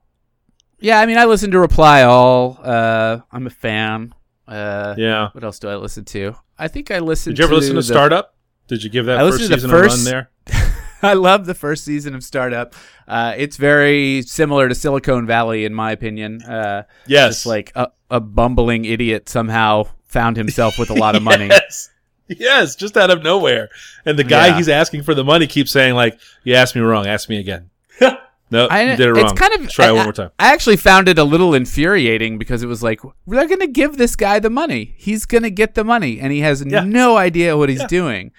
Yeah, 0.79 0.99
I 1.01 1.07
mean, 1.07 1.17
I 1.17 1.25
listen 1.25 1.51
to 1.53 1.59
Reply 1.61 2.03
All. 2.03 2.59
Uh, 2.63 3.21
I'm 3.31 3.47
a 3.47 3.51
fan. 3.51 4.15
Uh, 4.47 4.95
Yeah. 4.99 5.29
What 5.33 5.43
else 5.45 5.59
do 5.59 5.69
I 5.69 5.77
listen 5.77 6.05
to? 6.07 6.35
I 6.59 6.69
think 6.69 6.91
I 6.91 6.99
listened. 6.99 7.37
To 7.37 7.43
Did 7.43 7.45
you 7.45 7.49
ever 7.49 7.55
listen 7.55 7.75
to 7.75 7.79
the- 7.81 7.83
Startup? 7.85 8.35
Did 8.69 8.83
you 8.85 8.91
give 8.91 9.07
that 9.07 9.19
I 9.19 9.21
first 9.23 9.41
listened 9.41 9.49
to 9.49 9.55
the 9.55 9.61
season 9.61 9.71
first- 9.71 10.09
a 10.09 10.13
run 10.13 10.29
there? 10.51 10.73
I 11.05 11.15
love 11.15 11.47
the 11.47 11.55
first 11.55 11.85
season 11.85 12.15
of 12.15 12.23
Startup. 12.23 12.75
Uh, 13.09 13.35
it's 13.37 13.57
very 13.57 14.23
similar 14.23 14.69
to 14.69 14.75
Silicon 14.75 15.27
Valley, 15.27 15.65
in 15.65 15.75
my 15.75 15.93
opinion. 15.93 16.43
Uh, 16.43 16.85
Yes. 17.07 17.31
just 17.37 17.47
like 17.47 17.73
a, 17.75 17.89
a 18.11 18.21
bumbling 18.21 18.85
idiot 18.85 19.29
somehow 19.29 19.85
found 20.07 20.37
himself 20.37 20.79
with 20.79 20.91
a 20.91 20.95
lot 20.95 21.17
of 21.17 21.23
money. 21.33 21.47
Yes. 21.49 21.91
Yes, 22.29 22.77
just 22.77 22.97
out 22.97 23.11
of 23.11 23.23
nowhere. 23.23 23.69
And 24.07 24.19
the 24.19 24.25
guy 24.25 24.49
Yeah. 24.49 24.57
he's 24.57 24.69
asking 24.69 25.03
for 25.03 25.15
the 25.15 25.25
money 25.25 25.47
keeps 25.47 25.71
saying 25.71 25.95
like, 25.95 26.19
"You 26.45 26.55
asked 26.55 26.75
me 26.75 26.81
wrong. 26.81 27.07
Ask 27.07 27.29
me 27.29 27.39
again." 27.39 27.69
no, 28.51 28.69
I, 28.69 28.83
you 28.93 28.97
did 28.97 29.09
it 29.09 29.13
wrong. 29.13 29.25
It's 29.25 29.33
kind 29.39 29.53
of 29.53 29.69
try 29.69 29.87
it 29.87 29.89
I- 29.89 29.93
one 29.93 30.05
more 30.05 30.13
time. 30.15 30.31
I 30.39 30.53
actually 30.53 30.77
found 30.79 31.09
it 31.09 31.19
a 31.19 31.25
little 31.25 31.53
infuriating 31.53 32.39
because 32.39 32.63
it 32.63 32.69
was 32.69 32.83
like 32.83 33.01
they're 33.27 33.49
going 33.49 33.61
to 33.61 33.67
give 33.67 33.99
this 33.99 34.17
guy 34.17 34.39
the 34.39 34.49
money. 34.49 34.95
He's 34.97 35.27
going 35.27 35.43
to 35.43 35.51
get 35.51 35.75
the 35.75 35.85
money, 35.85 36.21
and 36.21 36.33
he 36.33 36.41
has 36.41 36.65
Yeah. 36.65 36.85
no 36.85 37.17
idea 37.19 37.57
what 37.59 37.69
he's 37.69 37.81
Yeah. 37.81 37.87
doing 37.89 38.33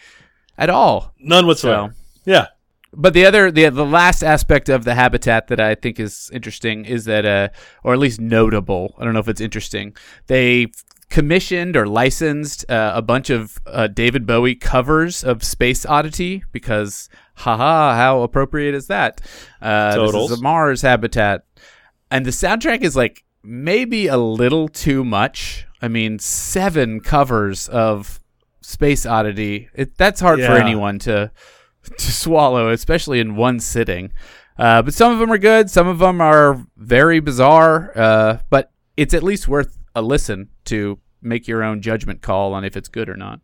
at 0.58 0.69
all. 0.71 1.13
None 1.19 1.45
whatsoever. 1.45 1.93
Yeah. 2.26 2.47
But 2.95 3.13
the 3.13 3.25
other, 3.25 3.51
the 3.51 3.69
the 3.69 3.86
last 3.86 4.23
aspect 4.23 4.69
of 4.69 4.84
the 4.84 4.95
habitat 4.95 5.47
that 5.47 5.60
I 5.60 5.75
think 5.75 5.99
is 5.99 6.29
interesting 6.34 6.86
is 6.86 7.06
that, 7.06 7.25
uh, 7.25 7.49
or 7.84 7.93
at 7.93 7.99
least 7.99 8.21
notable. 8.21 8.95
I 8.99 9.03
don't 9.03 9.13
know 9.13 9.19
if 9.19 9.27
it's 9.27 9.41
interesting. 9.41 9.95
They 10.27 10.67
commissioned 11.10 11.77
or 11.77 11.86
licensed 11.86 12.69
uh, 12.71 12.93
a 12.95 13.01
bunch 13.01 13.29
of 13.29 13.60
uh, 13.67 13.88
David 13.88 14.25
Bowie 14.25 14.56
covers 14.56 15.23
of 15.23 15.43
Space 15.43 15.86
Oddity 15.86 16.43
because, 16.51 17.08
haha, 17.36 17.95
how 17.95 18.21
appropriate 18.21 18.73
is 18.73 18.88
that? 18.88 19.21
Uh, 19.62 20.12
this 20.12 20.32
is 20.32 20.39
a 20.39 20.41
Mars 20.41 20.82
habitat, 20.82 21.45
and 22.10 22.25
the 22.25 22.32
soundtrack 22.32 22.82
is 22.82 22.95
like 22.95 23.23
maybe 23.43 24.08
a 24.08 24.17
little 24.17 24.67
too 24.67 25.03
much. 25.03 25.65
I 25.82 25.88
mean, 25.88 26.17
seven 26.19 26.99
covers 26.99 27.67
of 27.69 28.19
Space 28.62 29.06
Oddity. 29.06 29.69
It, 29.73 29.97
that's 29.97 30.21
hard 30.21 30.39
for 30.39 30.53
anyone 30.53 30.99
to 30.99 31.32
to 31.97 32.11
swallow, 32.11 32.69
especially 32.69 33.19
in 33.19 33.35
one 33.35 33.59
sitting. 33.59 34.11
Uh, 34.57 34.81
but 34.81 34.93
some 34.93 35.11
of 35.11 35.19
them 35.19 35.31
are 35.31 35.37
good. 35.37 35.69
Some 35.69 35.87
of 35.87 35.99
them 35.99 36.21
are 36.21 36.65
very 36.77 37.19
bizarre. 37.19 37.91
Uh, 37.95 38.37
but 38.49 38.71
it's 38.97 39.13
at 39.13 39.23
least 39.23 39.47
worth 39.47 39.77
a 39.95 40.01
listen 40.01 40.49
to 40.65 40.99
make 41.21 41.47
your 41.47 41.63
own 41.63 41.81
judgment 41.81 42.21
call 42.21 42.53
on 42.53 42.63
if 42.63 42.77
it's 42.77 42.87
good 42.89 43.09
or 43.09 43.15
not. 43.17 43.39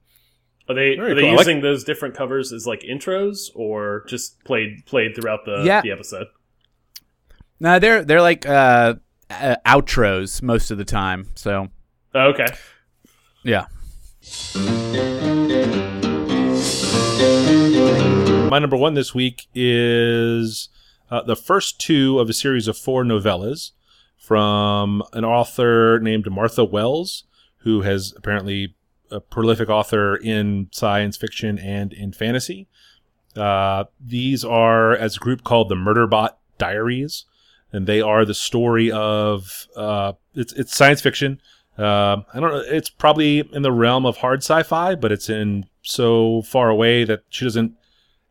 Are 0.67 0.75
they 0.75 0.95
Very 0.95 1.12
are 1.12 1.15
they 1.15 1.21
cool. 1.21 1.30
I 1.32 1.34
like- 1.34 1.39
using 1.47 1.62
those 1.62 1.84
different 1.84 2.15
covers 2.15 2.52
as 2.54 2.67
like 2.67 2.82
intros 2.82 3.49
or 3.56 4.04
just 4.08 4.43
played 4.43 4.86
played 4.86 5.15
throughout 5.15 5.45
the 5.45 5.63
Yeah. 5.65 5.82
the 5.82 5.91
episode? 5.91 6.28
No, 7.60 7.80
they're 7.80 8.06
they're 8.06 8.21
like 8.21 8.45
uh, 8.45 8.95
uh, 9.32 9.56
outros 9.65 10.43
most 10.43 10.69
of 10.69 10.78
the 10.78 10.86
time. 10.86 11.28
So 11.36 11.69
Oh, 12.13 12.28
okay. 12.34 12.47
yeah. 13.43 13.65
My 18.50 18.58
number 18.58 18.78
one 18.78 18.96
this 18.96 19.14
week 19.14 19.46
is 19.54 20.70
uh, 21.12 21.22
the 21.22 21.36
first 21.36 21.80
two 21.80 22.18
of 22.20 22.32
a 22.32 22.34
series 22.34 22.68
of 22.68 22.76
four 22.76 23.04
novellas 23.04 23.74
from 24.18 25.04
an 25.14 25.24
author 25.24 26.00
named 26.00 26.26
Martha 26.32 26.66
Wells, 26.66 27.26
who 27.58 27.82
has 27.82 28.12
apparently 28.18 28.74
a 29.12 29.20
prolific 29.20 29.70
author 29.70 30.16
in 30.16 30.68
science 30.72 31.16
fiction 31.16 31.60
and 31.60 31.94
in 31.94 32.12
fantasy. 32.12 32.68
Uh, 33.36 33.84
these 34.04 34.44
are 34.44 34.94
as 34.94 35.18
a 35.18 35.20
group 35.20 35.44
called 35.44 35.70
the 35.70 35.76
Murderbot 35.76 36.32
Diaries, 36.58 37.26
and 37.72 37.86
they 37.86 38.02
are 38.02 38.26
the 38.26 38.34
story 38.34 38.92
of 38.92 39.68
uh, 39.76 40.14
it's 40.34 40.54
it's 40.54 40.76
science 40.76 41.02
fiction. 41.02 41.40
Uh, 41.78 42.24
I 42.34 42.40
don't 42.40 42.52
know. 42.52 42.64
It's 42.66 42.90
probably 42.90 43.48
in 43.54 43.62
the 43.62 43.72
realm 43.72 44.08
of 44.08 44.18
hard 44.18 44.40
sci-fi, 44.40 44.96
but 44.96 45.12
it's 45.12 45.30
in 45.30 45.68
so 45.84 46.42
far 46.42 46.70
away 46.70 47.04
that 47.04 47.22
she 47.30 47.46
doesn't 47.46 47.76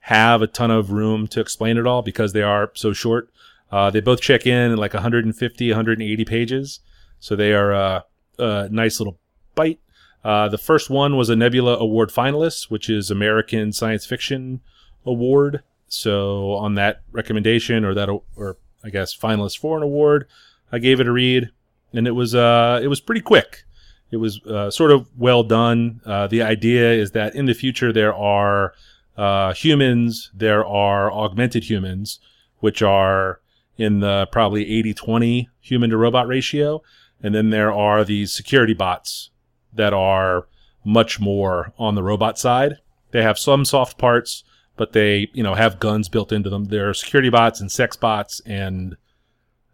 have 0.08 0.40
a 0.40 0.46
ton 0.46 0.70
of 0.70 0.90
room 0.90 1.26
to 1.26 1.38
explain 1.38 1.76
it 1.76 1.86
all 1.86 2.00
because 2.00 2.32
they 2.32 2.40
are 2.40 2.72
so 2.72 2.94
short. 2.94 3.28
Uh, 3.70 3.90
they 3.90 4.00
both 4.00 4.22
check 4.22 4.46
in 4.46 4.72
at 4.72 4.78
like 4.78 4.94
150, 4.94 5.68
180 5.68 6.24
pages, 6.24 6.80
so 7.20 7.36
they 7.36 7.52
are 7.52 7.74
uh, 7.74 8.00
a 8.38 8.70
nice 8.70 9.00
little 9.00 9.18
bite. 9.54 9.80
Uh, 10.24 10.48
the 10.48 10.56
first 10.56 10.88
one 10.88 11.18
was 11.18 11.28
a 11.28 11.36
Nebula 11.36 11.76
Award 11.76 12.08
finalist, 12.08 12.70
which 12.70 12.88
is 12.88 13.10
American 13.10 13.70
Science 13.70 14.06
Fiction 14.06 14.62
Award. 15.04 15.62
So 15.88 16.52
on 16.52 16.74
that 16.76 17.02
recommendation, 17.12 17.84
or 17.84 17.92
that, 17.92 18.08
or 18.08 18.56
I 18.82 18.88
guess, 18.88 19.14
finalist 19.14 19.58
for 19.58 19.76
an 19.76 19.82
award. 19.82 20.26
I 20.72 20.78
gave 20.78 21.00
it 21.00 21.06
a 21.06 21.12
read, 21.12 21.50
and 21.92 22.06
it 22.06 22.12
was 22.12 22.34
uh, 22.34 22.80
it 22.82 22.88
was 22.88 23.00
pretty 23.00 23.20
quick. 23.20 23.64
It 24.10 24.16
was 24.16 24.40
uh, 24.46 24.70
sort 24.70 24.90
of 24.90 25.06
well 25.18 25.42
done. 25.42 26.00
Uh, 26.06 26.28
the 26.28 26.40
idea 26.40 26.92
is 26.94 27.10
that 27.10 27.34
in 27.34 27.44
the 27.44 27.52
future 27.52 27.92
there 27.92 28.14
are 28.14 28.72
uh, 29.18 29.52
humans, 29.52 30.30
there 30.32 30.64
are 30.64 31.12
augmented 31.12 31.64
humans, 31.64 32.20
which 32.60 32.82
are 32.82 33.40
in 33.76 33.98
the 33.98 34.28
probably 34.30 34.64
80-20 34.64 35.46
human 35.60 35.90
to 35.90 35.96
robot 35.96 36.28
ratio, 36.28 36.82
and 37.20 37.34
then 37.34 37.50
there 37.50 37.72
are 37.72 38.04
these 38.04 38.32
security 38.32 38.74
bots 38.74 39.30
that 39.74 39.92
are 39.92 40.46
much 40.84 41.18
more 41.18 41.72
on 41.78 41.96
the 41.96 42.02
robot 42.02 42.38
side. 42.38 42.76
They 43.10 43.22
have 43.22 43.38
some 43.38 43.64
soft 43.64 43.98
parts, 43.98 44.44
but 44.76 44.92
they, 44.92 45.28
you 45.32 45.42
know, 45.42 45.54
have 45.54 45.80
guns 45.80 46.08
built 46.08 46.30
into 46.30 46.48
them. 46.48 46.66
There 46.66 46.88
are 46.88 46.94
security 46.94 47.28
bots 47.28 47.60
and 47.60 47.70
sex 47.72 47.96
bots 47.96 48.40
and 48.46 48.96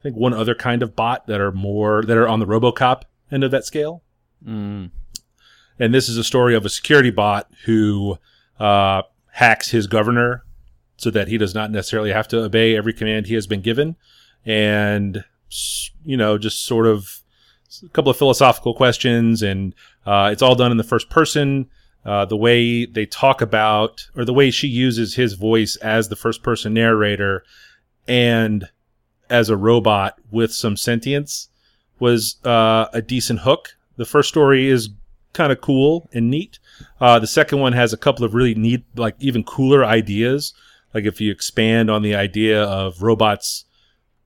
I 0.01 0.03
think 0.03 0.17
one 0.17 0.35
other 0.35 0.55
kind 0.55 0.83
of 0.83 0.97
bot 0.97 1.27
that 1.27 1.41
are 1.41 1.53
more 1.53 2.03
that 2.03 2.17
are 2.17 2.29
on 2.29 2.41
the 2.41 2.47
RoboCop 2.47 3.03
end 3.31 3.45
of 3.45 3.51
that 3.51 3.65
scale. 3.65 4.03
Mm. 4.47 4.91
And 5.79 5.95
this 5.95 6.09
is 6.09 6.17
a 6.17 6.25
story 6.25 6.55
of 6.55 6.65
a 6.65 6.71
security 6.71 7.11
bot 7.11 7.51
who 7.65 8.19
uh, 8.59 9.03
hacks 9.35 9.71
his 9.71 9.89
governor 9.89 10.45
so 10.97 11.11
that 11.11 11.27
he 11.27 11.37
does 11.37 11.55
not 11.55 11.71
necessarily 11.71 12.13
have 12.13 12.29
to 12.29 12.43
obey 12.43 12.77
every 12.77 12.93
command 12.93 13.27
he 13.27 13.35
has 13.35 13.49
been 13.49 13.61
given, 13.61 13.97
and 14.47 15.25
you 16.05 16.17
know, 16.17 16.39
just 16.39 16.65
sort 16.65 16.87
of 16.87 17.21
a 17.85 17.89
couple 17.89 18.11
of 18.11 18.17
philosophical 18.17 18.75
questions, 18.75 19.43
and 19.43 19.75
uh, 20.07 20.29
it's 20.33 20.43
all 20.43 20.55
done 20.55 20.71
in 20.71 20.77
the 20.77 20.85
first 20.85 21.11
person. 21.11 21.69
Uh, 22.05 22.25
the 22.25 22.37
way 22.37 22.85
they 22.85 23.07
talk 23.07 23.41
about, 23.41 24.07
or 24.15 24.25
the 24.25 24.35
way 24.35 24.51
she 24.51 24.69
uses 24.69 25.15
his 25.15 25.33
voice 25.33 25.77
as 25.77 26.09
the 26.09 26.17
first 26.17 26.43
person 26.43 26.75
narrator, 26.75 27.43
and 28.07 28.69
as 29.31 29.49
a 29.49 29.57
robot 29.57 30.19
with 30.31 30.53
some 30.53 30.77
sentience, 30.77 31.49
was 31.99 32.37
uh, 32.45 32.87
a 32.93 33.03
decent 33.03 33.41
hook. 33.41 33.71
The 33.97 34.05
first 34.05 34.29
story 34.29 34.69
is 34.69 34.91
kind 35.33 35.51
of 35.51 35.61
cool 35.61 36.09
and 36.13 36.31
neat. 36.31 36.59
Uh, 37.01 37.19
the 37.19 37.27
second 37.27 37.59
one 37.61 37.73
has 37.73 37.93
a 37.93 37.97
couple 37.99 38.25
of 38.25 38.35
really 38.35 38.55
neat, 38.55 38.85
like 38.97 39.17
even 39.19 39.45
cooler 39.45 39.85
ideas. 39.85 40.55
Like 40.93 41.05
if 41.05 41.21
you 41.21 41.31
expand 41.33 41.91
on 41.91 42.03
the 42.03 42.15
idea 42.15 42.63
of 42.63 43.03
robots 43.03 43.65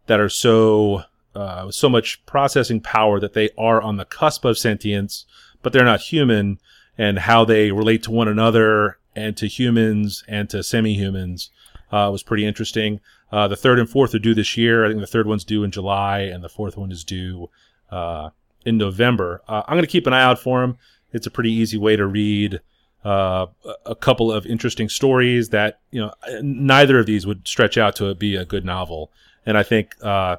that 0.07 0.21
are 0.21 0.29
so 0.29 1.05
uh, 1.35 1.71
so 1.71 1.89
much 1.89 2.25
processing 2.27 2.81
power 2.81 3.21
that 3.21 3.33
they 3.33 3.51
are 3.57 3.81
on 3.81 3.97
the 3.97 4.05
cusp 4.05 4.45
of 4.45 4.59
sentience, 4.59 5.25
but 5.63 5.73
they're 5.73 5.85
not 5.85 6.01
human, 6.01 6.59
and 6.97 7.19
how 7.21 7.45
they 7.45 7.71
relate 7.71 8.03
to 8.03 8.11
one 8.11 8.29
another 8.29 8.99
and 9.15 9.37
to 9.37 9.47
humans 9.47 10.25
and 10.27 10.51
to 10.51 10.63
semi-humans 10.63 11.51
uh, 11.93 12.09
was 12.11 12.23
pretty 12.23 12.45
interesting. 12.45 13.01
Uh, 13.31 13.47
the 13.47 13.57
third 13.57 13.79
and 13.79 13.89
fourth 13.89 14.15
are 14.15 14.19
due 14.19 14.35
this 14.35 14.57
year. 14.57 14.85
I 14.85 14.89
think 14.89 15.01
the 15.01 15.07
third 15.07 15.27
one's 15.27 15.45
due 15.45 15.65
in 15.65 15.71
July, 15.71 16.21
and 16.21 16.43
the 16.43 16.49
fourth 16.49 16.77
one 16.77 16.91
is 16.91 17.05
due 17.05 17.51
uh, 17.91 18.31
in 18.65 18.79
November. 18.79 19.43
Uh, 19.49 19.63
I'm 19.67 19.75
going 19.75 19.83
to 19.85 19.91
keep 19.91 20.07
an 20.07 20.13
eye 20.13 20.23
out 20.23 20.39
for 20.39 20.61
them. 20.61 20.79
It's 21.13 21.27
a 21.27 21.31
pretty 21.31 21.53
easy 21.53 21.77
way 21.79 21.97
to 21.97 22.07
read 22.07 22.61
uh, 23.05 23.47
a- 23.87 23.95
couple 23.95 24.31
of 24.33 24.45
interesting 24.47 24.89
stories 24.89 25.51
that 25.51 25.81
you 25.91 26.01
know 26.01 26.13
neither 26.43 26.99
of 26.99 27.07
these 27.07 27.27
would 27.27 27.47
stretch 27.47 27.79
out 27.79 27.97
to 27.97 28.15
be 28.15 28.37
a 28.37 28.45
good 28.45 28.65
novel, 28.65 29.11
and 29.47 29.57
I 29.57 29.63
think 29.63 29.95
uh, 30.03 30.37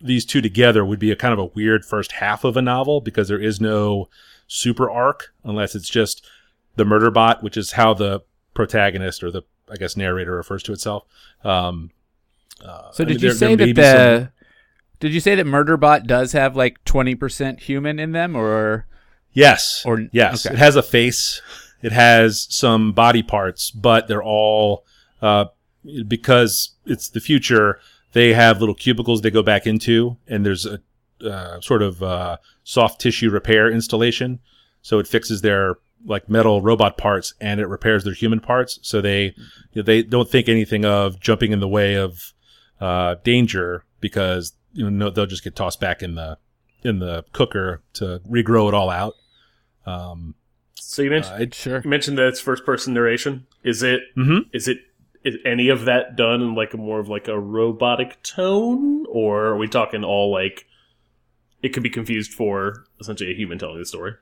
these 0.00 0.26
two 0.26 0.40
together 0.42 0.84
would 0.84 0.98
be 0.98 1.10
a 1.10 1.16
kind 1.16 1.32
of 1.32 1.38
a 1.38 1.44
weird 1.46 1.84
first 1.84 2.12
half 2.12 2.44
of 2.44 2.56
a 2.56 2.62
novel 2.62 3.00
because 3.00 3.28
there 3.28 3.40
is 3.40 3.60
no 3.60 4.08
super 4.46 4.90
arc 4.90 5.32
unless 5.44 5.74
it's 5.74 5.88
just 5.88 6.24
the 6.76 6.84
murder 6.84 7.10
bot, 7.10 7.42
which 7.42 7.56
is 7.56 7.72
how 7.72 7.94
the 7.94 8.20
protagonist 8.52 9.22
or 9.24 9.30
the 9.30 9.42
I 9.70 9.76
guess 9.76 9.96
narrator 9.96 10.36
refers 10.36 10.62
to 10.64 10.72
itself. 10.72 11.04
Um, 11.44 11.90
uh, 12.64 12.90
So 12.92 13.04
I 13.04 13.06
mean, 13.06 13.14
did 13.14 13.22
you 13.22 13.28
there- 13.30 13.36
say 13.38 13.54
there 13.54 13.66
that 13.68 13.74
the 13.74 14.18
some- 14.24 14.28
did 15.00 15.12
you 15.14 15.20
say 15.20 15.34
that 15.34 15.46
Murderbot 15.46 16.06
does 16.06 16.32
have 16.32 16.56
like 16.56 16.82
twenty 16.84 17.14
percent 17.14 17.60
human 17.60 17.98
in 17.98 18.12
them, 18.12 18.34
or 18.36 18.86
Yes. 19.36 19.82
Or- 19.84 20.08
yes, 20.12 20.46
okay. 20.46 20.54
it 20.54 20.58
has 20.58 20.76
a 20.76 20.82
face. 20.82 21.42
It 21.82 21.92
has 21.92 22.46
some 22.50 22.92
body 22.92 23.22
parts, 23.22 23.70
but 23.70 24.08
they're 24.08 24.22
all 24.22 24.84
uh, 25.20 25.44
because 26.08 26.70
it's 26.86 27.10
the 27.10 27.20
future. 27.20 27.78
They 28.12 28.32
have 28.32 28.60
little 28.60 28.74
cubicles 28.74 29.20
they 29.20 29.30
go 29.30 29.42
back 29.42 29.66
into, 29.66 30.16
and 30.26 30.44
there's 30.44 30.64
a 30.64 30.80
uh, 31.22 31.60
sort 31.60 31.82
of 31.82 32.02
uh, 32.02 32.38
soft 32.64 33.00
tissue 33.00 33.30
repair 33.30 33.70
installation. 33.70 34.40
So 34.80 34.98
it 34.98 35.06
fixes 35.06 35.42
their 35.42 35.76
like 36.04 36.28
metal 36.28 36.62
robot 36.62 36.96
parts 36.96 37.34
and 37.40 37.60
it 37.60 37.66
repairs 37.66 38.04
their 38.04 38.14
human 38.14 38.40
parts. 38.40 38.78
So 38.82 39.00
they 39.00 39.34
you 39.72 39.76
know, 39.76 39.82
they 39.82 40.02
don't 40.02 40.28
think 40.30 40.48
anything 40.48 40.84
of 40.84 41.20
jumping 41.20 41.52
in 41.52 41.60
the 41.60 41.68
way 41.68 41.94
of 41.94 42.32
uh, 42.80 43.16
danger 43.22 43.84
because 44.00 44.54
you 44.72 44.88
know 44.90 45.10
they'll 45.10 45.26
just 45.26 45.44
get 45.44 45.56
tossed 45.56 45.80
back 45.80 46.02
in 46.02 46.14
the 46.14 46.38
in 46.82 47.00
the 47.00 47.24
cooker 47.32 47.82
to 47.94 48.20
regrow 48.28 48.68
it 48.68 48.74
all 48.74 48.90
out. 48.90 49.14
Um, 49.86 50.34
So 50.74 51.02
you 51.02 51.10
mentioned 51.10 51.52
uh, 51.52 51.54
sure? 51.54 51.80
you 51.82 51.90
mentioned 51.90 52.18
that 52.18 52.26
it's 52.28 52.40
first 52.40 52.64
person 52.64 52.94
narration. 52.94 53.46
Is 53.64 53.82
it 53.82 54.02
Mhm. 54.16 54.46
is 54.52 54.68
it 54.68 54.78
is 55.24 55.36
any 55.44 55.68
of 55.68 55.84
that 55.86 56.16
done 56.16 56.40
in 56.42 56.54
like 56.54 56.74
a 56.74 56.76
more 56.76 57.00
of 57.00 57.08
like 57.08 57.28
a 57.28 57.38
robotic 57.38 58.22
tone, 58.22 59.06
or 59.08 59.46
are 59.46 59.56
we 59.56 59.66
talking 59.68 60.04
all 60.04 60.30
like 60.30 60.66
it 61.62 61.70
could 61.70 61.82
be 61.82 61.90
confused 61.90 62.32
for 62.32 62.84
essentially 63.00 63.30
a 63.32 63.34
human 63.34 63.58
telling 63.58 63.78
the 63.78 63.84
story? 63.86 64.12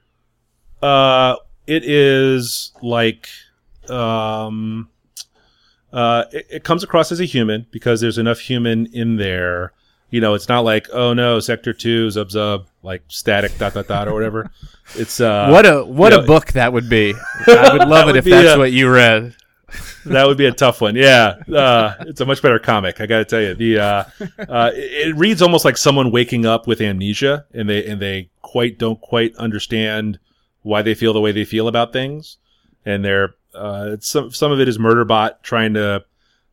Uh, 0.83 1.37
it 1.67 1.85
is 1.85 2.73
like, 2.83 3.29
um, 3.89 4.89
uh, 5.93 6.25
it, 6.33 6.47
it 6.51 6.65
comes 6.65 6.83
across 6.83 7.11
as 7.13 7.21
a 7.21 7.25
human 7.25 7.67
because 7.71 8.01
there's 8.01 8.19
enough 8.19 8.39
human 8.41 8.87
in 8.87 9.17
there. 9.17 9.73
You 10.15 10.21
know, 10.21 10.35
it's 10.35 10.49
not 10.49 10.61
like, 10.61 10.87
oh 10.93 11.13
no, 11.13 11.41
sector 11.41 11.73
two, 11.73 12.07
zub 12.07 12.31
zub, 12.31 12.67
like 12.85 13.03
static 13.09 13.59
dot 13.59 13.75
dot 13.75 13.89
dot 13.89 14.07
or 14.07 14.15
whatever. 14.15 14.49
It's 14.97 15.19
uh, 15.19 15.49
what 15.51 15.65
a 15.67 15.83
what 15.83 16.13
you 16.13 16.19
a 16.19 16.21
know- 16.21 16.27
book 16.27 16.53
that 16.53 16.73
would 16.73 16.89
be. 16.91 17.15
I 17.49 17.73
would 17.73 17.89
love 17.89 18.09
it 18.09 18.13
would 18.13 18.17
if 18.19 18.25
that's 18.27 18.55
a- 18.55 18.59
what 18.59 18.71
you 18.71 18.89
read. 18.91 19.35
that 20.05 20.27
would 20.27 20.37
be 20.37 20.45
a 20.45 20.53
tough 20.53 20.81
one. 20.83 20.95
Yeah, 20.95 21.37
uh, 21.53 21.95
it's 22.01 22.21
a 22.21 22.27
much 22.27 22.43
better 22.43 22.59
comic. 22.59 23.01
I 23.01 23.07
got 23.07 23.19
to 23.19 23.25
tell 23.25 23.41
you, 23.41 23.55
the 23.55 23.79
uh, 23.79 24.05
uh, 24.47 24.71
it, 24.75 25.09
it 25.09 25.17
reads 25.17 25.41
almost 25.43 25.65
like 25.65 25.79
someone 25.79 26.13
waking 26.13 26.45
up 26.47 26.67
with 26.69 26.81
amnesia, 26.83 27.47
and 27.55 27.67
they 27.69 27.85
and 27.87 28.01
they 28.01 28.29
quite 28.43 28.79
don't 28.79 29.01
quite 29.01 29.35
understand 29.37 30.19
why 30.63 30.83
they 30.83 30.95
feel 30.95 31.13
the 31.15 31.21
way 31.21 31.33
they 31.33 31.47
feel 31.47 31.67
about 31.67 31.93
things, 31.95 32.37
and 32.85 33.03
they're 33.05 33.35
uh, 33.55 33.89
it's 33.95 34.07
some 34.07 34.31
some 34.33 34.53
of 34.53 34.61
it 34.61 34.69
is 34.69 34.77
Murderbot 34.79 35.43
trying 35.43 35.75
to, 35.75 36.05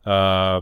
uh, 0.05 0.61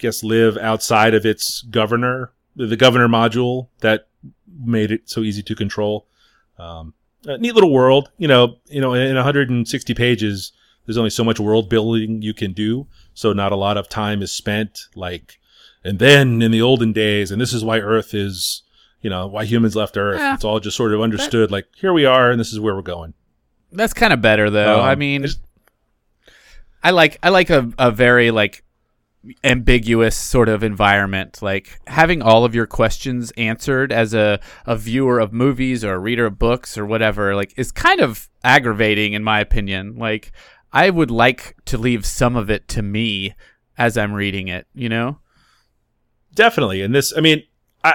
guess, 0.00 0.24
live 0.24 0.56
outside 0.56 1.14
of 1.14 1.24
its 1.24 1.62
governor, 1.62 2.32
the 2.56 2.76
governor 2.76 3.08
module 3.08 3.68
that 3.80 4.08
made 4.62 4.90
it 4.90 5.08
so 5.08 5.20
easy 5.20 5.42
to 5.44 5.54
control. 5.54 6.06
Um, 6.58 6.94
a 7.26 7.38
neat 7.38 7.54
little 7.54 7.72
world, 7.72 8.10
you 8.18 8.26
know. 8.28 8.56
You 8.66 8.80
know, 8.80 8.94
in 8.94 9.14
160 9.14 9.94
pages 9.94 10.52
there's 10.86 10.96
only 10.98 11.10
so 11.10 11.22
much 11.22 11.38
world 11.38 11.68
building 11.68 12.20
you 12.22 12.34
can 12.34 12.52
do 12.52 12.86
so 13.14 13.32
not 13.32 13.52
a 13.52 13.56
lot 13.56 13.76
of 13.76 13.88
time 13.88 14.22
is 14.22 14.32
spent 14.32 14.86
like 14.96 15.38
and 15.84 16.00
then 16.00 16.42
in 16.42 16.50
the 16.50 16.60
olden 16.62 16.92
days 16.92 17.30
and 17.30 17.40
this 17.40 17.52
is 17.52 17.62
why 17.62 17.78
earth 17.78 18.12
is 18.12 18.62
you 19.00 19.08
know 19.08 19.26
why 19.28 19.44
humans 19.44 19.76
left 19.76 19.96
earth 19.96 20.18
Yeah. 20.18 20.34
it's 20.34 20.42
all 20.42 20.58
just 20.58 20.76
sort 20.76 20.92
of 20.92 21.00
understood 21.00 21.52
like 21.52 21.66
here 21.76 21.92
we 21.92 22.06
are 22.06 22.30
and 22.32 22.40
this 22.40 22.52
is 22.52 22.58
where 22.58 22.74
we're 22.74 22.82
going 22.82 23.14
That's 23.70 23.92
kind 23.92 24.12
of 24.12 24.20
better 24.20 24.50
though. 24.50 24.80
Um, 24.80 24.84
I 24.86 24.94
mean, 24.96 25.26
I 26.82 26.90
like 26.90 27.18
I 27.22 27.28
like 27.28 27.50
a, 27.50 27.70
a 27.78 27.90
very 27.90 28.30
like 28.30 28.64
ambiguous 29.44 30.16
sort 30.16 30.48
of 30.48 30.62
environment 30.62 31.42
like 31.42 31.78
having 31.86 32.22
all 32.22 32.42
of 32.42 32.54
your 32.54 32.66
questions 32.66 33.30
answered 33.32 33.92
as 33.92 34.14
a, 34.14 34.40
a 34.64 34.74
viewer 34.74 35.18
of 35.18 35.30
movies 35.30 35.84
or 35.84 35.92
a 35.92 35.98
reader 35.98 36.24
of 36.24 36.38
books 36.38 36.78
or 36.78 36.86
whatever 36.86 37.34
like 37.34 37.52
is 37.58 37.70
kind 37.70 38.00
of 38.00 38.30
aggravating 38.42 39.12
in 39.12 39.22
my 39.22 39.38
opinion 39.38 39.94
like 39.96 40.32
i 40.72 40.88
would 40.88 41.10
like 41.10 41.54
to 41.66 41.76
leave 41.76 42.06
some 42.06 42.34
of 42.34 42.48
it 42.48 42.66
to 42.66 42.80
me 42.80 43.34
as 43.76 43.98
i'm 43.98 44.14
reading 44.14 44.48
it 44.48 44.66
you 44.72 44.88
know 44.88 45.18
definitely 46.34 46.80
and 46.80 46.94
this 46.94 47.12
i 47.14 47.20
mean 47.20 47.42
i 47.84 47.94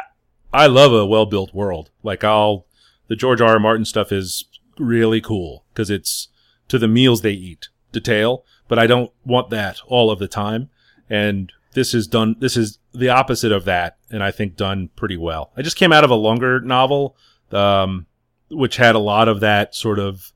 i 0.54 0.68
love 0.68 0.94
a 0.94 1.08
well-built 1.08 1.56
world 1.56 1.90
like 2.04 2.24
i'll 2.24 2.68
the 3.08 3.16
george 3.16 3.42
r. 3.42 3.54
R. 3.54 3.60
martin 3.60 3.86
stuff 3.86 4.12
is 4.12 4.46
really 4.78 5.22
cool 5.22 5.66
because 5.74 5.90
it's 5.90 6.28
to 6.68 6.78
the 6.78 6.88
meals 6.88 7.22
they 7.22 7.32
eat 7.32 7.70
detail 7.92 8.46
but 8.68 8.78
i 8.78 8.86
don't 8.86 9.12
want 9.26 9.50
that 9.50 9.80
all 9.88 10.12
of 10.12 10.20
the 10.20 10.28
time 10.28 10.70
and 11.10 11.52
this 11.74 11.94
is 11.94 12.08
done 12.08 12.36
this 12.40 12.56
is 12.56 12.80
the 12.94 13.10
opposite 13.10 13.52
of 13.52 13.66
that 13.66 13.98
and 14.10 14.24
i 14.24 14.32
think 14.32 14.56
done 14.56 14.90
pretty 14.96 15.18
well. 15.18 15.52
I 15.58 15.62
just 15.62 15.78
came 15.78 15.92
out 15.92 16.04
of 16.04 16.10
a 16.10 16.16
longer 16.16 16.60
novel 16.62 17.16
um, 17.52 18.06
which 18.50 18.78
had 18.78 18.96
a 18.96 19.00
lot 19.00 19.28
of 19.28 19.40
that 19.40 19.76
sort 19.76 20.00
of 20.00 20.32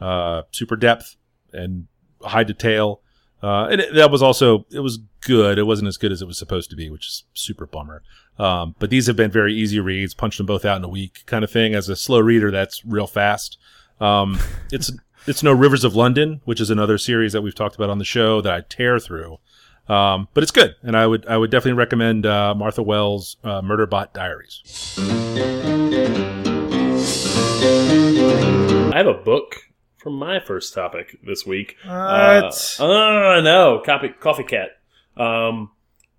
uh, 0.00 0.42
super 0.50 0.76
depth 0.76 1.16
and 1.52 1.86
high 2.22 2.44
detail. 2.44 3.00
Uh, 3.42 3.66
and 3.66 3.80
it, 3.80 3.94
that 3.94 4.10
was 4.10 4.22
also 4.22 4.66
it 4.70 4.80
was 4.80 4.98
good. 5.20 5.58
It 5.58 5.64
wasn't 5.64 5.88
as 5.88 5.96
good 5.96 6.12
as 6.12 6.22
it 6.22 6.26
was 6.26 6.38
supposed 6.38 6.70
to 6.70 6.76
be 6.76 6.90
which 6.90 7.06
is 7.06 7.24
super 7.34 7.66
bummer. 7.66 8.02
Um, 8.38 8.74
but 8.78 8.90
these 8.90 9.06
have 9.08 9.16
been 9.16 9.30
very 9.30 9.54
easy 9.54 9.80
reads 9.80 10.14
punched 10.14 10.38
them 10.38 10.46
both 10.46 10.64
out 10.64 10.76
in 10.76 10.84
a 10.84 10.88
week 10.88 11.24
kind 11.26 11.44
of 11.44 11.50
thing. 11.50 11.74
As 11.74 11.88
a 11.88 11.96
slow 11.96 12.20
reader 12.20 12.50
that's 12.50 12.84
real 12.84 13.06
fast. 13.06 13.58
Um, 14.00 14.38
it's 14.72 14.92
it's 15.26 15.42
no 15.42 15.52
rivers 15.52 15.84
of 15.84 15.94
london 15.94 16.40
which 16.46 16.60
is 16.60 16.68
another 16.68 16.98
series 16.98 17.32
that 17.32 17.42
we've 17.42 17.54
talked 17.54 17.76
about 17.76 17.88
on 17.88 17.98
the 17.98 18.04
show 18.04 18.40
that 18.40 18.52
i 18.52 18.60
tear 18.60 18.98
through 18.98 19.38
Um, 19.88 20.28
but 20.32 20.42
it's 20.42 20.52
good, 20.52 20.76
and 20.82 20.96
I 20.96 21.06
would 21.06 21.26
I 21.26 21.36
would 21.36 21.50
definitely 21.50 21.78
recommend 21.78 22.24
uh, 22.24 22.54
Martha 22.54 22.82
Wells' 22.82 23.36
uh, 23.42 23.60
Murderbot 23.62 24.12
Diaries. 24.12 24.62
I 28.92 28.96
have 28.96 29.06
a 29.06 29.14
book 29.14 29.56
from 29.96 30.14
my 30.14 30.40
first 30.40 30.74
topic 30.74 31.18
this 31.24 31.46
week. 31.46 31.76
What? 31.84 32.76
Uh, 32.78 32.84
uh, 32.84 33.40
no, 33.40 33.82
copy, 33.84 34.08
Coffee 34.08 34.44
Cat. 34.44 34.70
Um, 35.16 35.70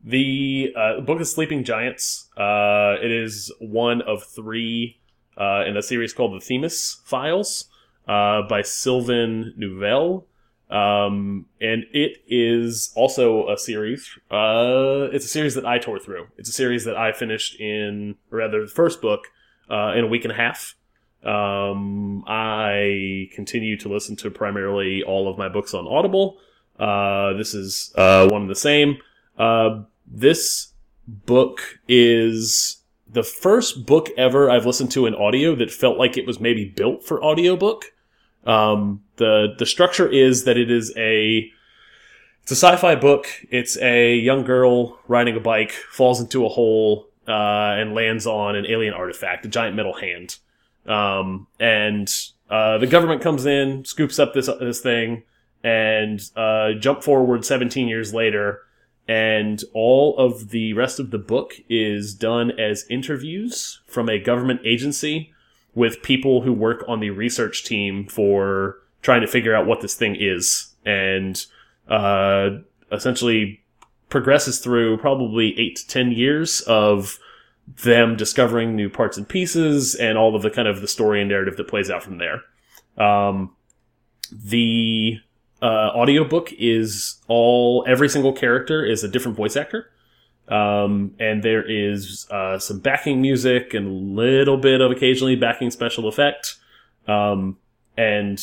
the 0.04 0.74
uh, 0.76 1.02
book 1.02 1.22
is 1.22 1.32
Sleeping 1.32 1.64
Giants. 1.64 2.30
Uh, 2.38 2.96
it 3.02 3.12
is 3.12 3.52
one 3.60 4.02
of 4.02 4.24
three 4.24 5.00
uh, 5.38 5.64
in 5.66 5.78
a 5.78 5.82
series 5.82 6.14
called 6.14 6.34
The 6.34 6.46
Themis 6.46 7.02
Files 7.06 7.66
uh, 8.08 8.42
by 8.44 8.62
Sylvain 8.62 9.54
Neuvel. 9.58 10.26
Um, 10.74 11.46
and 11.62 11.86
it 11.94 12.24
is 12.28 12.92
also 12.96 13.48
a 13.48 13.58
series. 13.58 14.10
Uh, 14.32 15.08
it's 15.14 15.26
a 15.26 15.30
series 15.30 15.54
that 15.54 15.68
I 15.68 15.78
tore 15.78 16.00
through. 16.00 16.28
It's 16.38 16.50
a 16.50 16.54
series 16.54 16.84
that 16.86 16.98
I 16.98 17.12
finished 17.12 17.60
in, 17.60 18.16
rather, 18.32 18.62
the 18.62 18.72
first 18.72 19.00
book 19.00 19.28
uh, 19.70 19.94
in 19.96 20.04
a 20.04 20.08
week 20.08 20.26
and 20.26 20.32
a 20.32 20.36
half. 20.36 20.76
Um, 21.24 22.24
I 22.28 23.30
continue 23.34 23.78
to 23.78 23.90
listen 23.90 24.16
to 24.18 24.32
primarily 24.32 25.04
all 25.04 25.30
of 25.30 25.38
my 25.38 25.48
books 25.48 25.76
on 25.76 25.88
Audible. 25.88 26.40
Uh, 26.80 27.34
this 27.34 27.54
is 27.54 27.94
uh, 27.96 28.28
one 28.30 28.42
of 28.42 28.48
the 28.48 28.56
same. 28.56 28.98
Uh, 29.38 29.84
this 30.08 30.74
book 31.08 31.80
is 31.88 32.82
the 33.08 33.24
first 33.24 33.86
book 33.86 34.10
ever 34.18 34.50
I've 34.50 34.66
listened 34.66 34.92
to 34.94 35.06
in 35.06 35.14
audio 35.14 35.56
that 35.56 35.70
felt 35.70 36.00
like 36.00 36.18
it 36.18 36.26
was 36.26 36.40
maybe 36.40 36.66
built 36.66 37.04
for 37.04 37.24
audiobook. 37.24 37.93
Um, 38.46 39.04
the 39.18 39.56
the 39.58 39.66
structure 39.66 40.08
is 40.08 40.44
that 40.46 40.58
it 40.58 40.70
is 40.70 40.94
a 40.98 41.50
it's 42.42 42.52
a 42.52 42.56
sci-fi 42.56 42.96
book. 42.96 43.28
It's 43.50 43.78
a 43.78 44.16
young 44.16 44.44
girl 44.44 45.00
riding 45.08 45.38
a 45.38 45.40
bike, 45.40 45.72
falls 45.72 46.20
into 46.20 46.46
a 46.46 46.50
hole, 46.50 47.08
uh, 47.28 47.32
and 47.32 47.94
lands 47.94 48.28
on 48.28 48.56
an 48.56 48.66
alien 48.66 48.94
artifact, 48.94 49.46
a 49.46 49.50
giant 49.50 49.78
metal 49.78 49.94
hand. 49.94 50.38
Um, 50.86 51.48
and 51.60 52.14
uh, 52.50 52.80
the 52.80 52.88
government 52.88 53.22
comes 53.22 53.46
in, 53.46 53.86
scoops 53.86 54.20
up 54.20 54.34
this 54.34 54.48
this 54.60 54.82
thing, 54.82 55.24
and 55.64 56.22
uh, 56.36 56.74
jump 56.74 57.04
forward 57.04 57.46
17 57.46 57.88
years 57.88 58.14
later, 58.14 58.60
and 59.08 59.64
all 59.74 60.18
of 60.18 60.50
the 60.50 60.74
rest 60.74 61.00
of 61.00 61.12
the 61.12 61.18
book 61.18 61.54
is 61.70 62.14
done 62.14 62.52
as 62.60 62.86
interviews 62.90 63.82
from 63.88 64.10
a 64.10 64.20
government 64.20 64.60
agency 64.66 65.33
with 65.76 66.02
people 66.04 66.42
who 66.42 66.54
work 66.54 66.84
on 66.88 67.00
the 67.00 67.10
research 67.10 67.64
team 67.64 68.08
for 68.08 68.78
trying 69.02 69.22
to 69.22 69.28
figure 69.28 69.56
out 69.56 69.66
what 69.66 69.82
this 69.82 69.96
thing 69.96 70.16
is, 70.20 70.74
and 70.86 71.46
uh, 71.88 72.50
essentially 72.92 73.62
progresses 74.10 74.60
through 74.60 74.98
probably 74.98 75.60
eight 75.60 75.76
to 75.78 75.88
ten 75.88 76.12
years 76.12 76.62
of 76.62 77.18
them 77.84 78.16
discovering 78.16 78.76
new 78.76 78.90
parts 78.90 79.18
and 79.18 79.28
pieces 79.28 79.96
and 79.96 80.18
all 80.18 80.36
of 80.36 80.42
the 80.42 80.50
kind 80.50 80.68
of 80.68 80.82
the 80.82 80.88
story 80.88 81.22
and 81.22 81.30
narrative 81.30 81.58
that 81.58 81.68
plays 81.68 81.90
out 81.90 82.04
from 82.04 82.18
there. 82.18 82.42
Um, 82.98 83.56
the 84.32 85.20
uh, 85.62 85.92
audiobook 85.96 86.52
is 86.60 87.22
all 87.28 87.86
every 87.88 88.10
single 88.10 88.34
character 88.34 88.86
is 88.86 89.04
a 89.04 89.08
different 89.08 89.38
voice 89.38 89.56
actor. 89.56 89.90
Um, 90.48 91.16
and 91.20 91.42
there 91.42 91.64
is 91.64 92.28
uh, 92.30 92.60
some 92.60 92.80
backing 92.80 93.22
music 93.22 93.74
and 93.74 93.88
a 93.88 94.22
little 94.22 94.58
bit 94.58 94.82
of 94.82 94.92
occasionally 94.92 95.36
backing 95.36 95.72
special 95.72 96.08
effect. 96.08 96.58
Um, 97.08 97.58
and 97.98 98.42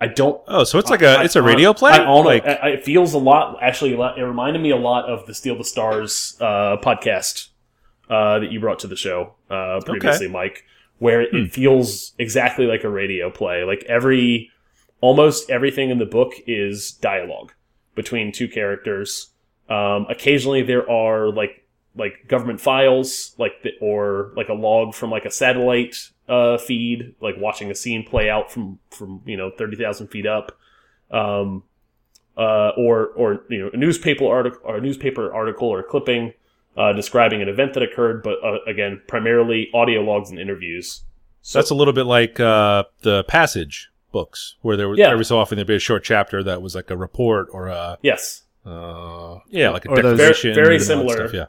I 0.00 0.08
don't 0.08 0.40
Oh, 0.48 0.64
so 0.64 0.78
it's 0.78 0.90
like 0.90 1.02
a 1.02 1.18
I- 1.18 1.24
it's 1.24 1.36
a 1.36 1.42
radio 1.42 1.72
play. 1.72 1.92
I, 1.92 1.98
don't 1.98 2.24
like 2.24 2.44
I- 2.46 2.54
I- 2.54 2.68
it 2.70 2.84
feels 2.84 3.14
a 3.14 3.18
lot. 3.18 3.58
Actually, 3.62 3.94
a 3.94 3.98
lot- 3.98 4.18
it 4.18 4.24
reminded 4.24 4.60
me 4.60 4.70
a 4.70 4.76
lot 4.76 5.04
of 5.08 5.26
the 5.26 5.34
Steal 5.34 5.56
the 5.56 5.64
Stars 5.64 6.36
uh, 6.40 6.76
podcast 6.82 7.48
uh, 8.10 8.40
that 8.40 8.50
you 8.52 8.60
brought 8.60 8.80
to 8.80 8.86
the 8.88 8.96
show 8.96 9.34
uh, 9.50 9.80
previously, 9.84 10.28
Mike, 10.28 10.64
where 10.98 11.22
it, 11.22 11.30
Hmm. 11.30 11.36
it 11.38 11.52
feels 11.52 12.12
exactly 12.18 12.66
like 12.66 12.84
a 12.84 12.88
radio 12.90 13.30
play. 13.30 13.62
Like 13.64 13.84
every, 13.88 14.50
almost 15.00 15.48
everything 15.50 15.90
in 15.90 15.98
the 15.98 16.06
book 16.06 16.32
is 16.46 16.90
dialogue 16.92 17.52
between 17.94 18.32
two 18.32 18.48
characters. 18.48 19.28
Um, 19.68 20.06
occasionally, 20.08 20.62
there 20.62 20.88
are 20.90 21.28
like 21.30 21.62
like 21.96 22.28
government 22.28 22.60
files, 22.60 23.34
like 23.38 23.62
the, 23.62 23.70
or 23.80 24.32
like 24.36 24.48
a 24.48 24.54
log 24.54 24.94
from 24.94 25.10
like 25.10 25.24
a 25.24 25.30
satellite 25.30 26.10
uh, 26.28 26.58
feed, 26.58 27.14
like 27.20 27.34
watching 27.38 27.70
a 27.70 27.74
scene 27.74 28.04
play 28.04 28.28
out 28.30 28.52
from 28.52 28.78
from 28.90 29.22
you 29.24 29.36
know 29.36 29.50
thirty 29.56 29.76
thousand 29.76 30.08
feet 30.08 30.26
up, 30.26 30.56
um, 31.10 31.62
uh, 32.36 32.70
or 32.76 33.06
or 33.16 33.44
you 33.48 33.58
know 33.58 33.70
a 33.72 33.76
newspaper 33.76 34.26
article 34.26 34.60
or 34.64 34.76
a 34.76 34.80
newspaper 34.80 35.32
article 35.34 35.68
or 35.68 35.82
clipping 35.82 36.32
uh, 36.76 36.92
describing 36.92 37.40
an 37.42 37.48
event 37.48 37.72
that 37.74 37.82
occurred, 37.82 38.22
but 38.22 38.38
uh, 38.44 38.58
again 38.66 39.00
primarily 39.08 39.68
audio 39.74 40.00
logs 40.02 40.30
and 40.30 40.38
interviews. 40.38 41.02
So 41.42 41.58
that's 41.58 41.70
a 41.70 41.74
little 41.74 41.94
bit 41.94 42.06
like 42.06 42.38
uh, 42.40 42.84
the 43.02 43.24
Passage 43.24 43.88
books, 44.12 44.56
where 44.62 44.76
there 44.76 44.88
was 44.88 44.98
Yeah. 44.98 45.10
every 45.10 45.24
so 45.24 45.38
often 45.38 45.56
there'd 45.56 45.66
be 45.68 45.76
a 45.76 45.78
short 45.78 46.04
chapter 46.04 46.42
that 46.42 46.60
was 46.60 46.74
like 46.74 46.90
a 46.90 46.96
report 46.96 47.48
or 47.52 47.68
a 47.68 47.98
yes, 48.02 48.42
uh, 48.66 49.38
yeah, 49.48 49.70
like 49.70 49.84
a 49.84 49.88
Or 49.90 50.02
those- 50.02 50.18
declaration. 50.18 50.54
Very- 50.54 50.66
very 50.66 50.76
and 50.76 50.84
all 50.84 50.98
that 51.06 51.10
similar. 51.12 51.28
Stuff, 51.28 51.34
yeah. 51.34 51.46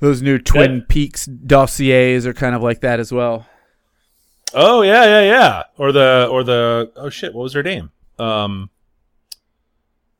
Those 0.00 0.22
new 0.22 0.38
Twin 0.38 0.78
That- 0.80 0.88
Peaks 0.88 1.26
dossiers 1.26 2.26
are 2.26 2.34
kind 2.34 2.54
of 2.54 2.62
like 2.62 2.80
that 2.80 3.00
as 3.00 3.12
well. 3.12 3.46
Oh 4.52 4.82
yeah, 4.82 5.04
yeah, 5.04 5.20
yeah. 5.22 5.62
Or 5.78 5.90
the 5.92 6.28
or 6.30 6.44
the 6.44 6.92
oh 6.96 7.08
shit, 7.10 7.34
what 7.34 7.42
was 7.42 7.54
her 7.54 7.62
name? 7.62 7.90
Um, 8.18 8.70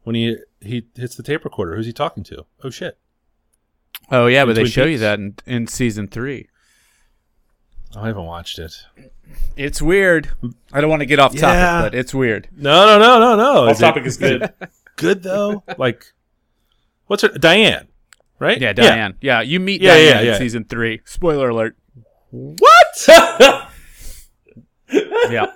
when 0.03 0.17
he 0.17 0.39
he 0.61 0.87
hits 0.97 1.15
the 1.15 1.23
tape 1.23 1.45
recorder, 1.45 1.77
who's 1.77 1.87
he 1.87 1.93
talking 1.93 2.25
to? 2.25 2.45
Oh 2.65 2.71
shit. 2.71 2.99
Oh 4.11 4.27
yeah, 4.27 4.43
In 4.43 4.49
but 4.49 4.55
they 4.57 4.63
Twin 4.63 4.71
show 4.73 4.85
you 4.87 4.99
that 4.99 5.19
in, 5.21 5.37
in 5.47 5.67
season 5.69 6.09
three. 6.09 6.49
I 7.97 8.09
haven't 8.09 8.25
watched 8.25 8.59
it. 8.59 8.75
It's 9.57 9.81
weird. 9.81 10.31
I 10.73 10.81
don't 10.81 10.91
want 10.91 11.01
to 11.01 11.07
get 11.07 11.21
off 11.21 11.31
topic, 11.33 11.43
Yeah. 11.43 11.83
but 11.83 11.95
it's 11.95 12.13
weird. 12.13 12.49
No, 12.57 12.87
no, 12.87 12.99
no, 12.99 13.21
no, 13.21 13.37
no. 13.37 13.65
off 13.67 13.73
Is 13.73 13.79
topic 13.79 14.03
it 14.03 14.07
is 14.09 14.17
good. 14.17 14.53
good 14.97 15.23
though? 15.23 15.63
like, 15.79 16.05
what's 17.07 17.23
her 17.23 17.29
Diane? 17.29 17.89
Right? 18.39 18.61
Yeah, 18.61 18.73
Diane. 18.73 19.17
Yeah, 19.21 19.41
you 19.43 19.61
meet 19.61 19.81
Yeah, 19.81 19.95
Diane 19.95 20.07
yeah, 20.07 20.21
in 20.21 20.27
yeah. 20.27 20.39
season 20.39 20.65
three. 20.65 21.01
Spoiler 21.05 21.49
alert. 21.51 21.77
What? 22.31 23.09
Yeah. 25.31 25.47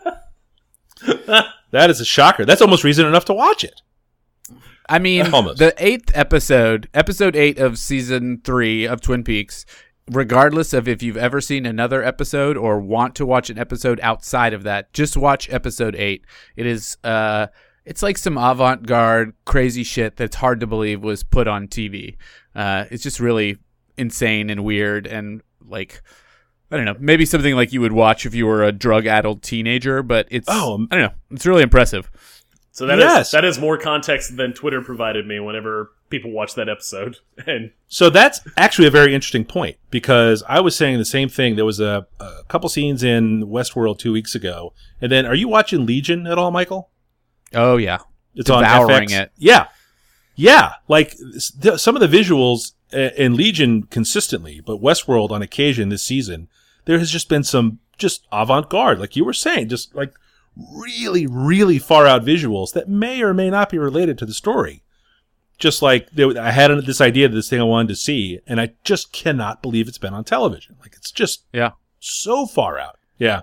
that 1.71 1.91
is 1.91 2.01
a 2.01 2.05
shocker. 2.05 2.45
That's 2.45 2.63
almost 2.63 2.83
reason 2.83 3.07
enough 3.07 3.25
to 3.27 3.35
watch 3.35 3.63
it. 3.63 3.83
I 4.89 4.99
mean, 4.99 5.33
Almost. 5.35 5.59
the 5.59 5.75
eighth 5.79 6.11
episode, 6.15 6.89
episode 6.95 7.37
eight 7.37 7.59
of 7.59 7.79
season 7.79 8.41
three 8.43 8.87
of 8.87 9.03
Twin 9.03 9.23
Peaks, 9.23 9.67
regardless 10.11 10.73
of 10.73 10.89
if 10.89 11.03
you've 11.03 11.19
ever 11.19 11.41
seen 11.43 11.67
another 11.67 12.03
episode 12.03 12.57
or 12.57 12.81
want 12.81 13.15
to 13.17 13.27
watch 13.27 13.51
an 13.51 13.59
episode 13.59 14.01
outside 14.03 14.55
of 14.55 14.63
that, 14.63 14.93
just 14.95 15.17
watch 15.17 15.49
episode 15.53 15.95
eight. 15.95 16.25
It 16.57 16.65
is, 16.67 16.97
uh, 17.05 17.49
it's 17.89 18.03
like 18.03 18.19
some 18.19 18.37
avant 18.37 18.87
garde 18.87 19.33
crazy 19.45 19.83
shit 19.83 20.17
that's 20.17 20.37
hard 20.37 20.61
to 20.61 20.67
believe 20.67 21.03
was 21.03 21.23
put 21.23 21.49
on 21.49 21.67
TV. 21.69 22.17
Uh, 22.55 22.85
it's 22.91 23.03
just 23.03 23.19
really 23.19 23.57
insane 23.97 24.51
and 24.51 24.63
weird 24.65 25.07
and 25.07 25.43
like, 25.67 26.03
I 26.71 26.77
don't 26.77 26.85
know, 26.85 26.97
maybe 27.01 27.25
something 27.25 27.55
like 27.55 27.73
you 27.73 27.81
would 27.81 27.93
watch 27.93 28.27
if 28.27 28.35
you 28.35 28.47
were 28.47 28.63
a 28.63 28.73
drug 28.73 29.07
addled 29.07 29.43
teenager, 29.43 30.03
but 30.03 30.29
it's, 30.31 30.47
Oh, 30.51 30.87
I 30.91 30.97
don't 30.97 31.05
know, 31.11 31.15
it's 31.31 31.47
really 31.47 31.63
impressive. 31.63 32.11
So 32.73 32.87
that 32.87 32.99
is 32.99 33.05
Yes. 33.05 33.31
that 33.33 33.45
is 33.45 33.59
more 33.59 33.77
context 33.79 34.37
than 34.37 34.53
Twitter 34.53 34.81
provided 34.83 35.27
me 35.27 35.41
whenever 35.41 35.91
people 36.11 36.31
watch 36.31 36.55
that 36.55 36.69
episode. 36.69 37.17
And 37.47 37.73
So 37.89 38.09
that's 38.11 38.41
actually 38.57 38.87
a 38.87 38.91
very 38.91 39.15
interesting 39.15 39.45
point 39.45 39.79
because 39.91 40.45
I 40.49 40.61
was 40.61 40.77
saying 40.77 40.99
the 40.99 41.05
same 41.05 41.29
thing. 41.29 41.57
There 41.57 41.65
was 41.65 41.81
a, 41.81 42.07
a 42.21 42.45
couple 42.49 42.69
scenes 42.69 43.03
in 43.03 43.45
Westworld 43.47 43.99
two 43.99 44.13
weeks 44.13 44.35
ago, 44.35 44.75
and 45.01 45.11
then 45.11 45.27
are 45.27 45.35
you 45.35 45.49
watching 45.49 45.87
Legion 45.87 46.27
at 46.27 46.39
all, 46.39 46.51
Michael? 46.51 46.91
Oh, 47.55 47.77
yeah. 47.77 47.99
It's 48.35 48.49
Devouring 48.49 49.11
it. 49.11 49.33
Yeah, 49.37 49.67
yeah. 50.37 50.75
Like 50.87 51.17
th- 51.61 51.79
some 51.81 51.97
of 51.97 52.01
the 52.01 52.19
visuals 52.19 52.73
uh, 52.95 53.11
in 53.17 53.35
Legion 53.37 53.83
consistently, 53.85 54.61
but 54.65 54.81
Westworld 54.81 55.31
on 55.31 55.43
occasion 55.43 55.89
this 55.89 56.03
season, 56.05 56.49
there 56.85 56.99
has 57.01 57.11
just 57.11 57.29
been 57.29 57.43
some 57.43 57.81
just 57.97 58.27
avant 58.31 58.71
garde, 58.71 59.01
like 59.01 59.17
you 59.17 59.25
were 59.25 59.33
saying, 59.33 59.69
just 59.69 59.93
like 59.95 60.15
really, 60.73 61.27
really 61.27 61.79
far 61.81 62.07
out 62.07 62.25
visuals 62.25 62.73
that 62.75 62.89
may 62.89 63.23
or 63.23 63.35
may 63.35 63.51
not 63.51 63.71
be 63.71 63.79
related 63.79 64.19
to 64.19 64.27
the 64.27 64.35
story. 64.35 64.83
Just 65.59 65.83
like 65.83 66.09
there, 66.11 66.39
I 66.41 66.53
had 66.53 66.71
this 66.87 67.01
idea 67.01 67.27
of 67.27 67.33
this 67.33 67.49
thing 67.51 67.61
I 67.61 67.65
wanted 67.65 67.89
to 67.89 67.97
see, 67.97 68.39
and 68.47 68.61
I 68.61 68.75
just 68.85 69.13
cannot 69.13 69.63
believe 69.63 69.89
it's 69.89 69.99
been 69.99 70.15
on 70.15 70.23
television. 70.23 70.77
Like 70.81 70.95
it's 70.97 71.11
just 71.11 71.43
Yeah. 71.53 71.73
so 71.99 72.47
far 72.47 72.79
out. 72.79 72.99
Yeah. 73.19 73.43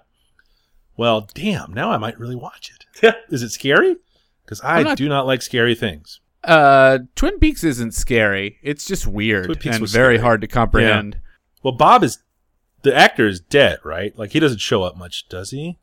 Well, 0.96 1.28
damn. 1.34 1.74
Now 1.74 1.92
I 1.92 1.98
might 1.98 2.18
really 2.18 2.38
watch 2.38 2.72
it. 2.74 2.85
Yeah. 3.02 3.14
Is 3.30 3.44
it 3.44 3.50
scary? 3.50 3.98
Because 4.44 4.62
I 4.64 4.84
not- 4.84 4.98
do 4.98 5.10
not 5.10 5.26
like 5.26 5.42
scary 5.42 5.76
things. 5.76 6.20
Uh, 6.44 7.00
Twin 7.16 7.40
Peaks 7.40 7.64
isn't 7.64 7.96
scary. 7.96 8.60
It's 8.62 8.86
just 8.86 9.08
weird 9.08 9.50
and 9.50 9.60
very 9.60 9.88
scary. 9.88 10.18
hard 10.20 10.42
to 10.42 10.48
comprehend. 10.48 11.20
Well, 11.64 11.74
Bob 11.74 12.04
is 12.04 12.20
the 12.84 12.96
actor 12.96 13.28
is 13.28 13.40
dead, 13.40 13.80
right? 13.84 14.16
Like 14.16 14.32
he 14.34 14.40
doesn't 14.40 14.60
show 14.62 14.84
up 14.84 14.96
much, 14.96 15.28
does 15.28 15.50
he? 15.50 15.80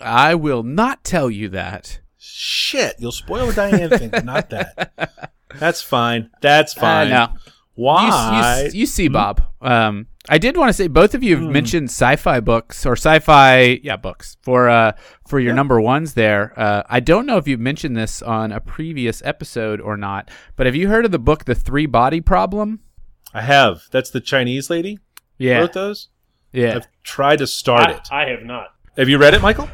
I 0.00 0.34
will 0.34 0.62
not 0.62 1.04
tell 1.04 1.30
you 1.30 1.50
that. 1.50 2.00
Shit, 2.18 2.96
you'll 2.98 3.12
spoil 3.12 3.46
the 3.46 3.52
Diane 3.52 3.90
thing, 3.90 4.24
not 4.24 4.48
that. 4.50 5.34
That's 5.58 5.82
fine. 5.82 6.30
That's 6.40 6.72
fine. 6.72 7.12
Uh, 7.12 7.26
no. 7.26 7.38
Why? 7.76 8.62
You, 8.62 8.64
you, 8.72 8.80
you 8.80 8.86
see, 8.86 9.08
Bob. 9.08 9.42
Um, 9.60 10.06
I 10.28 10.38
did 10.38 10.56
want 10.56 10.70
to 10.70 10.72
say 10.72 10.88
both 10.88 11.14
of 11.14 11.22
you 11.22 11.36
have 11.36 11.48
mentioned 11.48 11.88
sci-fi 11.88 12.40
books 12.40 12.84
or 12.84 12.92
sci-fi, 12.94 13.78
yeah, 13.84 13.96
books 13.96 14.36
for 14.42 14.68
uh 14.68 14.92
for 15.28 15.38
your 15.38 15.54
number 15.54 15.80
ones 15.80 16.14
there. 16.14 16.52
Uh, 16.58 16.82
I 16.88 16.98
don't 17.00 17.26
know 17.26 17.36
if 17.36 17.46
you've 17.46 17.60
mentioned 17.60 17.96
this 17.96 18.22
on 18.22 18.50
a 18.50 18.58
previous 18.60 19.22
episode 19.24 19.80
or 19.80 19.96
not, 19.96 20.30
but 20.56 20.66
have 20.66 20.74
you 20.74 20.88
heard 20.88 21.04
of 21.04 21.12
the 21.12 21.18
book 21.20 21.44
The 21.44 21.54
Three 21.54 21.86
Body 21.86 22.20
Problem? 22.20 22.80
I 23.32 23.42
have. 23.42 23.82
That's 23.92 24.10
the 24.10 24.20
Chinese 24.20 24.68
lady 24.70 24.98
Yeah, 25.38 25.58
wrote 25.58 25.74
those. 25.74 26.08
yeah. 26.52 26.76
I've 26.76 26.88
tried 27.04 27.38
to 27.38 27.46
start 27.46 27.88
I, 27.88 27.92
it. 27.92 28.08
I 28.10 28.28
have 28.30 28.42
not. 28.42 28.68
Have 28.96 29.08
you 29.08 29.18
read 29.18 29.34
it, 29.34 29.42
Michael? 29.42 29.68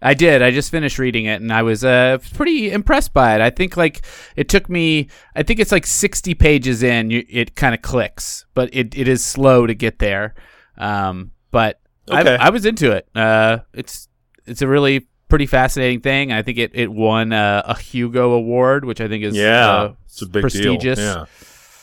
I 0.00 0.14
did. 0.14 0.42
I 0.42 0.50
just 0.52 0.70
finished 0.70 0.98
reading 0.98 1.24
it, 1.24 1.40
and 1.40 1.52
I 1.52 1.62
was 1.62 1.84
uh, 1.84 2.18
pretty 2.34 2.70
impressed 2.70 3.12
by 3.12 3.34
it. 3.34 3.40
I 3.40 3.50
think 3.50 3.76
like 3.76 4.02
it 4.36 4.48
took 4.48 4.68
me. 4.68 5.08
I 5.34 5.42
think 5.42 5.58
it's 5.60 5.72
like 5.72 5.86
sixty 5.86 6.34
pages 6.34 6.82
in. 6.82 7.10
You, 7.10 7.24
it 7.28 7.56
kind 7.56 7.74
of 7.74 7.82
clicks, 7.82 8.44
but 8.54 8.68
it, 8.72 8.96
it 8.96 9.08
is 9.08 9.24
slow 9.24 9.66
to 9.66 9.74
get 9.74 9.98
there. 9.98 10.34
Um, 10.76 11.32
but 11.50 11.80
Okay. 12.10 12.36
I, 12.36 12.46
I 12.46 12.50
was 12.50 12.64
into 12.64 12.92
it. 12.92 13.08
Uh, 13.14 13.58
it's 13.74 14.08
it's 14.46 14.62
a 14.62 14.68
really 14.68 15.08
pretty 15.28 15.46
fascinating 15.46 16.00
thing. 16.00 16.32
I 16.32 16.42
think 16.42 16.58
it 16.58 16.70
it 16.74 16.90
won 16.92 17.32
uh, 17.32 17.62
a 17.66 17.76
Hugo 17.78 18.32
Award, 18.32 18.84
which 18.84 19.00
I 19.00 19.08
think 19.08 19.24
is 19.24 19.34
Yeah, 19.36 19.68
uh, 19.70 19.92
it's 20.06 20.22
a 20.22 20.26
big 20.26 20.42
prestigious. 20.42 20.98
deal. 20.98 21.04
Yeah, 21.06 21.24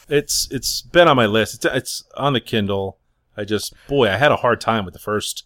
it's 0.07 0.47
it's 0.51 0.81
been 0.81 1.07
on 1.07 1.15
my 1.17 1.25
list. 1.25 1.55
It's 1.55 1.65
it's 1.65 2.03
on 2.17 2.33
the 2.33 2.39
Kindle. 2.39 2.97
I 3.37 3.43
just 3.43 3.73
boy, 3.87 4.07
I 4.09 4.15
had 4.15 4.31
a 4.31 4.37
hard 4.37 4.61
time 4.61 4.85
with 4.85 4.93
the 4.93 4.99
first 4.99 5.43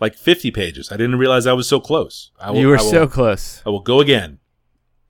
like 0.00 0.14
50 0.16 0.50
pages. 0.50 0.90
I 0.90 0.96
didn't 0.96 1.16
realize 1.16 1.46
I 1.46 1.52
was 1.52 1.68
so 1.68 1.78
close. 1.80 2.30
I 2.40 2.50
will, 2.50 2.58
you 2.60 2.68
were 2.68 2.78
I 2.78 2.82
will, 2.82 2.90
so 2.90 3.06
close. 3.06 3.62
I 3.66 3.70
will 3.70 3.80
go 3.82 4.00
again. 4.00 4.38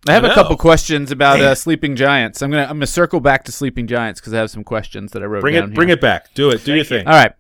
I 0.09 0.13
have 0.13 0.25
I 0.25 0.31
a 0.33 0.35
couple 0.35 0.57
questions 0.57 1.11
about 1.13 1.41
uh, 1.41 1.55
Sleeping 1.55 1.95
Giants. 1.95 2.41
I'm 2.43 2.51
gonna 2.51 2.63
I'm 2.65 2.71
gonna 2.77 2.87
circle 2.87 3.21
back 3.21 3.45
to 3.45 3.53
Sleeping 3.53 3.87
Giants 3.87 4.19
because 4.21 4.33
I 4.33 4.39
have 4.39 4.51
some 4.51 4.65
questions 4.65 5.13
that 5.13 5.23
I 5.23 5.27
wrote 5.27 5.43
Bring 5.43 5.55
down 5.55 5.65
it 5.65 5.67
here. 5.69 5.75
bring 5.75 5.89
it 5.91 6.01
back. 6.01 6.33
Do 6.35 6.51
it. 6.51 6.65
Do 6.65 6.75
your 6.75 6.85
Thank 6.85 6.91
you. 6.91 6.99
thing. 6.99 7.07
All 7.07 7.13
right. 7.13 7.33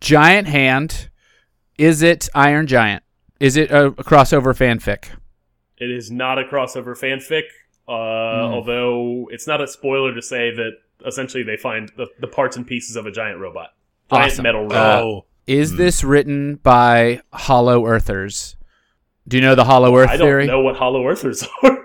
Giant 0.00 0.48
Hand. 0.48 1.08
Is 1.78 2.02
it 2.02 2.28
Iron 2.34 2.66
Giant? 2.66 3.02
Is 3.40 3.56
it 3.56 3.70
a, 3.70 3.86
a 3.86 3.92
crossover 4.04 4.54
fanfic? 4.56 5.06
It 5.78 5.90
is 5.90 6.10
not 6.12 6.38
a 6.38 6.44
crossover 6.44 6.96
fanfic, 6.96 7.42
uh, 7.88 8.46
Hmm. 8.46 8.54
although 8.54 9.28
it's 9.32 9.48
not 9.48 9.60
a 9.60 9.66
spoiler 9.66 10.14
to 10.14 10.22
say 10.22 10.54
that 10.54 10.72
essentially 11.04 11.42
they 11.42 11.56
find 11.56 11.90
the, 11.96 12.06
the 12.20 12.28
parts 12.28 12.56
and 12.56 12.64
pieces 12.64 12.94
of 12.94 13.06
a 13.06 13.10
giant 13.10 13.40
robot. 13.40 13.70
Giant 14.12 14.32
Awesome. 14.32 14.42
metal 14.44 14.62
robot. 14.62 15.02
Oh, 15.02 15.24
Is 15.46 15.70
Hmm. 15.72 15.76
this 15.76 16.04
written 16.04 16.54
by 16.56 17.20
Hollow 17.32 17.86
Earthers? 17.86 18.56
Do 19.28 19.36
you 19.36 19.40
know 19.42 19.54
the 19.54 19.64
Hollow 19.64 19.96
Earth 19.96 20.10
I 20.10 20.16
don't 20.16 20.46
know 20.46 20.60
what 20.60 20.76
Hollow 20.76 21.06
Earthers 21.06 21.46
are. 21.62 21.78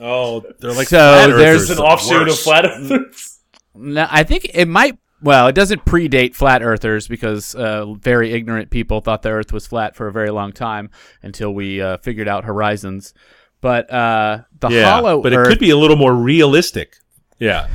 oh, 0.00 0.42
they're 0.58 0.72
like 0.72 0.88
So 0.88 0.96
flat 0.98 1.26
there's 1.36 1.70
an 1.70 1.78
offshoot 1.78 2.26
worst. 2.26 2.38
of 2.38 2.44
Flat 2.44 2.64
Earthers. 2.66 3.38
No, 3.74 4.06
I 4.10 4.22
think 4.24 4.50
it 4.54 4.66
might. 4.66 4.98
Well, 5.22 5.48
it 5.48 5.54
doesn't 5.54 5.84
predate 5.84 6.34
flat 6.34 6.62
earthers 6.62 7.06
because 7.06 7.54
uh, 7.54 7.92
very 7.94 8.32
ignorant 8.32 8.70
people 8.70 9.00
thought 9.02 9.20
the 9.22 9.28
Earth 9.28 9.52
was 9.52 9.66
flat 9.66 9.94
for 9.94 10.08
a 10.08 10.12
very 10.12 10.30
long 10.30 10.50
time 10.52 10.88
until 11.22 11.52
we 11.52 11.80
uh, 11.80 11.98
figured 11.98 12.26
out 12.26 12.44
horizons. 12.44 13.12
But 13.60 13.92
uh, 13.92 14.44
the 14.60 14.68
Yeah, 14.70 14.84
Hollow 14.90 15.20
but 15.22 15.34
Earth, 15.34 15.46
it 15.46 15.50
could 15.50 15.58
be 15.60 15.70
a 15.70 15.76
little 15.76 15.96
more 15.98 16.14
realistic. 16.14 16.96
Yeah. 17.38 17.68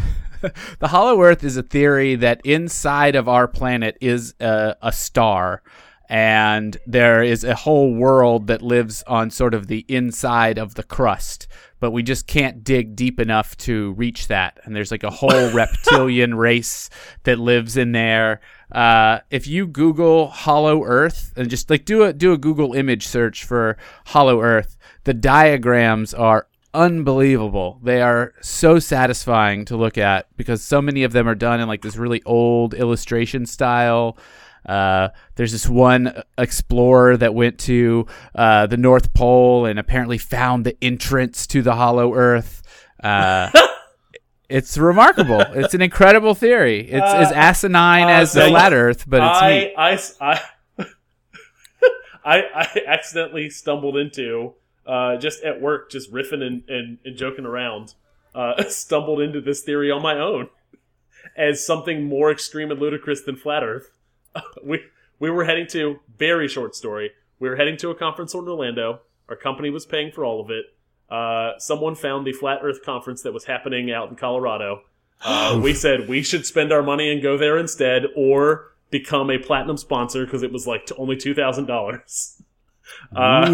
The 0.79 0.87
Hollow 0.89 1.21
Earth 1.21 1.43
is 1.43 1.57
a 1.57 1.63
theory 1.63 2.15
that 2.15 2.41
inside 2.43 3.15
of 3.15 3.27
our 3.27 3.47
planet 3.47 3.97
is 4.01 4.33
a, 4.39 4.75
a 4.81 4.91
star, 4.91 5.61
and 6.09 6.77
there 6.85 7.23
is 7.23 7.43
a 7.43 7.55
whole 7.55 7.93
world 7.93 8.47
that 8.47 8.61
lives 8.61 9.03
on 9.07 9.31
sort 9.31 9.53
of 9.53 9.67
the 9.67 9.85
inside 9.87 10.57
of 10.57 10.75
the 10.75 10.83
crust, 10.83 11.47
but 11.79 11.91
we 11.91 12.03
just 12.03 12.27
can't 12.27 12.63
dig 12.63 12.95
deep 12.95 13.19
enough 13.19 13.57
to 13.57 13.93
reach 13.93 14.27
that. 14.27 14.59
And 14.63 14.75
there's 14.75 14.91
like 14.91 15.03
a 15.03 15.09
whole 15.09 15.51
reptilian 15.53 16.35
race 16.35 16.89
that 17.23 17.39
lives 17.39 17.77
in 17.77 17.91
there. 17.91 18.41
Uh, 18.71 19.19
if 19.31 19.47
you 19.47 19.67
Google 19.67 20.27
Hollow 20.27 20.83
Earth 20.83 21.33
and 21.35 21.49
just 21.49 21.69
like 21.69 21.85
do 21.85 22.03
a 22.03 22.13
do 22.13 22.33
a 22.33 22.37
Google 22.37 22.73
image 22.73 23.07
search 23.07 23.43
for 23.43 23.77
Hollow 24.07 24.41
Earth, 24.41 24.77
the 25.05 25.13
diagrams 25.13 26.13
are 26.13 26.47
unbelievable. 26.75 27.79
They 27.81 28.01
are 28.01 28.33
so 28.41 28.79
satisfying 28.79 29.65
to 29.65 29.77
look 29.77 29.97
at 29.97 30.27
because 30.37 30.63
so 30.63 30.81
many 30.81 31.03
of 31.03 31.13
them 31.13 31.27
are 31.27 31.35
done 31.35 31.59
in 31.61 31.67
like 31.67 31.81
this 31.81 31.95
really 31.95 32.21
old 32.25 32.73
illustration 32.73 33.45
style. 33.45 34.17
Uh, 34.65 35.09
there's 35.35 35.51
this 35.51 35.69
one 35.69 36.21
explorer 36.37 37.15
that 37.17 37.33
went 37.33 37.59
to 37.59 38.07
uh, 38.33 38.65
the 38.67 38.77
North 38.77 39.13
Pole 39.13 39.65
and 39.65 39.79
apparently 39.79 40.17
found 40.17 40.65
the 40.65 40.75
entrance 40.83 41.47
to 41.47 41.61
the 41.61 41.75
Hollow 41.75 42.13
Earth. 42.15 42.63
Uh, 43.03 43.49
it's 44.49 44.77
remarkable. 44.77 45.39
It's 45.39 45.73
an 45.73 45.81
incredible 45.81 46.35
theory. 46.35 46.81
It's 46.81 47.05
as 47.05 47.31
Uh, 47.31 47.35
asinine 47.35 48.07
uh, 48.07 48.21
as 48.21 48.33
the 48.33 48.47
flat 48.47 48.73
Earth, 48.73 49.05
but 49.07 49.21
it's 49.21 49.41
I, 49.41 49.49
neat. 49.49 49.73
I, 49.77 49.99
I, 50.21 50.85
I, 52.25 52.43
I 52.55 52.81
accidentally 52.87 53.49
stumbled 53.51 53.97
into 53.97 54.55
uh, 54.85 55.17
just 55.17 55.43
at 55.43 55.61
work, 55.61 55.89
just 55.89 56.11
riffing 56.11 56.41
and, 56.41 56.63
and, 56.69 56.97
and 57.03 57.17
joking 57.17 57.45
around. 57.45 57.95
Uh, 58.33 58.63
stumbled 58.69 59.21
into 59.21 59.39
this 59.39 59.61
theory 59.61 59.89
on 59.89 60.01
my 60.01 60.19
own 60.19 60.49
as 61.35 61.65
something 61.65 62.03
more 62.03 62.31
extreme 62.31 62.71
and 62.71 62.79
ludicrous 62.79 63.21
than 63.21 63.35
flat 63.35 63.63
Earth. 63.63 63.91
we 64.63 64.81
we 65.19 65.29
were 65.29 65.45
heading 65.45 65.67
to 65.67 65.99
very 66.17 66.47
short 66.47 66.75
story. 66.75 67.11
We 67.39 67.49
were 67.49 67.55
heading 67.55 67.77
to 67.77 67.89
a 67.89 67.95
conference 67.95 68.33
in 68.33 68.41
Orlando. 68.41 69.01
Our 69.29 69.35
company 69.35 69.69
was 69.69 69.85
paying 69.85 70.11
for 70.11 70.23
all 70.23 70.41
of 70.41 70.49
it. 70.51 70.65
Uh, 71.09 71.57
someone 71.59 71.95
found 71.95 72.25
the 72.25 72.33
flat 72.33 72.59
Earth 72.61 72.83
conference 72.83 73.21
that 73.23 73.33
was 73.33 73.45
happening 73.45 73.91
out 73.91 74.09
in 74.09 74.15
Colorado. 74.15 74.81
Uh, 75.21 75.59
we 75.63 75.73
said 75.73 76.09
we 76.09 76.21
should 76.21 76.45
spend 76.45 76.71
our 76.71 76.83
money 76.83 77.11
and 77.11 77.21
go 77.21 77.37
there 77.37 77.57
instead, 77.57 78.03
or 78.15 78.71
become 78.91 79.29
a 79.29 79.37
platinum 79.37 79.77
sponsor 79.77 80.25
because 80.25 80.43
it 80.43 80.51
was 80.51 80.67
like 80.67 80.85
to 80.87 80.95
only 80.95 81.15
two 81.15 81.33
thousand 81.33 81.65
dollars. 81.65 82.41
Uh, 83.15 83.45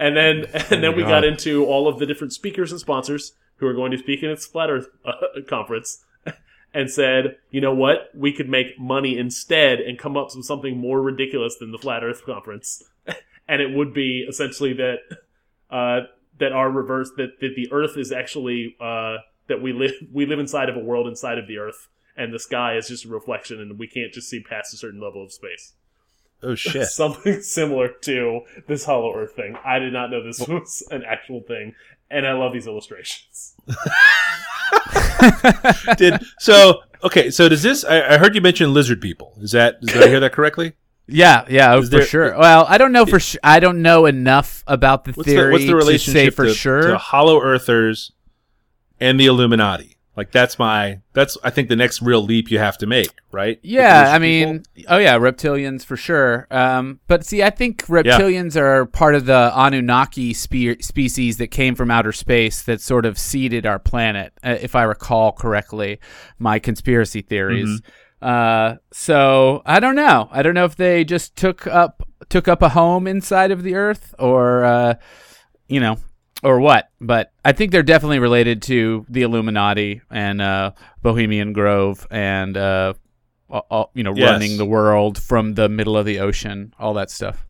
and 0.00 0.16
then 0.16 0.44
and 0.54 0.82
then 0.82 0.90
my 0.90 0.96
we 0.96 1.02
God. 1.02 1.08
got 1.08 1.24
into 1.24 1.64
all 1.64 1.88
of 1.88 1.98
the 1.98 2.06
different 2.06 2.32
speakers 2.32 2.72
and 2.72 2.80
sponsors 2.80 3.32
who 3.56 3.66
are 3.66 3.74
going 3.74 3.92
to 3.92 3.98
speak 3.98 4.22
in 4.22 4.30
its 4.30 4.46
Flat 4.46 4.70
Earth 4.70 4.88
uh, 5.04 5.40
conference, 5.48 6.04
and 6.74 6.90
said, 6.90 7.36
you 7.50 7.60
know 7.60 7.74
what, 7.74 8.10
we 8.14 8.32
could 8.32 8.48
make 8.48 8.78
money 8.78 9.16
instead 9.16 9.80
and 9.80 9.98
come 9.98 10.16
up 10.16 10.28
with 10.34 10.44
something 10.44 10.76
more 10.76 11.00
ridiculous 11.00 11.56
than 11.58 11.70
the 11.70 11.78
Flat 11.78 12.02
Earth 12.02 12.24
conference, 12.24 12.82
and 13.48 13.62
it 13.62 13.74
would 13.76 13.92
be 13.92 14.26
essentially 14.28 14.72
that 14.72 14.98
uh, 15.70 16.00
that 16.38 16.52
our 16.52 16.70
reverse 16.70 17.10
that, 17.16 17.40
that 17.40 17.54
the 17.56 17.70
Earth 17.72 17.96
is 17.96 18.12
actually 18.12 18.76
uh, 18.80 19.18
that 19.48 19.62
we 19.62 19.72
live 19.72 19.92
we 20.12 20.26
live 20.26 20.38
inside 20.38 20.68
of 20.68 20.76
a 20.76 20.80
world 20.80 21.06
inside 21.06 21.38
of 21.38 21.46
the 21.46 21.58
Earth. 21.58 21.88
And 22.14 22.30
the 22.30 22.38
sky 22.38 22.76
is 22.76 22.88
just 22.88 23.06
a 23.06 23.08
reflection, 23.08 23.58
and 23.58 23.78
we 23.78 23.86
can't 23.86 24.12
just 24.12 24.28
see 24.28 24.42
past 24.42 24.74
a 24.74 24.76
certain 24.76 25.00
level 25.00 25.24
of 25.24 25.32
space. 25.32 25.72
Oh 26.42 26.54
shit. 26.54 26.86
Something 26.88 27.42
similar 27.42 27.88
to 28.02 28.40
this 28.66 28.84
Hollow 28.84 29.14
Earth 29.14 29.34
thing. 29.36 29.56
I 29.64 29.78
did 29.78 29.92
not 29.92 30.10
know 30.10 30.22
this 30.22 30.40
was 30.40 30.86
an 30.90 31.02
actual 31.04 31.42
thing, 31.42 31.74
and 32.10 32.26
I 32.26 32.32
love 32.32 32.52
these 32.52 32.66
illustrations. 32.66 33.54
Did 35.96 36.22
so? 36.38 36.82
Okay. 37.04 37.30
So 37.30 37.48
does 37.48 37.62
this? 37.62 37.84
I, 37.84 38.14
I 38.14 38.18
heard 38.18 38.34
you 38.34 38.40
mention 38.40 38.72
lizard 38.74 39.00
people. 39.00 39.34
Is 39.40 39.52
that? 39.52 39.80
Did 39.80 40.02
I 40.02 40.08
hear 40.08 40.20
that 40.20 40.32
correctly? 40.32 40.72
Yeah, 41.08 41.44
yeah, 41.48 41.76
Is 41.76 41.88
for 41.90 41.96
there- 41.96 42.06
sure. 42.06 42.38
Well, 42.38 42.64
I 42.68 42.78
don't 42.78 42.92
know 42.92 43.04
for 43.04 43.18
sure. 43.20 43.40
I 43.42 43.60
don't 43.60 43.82
know 43.82 44.06
enough 44.06 44.62
about 44.66 45.04
the 45.04 45.12
What's 45.12 45.26
the, 45.26 45.34
theory 45.34 45.52
what's 45.52 45.64
the 45.64 45.70
to 45.70 45.76
relationship 45.76 46.12
say 46.26 46.30
for 46.30 46.44
to, 46.46 46.54
sure. 46.54 46.82
to 46.88 46.98
Hollow 46.98 47.40
Earthers 47.40 48.12
and 49.00 49.18
the 49.18 49.26
Illuminati? 49.26 49.96
Like 50.14 50.30
that's 50.30 50.58
my 50.58 51.00
that's 51.14 51.38
I 51.42 51.48
think 51.48 51.70
the 51.70 51.76
next 51.76 52.02
real 52.02 52.22
leap 52.22 52.50
you 52.50 52.58
have 52.58 52.76
to 52.78 52.86
make, 52.86 53.10
right? 53.30 53.58
Yeah, 53.62 54.10
I 54.10 54.18
people? 54.18 54.52
mean, 54.52 54.62
oh 54.88 54.98
yeah, 54.98 55.16
reptilians 55.16 55.86
for 55.86 55.96
sure. 55.96 56.46
Um, 56.50 57.00
but 57.06 57.24
see, 57.24 57.42
I 57.42 57.48
think 57.48 57.86
reptilians 57.86 58.54
are 58.54 58.84
part 58.84 59.14
of 59.14 59.24
the 59.24 59.50
Anunnaki 59.54 60.34
spe- 60.34 60.82
species 60.82 61.38
that 61.38 61.46
came 61.46 61.74
from 61.74 61.90
outer 61.90 62.12
space 62.12 62.62
that 62.64 62.82
sort 62.82 63.06
of 63.06 63.18
seeded 63.18 63.64
our 63.64 63.78
planet, 63.78 64.34
uh, 64.44 64.58
if 64.60 64.76
I 64.76 64.82
recall 64.82 65.32
correctly, 65.32 65.98
my 66.38 66.58
conspiracy 66.58 67.22
theories. 67.22 67.80
Mm-hmm. 67.80 68.28
Uh, 68.28 68.76
so 68.92 69.62
I 69.64 69.80
don't 69.80 69.96
know. 69.96 70.28
I 70.30 70.42
don't 70.42 70.54
know 70.54 70.66
if 70.66 70.76
they 70.76 71.04
just 71.04 71.36
took 71.36 71.66
up 71.66 72.06
took 72.28 72.48
up 72.48 72.60
a 72.60 72.68
home 72.68 73.06
inside 73.06 73.50
of 73.50 73.62
the 73.62 73.76
Earth, 73.76 74.14
or 74.18 74.64
uh, 74.64 74.94
you 75.68 75.80
know, 75.80 75.96
or 76.42 76.60
what. 76.60 76.90
But 77.00 77.32
I 77.44 77.52
think 77.52 77.70
they're 77.72 77.82
definitely 77.82 78.18
related 78.18 78.62
to 78.62 79.06
the 79.08 79.22
Illuminati 79.22 80.00
and 80.10 80.40
uh, 80.42 80.72
Bohemian 81.02 81.52
Grove 81.52 82.06
and 82.10 82.56
uh, 82.56 82.94
all- 83.48 83.90
you 83.94 84.02
know, 84.02 84.14
Yes. 84.16 84.30
running 84.30 84.56
the 84.58 84.66
world 84.66 85.22
from 85.22 85.54
the 85.54 85.68
middle 85.68 85.96
of 85.96 86.06
the 86.06 86.20
ocean, 86.20 86.74
all 86.78 86.94
that 86.94 87.10
stuff. 87.10 87.46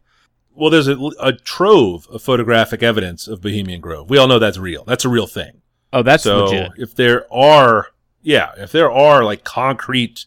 well, 0.54 0.68
there's 0.70 0.88
a, 0.88 0.98
a 1.20 1.32
trove 1.32 2.06
of 2.10 2.20
photographic 2.22 2.82
evidence 2.82 3.26
of 3.26 3.40
Bohemian 3.40 3.80
Grove. 3.80 4.10
We 4.10 4.18
all 4.18 4.28
know 4.28 4.38
that's 4.38 4.58
real. 4.58 4.84
That's 4.84 5.04
a 5.04 5.08
real 5.08 5.26
thing. 5.26 5.62
Oh, 5.94 6.02
that's 6.02 6.24
so 6.24 6.44
legit. 6.46 6.72
if 6.76 6.94
there 6.94 7.24
are, 7.32 7.88
yeah, 8.22 8.52
if 8.58 8.70
there 8.72 8.90
are 8.90 9.24
like 9.24 9.44
concrete 9.44 10.26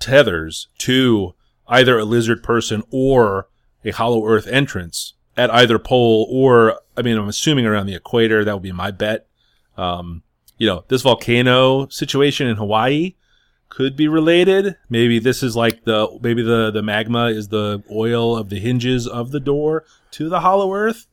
tethers 0.00 0.68
to 0.78 1.34
either 1.68 1.98
a 1.98 2.04
lizard 2.04 2.42
person 2.42 2.82
or 2.90 3.48
a 3.84 3.90
hollow 3.90 4.26
earth 4.26 4.46
entrance 4.46 5.14
at 5.36 5.52
either 5.52 5.78
pole 5.78 6.26
or, 6.30 6.80
I 6.96 7.02
mean, 7.02 7.16
I'm 7.18 7.28
assuming 7.28 7.66
around 7.66 7.86
the 7.86 7.94
equator, 7.94 8.44
that 8.44 8.52
would 8.54 8.62
be 8.62 8.72
my 8.72 8.90
bet. 8.90 9.26
Um, 9.76 10.22
you 10.58 10.66
know, 10.66 10.84
this 10.88 11.02
volcano 11.02 11.88
situation 11.88 12.46
in 12.46 12.56
Hawaii 12.56 13.14
could 13.68 13.96
be 13.96 14.06
related. 14.06 14.76
Maybe 14.88 15.18
this 15.18 15.42
is 15.42 15.56
like 15.56 15.82
the 15.84 16.06
maybe 16.22 16.42
the 16.42 16.70
the 16.70 16.82
magma 16.82 17.26
is 17.26 17.48
the 17.48 17.82
oil 17.90 18.36
of 18.36 18.48
the 18.48 18.60
hinges 18.60 19.08
of 19.08 19.32
the 19.32 19.40
door 19.40 19.84
to 20.12 20.28
the 20.28 20.40
Hollow 20.40 20.72
Earth. 20.72 21.06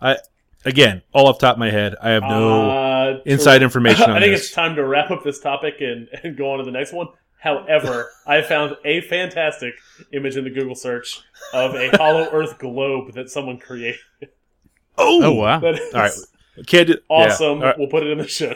I 0.00 0.16
again, 0.64 1.02
all 1.12 1.28
off 1.28 1.38
the 1.38 1.46
top 1.46 1.54
of 1.54 1.60
my 1.60 1.70
head, 1.70 1.94
I 2.02 2.10
have 2.10 2.22
no 2.24 2.70
Uh, 2.70 3.20
inside 3.24 3.62
information 3.62 4.04
on 4.10 4.16
I 4.16 4.20
think 4.20 4.32
this. 4.32 4.46
it's 4.46 4.52
time 4.52 4.74
to 4.74 4.84
wrap 4.84 5.12
up 5.12 5.22
this 5.22 5.38
topic 5.38 5.74
and, 5.80 6.08
and 6.24 6.36
go 6.36 6.50
on 6.50 6.58
to 6.58 6.64
the 6.64 6.72
next 6.72 6.92
one. 6.92 7.06
However, 7.40 8.10
I 8.26 8.42
found 8.42 8.76
a 8.84 9.00
fantastic 9.02 9.74
image 10.12 10.36
in 10.36 10.44
the 10.44 10.50
Google 10.50 10.74
search 10.74 11.20
of 11.52 11.74
a 11.74 11.96
hollow 11.96 12.28
Earth 12.32 12.58
globe 12.58 13.14
that 13.14 13.30
someone 13.30 13.58
created. 13.58 14.00
oh, 14.98 15.22
Oh 15.22 15.32
wow. 15.34 15.60
That 15.60 15.74
is 15.74 15.94
All 15.94 16.00
right, 16.00 16.12
can't 16.66 16.88
do, 16.88 16.94
yeah. 16.94 17.16
awesome. 17.16 17.58
All 17.58 17.64
right. 17.64 17.78
We'll 17.78 17.88
put 17.88 18.02
it 18.02 18.10
in 18.10 18.18
the 18.18 18.26
show. 18.26 18.54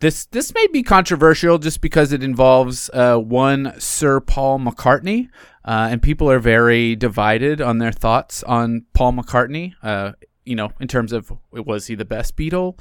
This 0.00 0.24
this 0.26 0.54
may 0.54 0.66
be 0.68 0.82
controversial 0.82 1.58
just 1.58 1.82
because 1.82 2.12
it 2.12 2.22
involves 2.22 2.88
uh, 2.94 3.18
one 3.18 3.74
Sir 3.78 4.18
Paul 4.18 4.58
McCartney, 4.58 5.28
uh, 5.62 5.88
and 5.90 6.00
people 6.00 6.30
are 6.30 6.38
very 6.38 6.96
divided 6.96 7.60
on 7.60 7.78
their 7.78 7.92
thoughts 7.92 8.42
on 8.44 8.86
Paul 8.94 9.12
McCartney. 9.12 9.74
Uh, 9.82 10.12
you 10.46 10.56
know, 10.56 10.70
in 10.80 10.88
terms 10.88 11.12
of 11.12 11.30
was 11.52 11.86
he 11.86 11.94
the 11.94 12.06
best 12.06 12.34
Beatle? 12.34 12.78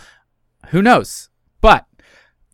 Who 0.68 0.82
knows? 0.82 1.30
But 1.62 1.86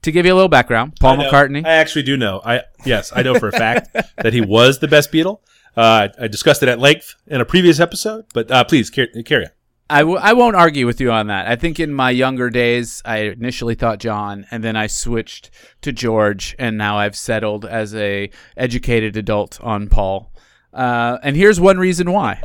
to 0.04 0.12
give 0.12 0.26
you 0.26 0.34
a 0.34 0.36
little 0.36 0.50
background, 0.50 0.94
Paul 1.00 1.20
I. 1.20 1.26
McCartney. 1.26 1.66
I 1.66 1.74
actually 1.74 2.04
do 2.04 2.16
know. 2.18 2.42
I 2.46 2.62
yes, 2.86 3.12
I 3.16 3.24
know 3.24 3.36
for 3.40 3.50
a 3.50 3.52
fact 3.52 3.96
that 4.18 4.34
he 4.34 4.42
was 4.42 4.80
the 4.80 4.88
best 4.88 5.12
Beatle. 5.12 5.40
Uh, 5.76 6.08
I 6.20 6.28
discussed 6.28 6.64
it 6.64 6.70
at 6.70 6.80
length 6.80 7.16
in 7.28 7.42
a 7.42 7.46
previous 7.46 7.80
episode, 7.80 8.26
but 8.34 8.50
uh, 8.50 8.64
please 8.64 8.90
carry, 8.90 9.10
carry 9.24 9.46
on. 9.46 9.52
I 9.90 10.00
w- 10.00 10.18
I 10.18 10.34
won't 10.34 10.56
argue 10.56 10.86
with 10.88 11.00
you 11.02 11.12
on 11.12 11.28
that. 11.28 11.48
I 11.48 11.56
think 11.56 11.80
in 11.80 11.94
my 11.94 12.10
younger 12.10 12.50
days, 12.50 13.02
I 13.06 13.18
initially 13.20 13.76
thought 13.76 14.00
John, 14.00 14.48
and 14.50 14.64
then 14.64 14.76
I 14.76 14.88
switched 14.88 15.52
to 15.82 15.92
George, 15.92 16.56
and 16.58 16.78
now 16.78 16.98
I've 16.98 17.16
settled 17.16 17.66
as 17.66 17.94
a 17.94 18.30
educated 18.58 19.16
adult 19.18 19.60
on 19.62 19.88
Paul. 19.88 20.32
Uh, 20.74 21.18
and 21.22 21.36
here's 21.36 21.60
one 21.60 21.78
reason 21.78 22.12
why. 22.12 22.42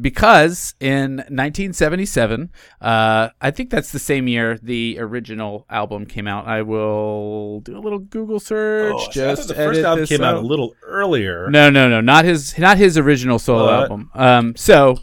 Because 0.00 0.74
in 0.80 1.16
1977, 1.16 2.50
uh, 2.80 3.28
I 3.40 3.50
think 3.50 3.70
that's 3.70 3.90
the 3.92 3.98
same 3.98 4.28
year 4.28 4.58
the 4.62 4.96
original 5.00 5.66
album 5.68 6.06
came 6.06 6.28
out. 6.28 6.46
I 6.46 6.62
will 6.62 7.60
do 7.60 7.76
a 7.76 7.80
little 7.80 7.98
Google 7.98 8.38
search. 8.40 8.94
Oh, 8.96 9.06
I 9.08 9.10
just 9.10 9.48
the 9.48 9.54
first 9.54 9.80
album 9.80 10.06
came 10.06 10.22
out 10.22 10.36
out. 10.36 10.44
a 10.44 10.46
little 10.46 10.74
earlier. 10.82 11.48
No, 11.50 11.70
no, 11.70 11.88
no, 11.88 12.00
not 12.00 12.24
his, 12.24 12.56
not 12.58 12.76
his 12.78 12.96
original 12.96 13.38
solo 13.38 13.64
What? 13.64 13.74
album. 13.82 14.10
Um, 14.14 14.56
so 14.56 14.98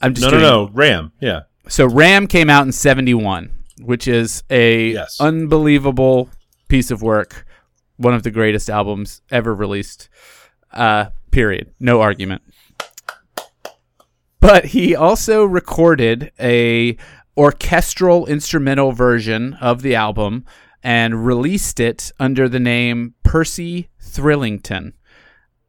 I'm 0.00 0.14
just 0.14 0.30
no, 0.30 0.38
no, 0.38 0.64
no. 0.66 0.70
Ram. 0.72 1.12
Yeah. 1.20 1.40
so 1.68 1.86
Ram 1.86 2.26
came 2.26 2.48
out 2.48 2.64
in 2.66 2.72
71, 2.72 3.50
which 3.82 4.06
is 4.06 4.42
a 4.50 4.90
Yes. 4.92 5.16
unbelievable 5.20 6.30
piece 6.68 6.90
of 6.90 7.02
work. 7.02 7.44
One 7.96 8.14
of 8.14 8.22
the 8.22 8.30
greatest 8.30 8.70
albums 8.70 9.22
ever 9.30 9.52
released. 9.54 10.08
Uh, 10.72 11.06
period. 11.32 11.72
No 11.80 12.00
argument. 12.00 12.42
But 14.40 14.66
he 14.66 14.94
also 14.94 15.44
recorded 15.44 16.32
a 16.38 16.96
orchestral 17.36 18.26
instrumental 18.26 18.92
version 18.92 19.54
of 19.54 19.82
the 19.82 19.94
album 19.94 20.44
and 20.82 21.26
released 21.26 21.80
it 21.80 22.12
under 22.18 22.48
the 22.48 22.60
name 22.60 23.14
Percy 23.22 23.88
Thrillington 24.02 24.92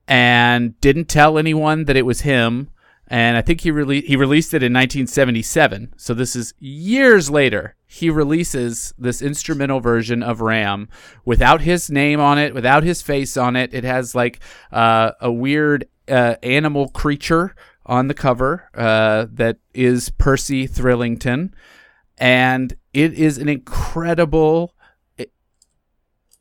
and 0.07 0.79
didn't 0.81 1.07
tell 1.07 1.37
anyone 1.37 1.85
that 1.85 1.95
it 1.95 2.05
was 2.05 2.21
him. 2.21 2.69
And 3.07 3.37
I 3.37 3.41
think 3.41 3.61
he 3.61 3.71
rele- 3.71 4.03
he 4.03 4.15
released 4.15 4.53
it 4.53 4.61
in 4.61 4.73
1977. 4.73 5.93
So 5.97 6.13
this 6.13 6.35
is 6.35 6.53
years 6.59 7.29
later. 7.29 7.75
He 7.87 8.11
releases 8.11 8.93
this 8.99 9.19
instrumental 9.19 9.79
version 9.79 10.21
of 10.21 10.41
Ram 10.41 10.89
without 11.25 11.61
his 11.61 11.89
name 11.89 12.19
on 12.19 12.37
it, 12.37 12.53
without 12.53 12.83
his 12.83 13.01
face 13.01 13.35
on 13.35 13.55
it. 13.55 13.73
It 13.73 13.83
has 13.83 14.13
like 14.13 14.39
uh, 14.71 15.11
a 15.19 15.31
weird 15.31 15.87
uh, 16.07 16.35
animal 16.43 16.89
creature 16.89 17.55
on 17.89 18.07
the 18.07 18.13
cover 18.13 18.69
uh, 18.75 19.25
that 19.33 19.57
is 19.73 20.09
Percy 20.11 20.67
Thrillington, 20.67 21.51
and 22.17 22.75
it 22.93 23.13
is 23.13 23.37
an 23.37 23.49
incredible 23.49 24.73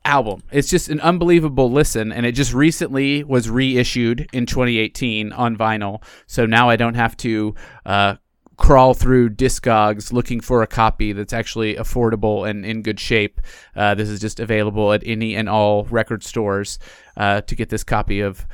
album. 0.05 0.43
It's 0.51 0.71
just 0.71 0.89
an 0.89 1.01
unbelievable 1.01 1.71
listen, 1.71 2.13
and 2.13 2.25
it 2.25 2.33
just 2.33 2.53
recently 2.55 3.25
was 3.25 3.51
reissued 3.51 4.29
in 4.33 4.47
2018 4.47 5.33
on 5.33 5.57
vinyl. 5.57 6.03
So 6.27 6.47
now 6.47 6.69
I 6.69 6.77
don't 6.77 6.95
have 6.95 7.17
to 7.19 7.55
uh, 7.85 8.17
crawl 8.57 8.95
through 8.95 9.31
Discogs 9.31 10.13
looking 10.13 10.41
for 10.41 10.63
a 10.63 10.67
copy 10.67 11.13
that's 11.13 11.33
actually 11.33 11.77
affordable 11.77 12.49
and 12.49 12.65
in 12.65 12.83
good 12.83 12.99
shape. 12.99 13.41
Uh, 13.77 13.95
this 13.95 14.09
is 14.09 14.21
just 14.21 14.41
available 14.41 14.93
at 14.93 15.03
any 15.05 15.35
and 15.35 15.49
all 15.49 15.85
record 15.85 16.25
stores 16.25 16.79
uh, 17.17 17.43
to 17.43 17.55
get 17.55 17.69
this 17.69 17.85
copy 17.85 18.21
of 18.21 18.47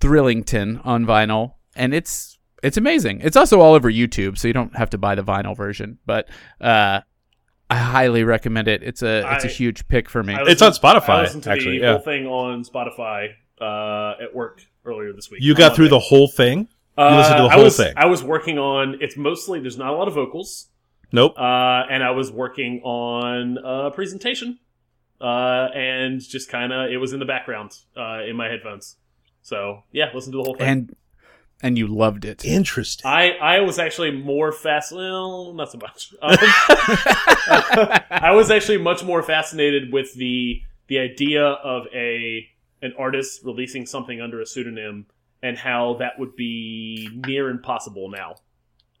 Thrillington 0.00 0.84
on 0.84 1.06
vinyl, 1.06 1.54
and 1.76 1.94
it's 1.94 2.38
it's 2.62 2.76
amazing. 2.76 3.20
It's 3.22 3.36
also 3.36 3.60
all 3.60 3.74
over 3.74 3.90
YouTube, 3.90 4.38
so 4.38 4.48
you 4.48 4.54
don't 4.54 4.74
have 4.76 4.90
to 4.90 4.98
buy 4.98 5.14
the 5.14 5.22
vinyl 5.22 5.56
version, 5.56 5.98
but. 6.06 6.28
Uh, 6.60 7.00
I 7.68 7.74
highly 7.78 8.22
recommend 8.22 8.68
it. 8.68 8.84
It's 8.84 9.02
a 9.02 9.28
it's 9.34 9.44
a 9.44 9.48
I- 9.48 9.50
huge 9.50 9.88
pick 9.88 10.08
for 10.08 10.22
me. 10.22 10.34
I 10.34 10.42
It's 10.46 10.62
on 10.62 10.70
Spotify, 10.70 11.08
I 11.08 11.20
listened 11.22 11.42
to 11.42 11.50
actually, 11.50 11.78
the 11.80 11.84
yeah. 11.86 11.92
whole 11.94 12.00
thing 12.00 12.24
on 12.28 12.62
Spotify 12.62 13.30
uh, 13.60 14.22
at 14.22 14.32
work 14.32 14.62
earlier 14.84 15.12
this 15.12 15.32
week. 15.32 15.42
You 15.42 15.52
got 15.56 15.74
through 15.74 15.88
the 15.88 15.98
whole 15.98 16.28
thing. 16.28 16.68
Uh, 16.96 17.16
listened 17.16 17.38
to 17.38 17.42
the 17.42 17.48
I 17.48 17.54
whole 17.54 17.64
was, 17.64 17.76
thing. 17.76 17.92
I 17.96 18.06
was 18.06 18.22
working 18.22 18.56
on. 18.60 18.98
It's 19.00 19.16
mostly 19.16 19.58
there's 19.58 19.76
not 19.78 19.92
a 19.92 19.96
lot 19.96 20.06
of 20.06 20.14
vocals, 20.14 20.68
Nope. 21.10 21.36
uh, 21.36 21.42
and 21.90 22.04
I 22.04 22.12
was 22.12 22.30
working 22.30 22.82
on 22.84 23.58
a 23.64 23.90
presentation, 23.90 24.60
uh, 25.20 25.66
and 25.74 26.20
just 26.20 26.48
kind 26.48 26.72
of 26.72 26.88
it 26.92 26.98
was 26.98 27.12
in 27.12 27.18
the 27.18 27.26
background 27.26 27.72
uh, 27.96 28.20
in 28.22 28.36
my 28.36 28.46
headphones. 28.46 28.94
So 29.42 29.82
yeah, 29.90 30.06
listen 30.14 30.30
to 30.30 30.38
the 30.38 30.44
whole 30.44 30.54
thing. 30.54 30.68
and 30.68 30.96
and 31.62 31.78
you 31.78 31.86
loved 31.86 32.24
it. 32.24 32.44
Interesting. 32.44 33.10
I, 33.10 33.30
I 33.32 33.60
was 33.60 33.78
actually 33.78 34.10
more 34.10 34.52
fast. 34.52 34.92
Well, 34.92 35.52
not 35.54 35.70
so 35.70 35.78
much. 35.78 36.14
Um, 36.20 36.36
I 38.10 38.32
was 38.34 38.50
actually 38.50 38.78
much 38.78 39.02
more 39.02 39.22
fascinated 39.22 39.92
with 39.92 40.14
the 40.14 40.62
the 40.88 40.98
idea 40.98 41.44
of 41.44 41.86
a 41.94 42.48
an 42.82 42.92
artist 42.98 43.40
releasing 43.44 43.86
something 43.86 44.20
under 44.20 44.40
a 44.40 44.46
pseudonym 44.46 45.06
and 45.42 45.56
how 45.56 45.94
that 45.94 46.18
would 46.18 46.36
be 46.36 47.08
near 47.26 47.48
impossible 47.48 48.10
now 48.10 48.34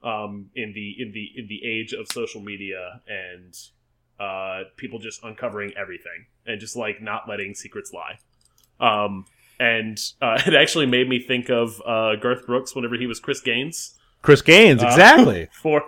um, 0.02 0.50
in 0.54 0.72
the 0.72 0.94
in 0.98 1.12
the 1.12 1.30
in 1.36 1.46
the 1.48 1.64
age 1.64 1.92
of 1.92 2.06
social 2.10 2.40
media 2.40 3.00
and 3.06 3.54
uh, 4.18 4.64
people 4.76 4.98
just 4.98 5.22
uncovering 5.22 5.72
everything 5.76 6.26
and 6.46 6.60
just 6.60 6.76
like 6.76 7.02
not 7.02 7.28
letting 7.28 7.54
secrets 7.54 7.92
lie. 7.92 8.18
Um, 8.80 9.26
and 9.58 9.98
uh, 10.22 10.40
it 10.46 10.54
actually 10.54 10.86
made 10.86 11.08
me 11.08 11.18
think 11.18 11.48
of 11.50 11.80
uh, 11.86 12.16
Garth 12.16 12.46
Brooks 12.46 12.74
whenever 12.74 12.96
he 12.96 13.06
was 13.06 13.20
Chris 13.20 13.40
Gaines 13.40 13.94
Chris 14.22 14.42
Gaines, 14.42 14.82
Uh, 14.82 14.86
exactly. 14.86 15.48
for 15.52 15.82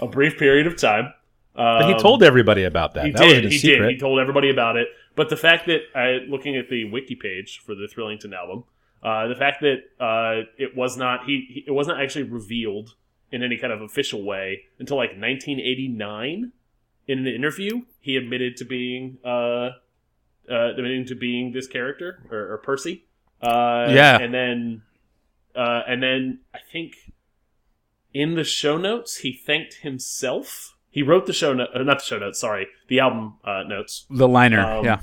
a 0.00 0.06
brief 0.06 0.38
period 0.38 0.66
of 0.66 0.76
time. 0.76 1.12
but 1.54 1.86
he 1.86 1.94
Um, 1.94 1.98
told 1.98 2.22
everybody 2.22 2.62
about 2.64 2.94
that. 2.94 3.06
he 3.06 3.10
that 3.12 3.18
did. 3.20 3.44
He 3.50 3.58
secret. 3.58 3.86
did. 3.86 3.90
He 3.94 3.98
told 3.98 4.20
everybody 4.20 4.48
about 4.50 4.76
it. 4.76 4.86
But 5.16 5.28
the 5.28 5.36
fact 5.36 5.66
that 5.66 5.80
I, 5.94 6.20
looking 6.28 6.56
at 6.56 6.68
the 6.68 6.84
wiki 6.84 7.16
page 7.16 7.58
for 7.66 7.74
the 7.74 7.88
Thrillington 7.92 8.32
album, 8.32 8.62
uh, 9.02 9.26
the 9.28 9.34
fact 9.34 9.60
that 9.62 9.78
uh, 9.98 10.46
it 10.56 10.76
was 10.76 10.96
not 10.96 11.24
he, 11.24 11.46
he 11.50 11.64
it 11.66 11.72
wasn't 11.72 11.98
actually 11.98 12.24
revealed 12.24 12.94
in 13.32 13.42
any 13.42 13.56
kind 13.56 13.72
of 13.72 13.80
official 13.80 14.22
way 14.24 14.62
until 14.78 14.96
like 14.96 15.10
1989. 15.10 16.52
In 17.08 17.18
an 17.18 17.26
interview, 17.26 17.82
he 18.00 18.16
admitted 18.16 18.56
to 18.58 18.64
being 18.64 19.18
uh, 19.24 19.70
uh, 20.48 20.70
admitting 20.76 21.06
to 21.06 21.16
being 21.16 21.52
this 21.52 21.66
character 21.66 22.22
or, 22.30 22.52
or 22.52 22.58
Percy. 22.58 23.04
Uh, 23.42 23.88
Yeah. 23.90 24.18
and 24.18 24.32
then 24.34 24.82
uh, 25.56 25.82
and 25.86 26.02
then 26.02 26.40
I 26.54 26.58
think 26.72 26.94
in 28.14 28.34
the 28.34 28.44
show 28.44 28.76
notes 28.76 29.18
he 29.18 29.32
thanked 29.32 29.74
himself. 29.82 30.76
He 30.90 31.02
wrote 31.02 31.26
the 31.26 31.32
show 31.32 31.52
note, 31.54 31.68
uh, 31.74 31.82
not 31.82 31.98
the 32.00 32.04
show 32.04 32.18
notes. 32.18 32.38
Sorry, 32.40 32.66
the 32.88 33.00
album 33.00 33.34
uh, 33.44 33.62
notes, 33.66 34.06
The 34.10 34.26
liner, 34.28 34.60
Um, 34.60 34.84
yeah. 34.84 35.00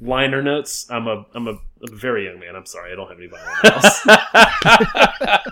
liner 0.00 0.42
notes. 0.42 0.86
I'm 0.90 1.06
a 1.06 1.24
I'm 1.34 1.46
a, 1.48 1.52
a 1.52 1.90
very 1.92 2.24
young 2.26 2.38
man. 2.40 2.56
I'm 2.56 2.66
sorry, 2.66 2.92
I 2.92 2.96
don't 2.96 3.08
have 3.08 3.18
any 3.18 3.28
vinyl 3.28 3.46
in 3.64 3.70
my 3.70 3.70
house. 3.70 5.48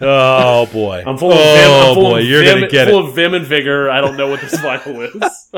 oh 0.00 0.66
boy. 0.72 1.02
I'm 1.06 1.16
full 1.18 1.32
of 1.32 1.38
oh 1.38 1.54
vim. 1.54 1.88
I'm 1.88 1.94
full 1.94 2.02
boy, 2.10 2.20
of 2.20 2.26
you're 2.26 2.42
vim, 2.42 2.54
gonna 2.60 2.68
get 2.70 2.88
full 2.88 3.04
it. 3.06 3.08
of 3.08 3.14
vim 3.14 3.34
and 3.34 3.46
vigor. 3.46 3.90
I 3.90 4.00
don't 4.00 4.16
know 4.16 4.28
what 4.28 4.40
this 4.40 4.54
vinyl 4.56 5.22
is. 5.22 5.52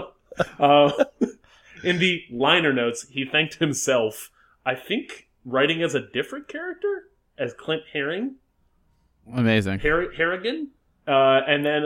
uh, 0.60 1.04
in 1.84 1.98
the 1.98 2.22
liner 2.30 2.72
notes, 2.72 3.06
he 3.10 3.24
thanked 3.24 3.54
himself. 3.56 4.30
I 4.64 4.74
think 4.74 5.27
writing 5.48 5.82
as 5.82 5.94
a 5.94 6.00
different 6.12 6.48
character 6.48 7.04
as 7.38 7.54
Clint 7.54 7.82
Herring, 7.92 8.36
Amazing. 9.34 9.80
Har- 9.80 10.10
Harrigan, 10.16 10.68
uh, 11.06 11.40
and 11.46 11.64
then 11.64 11.84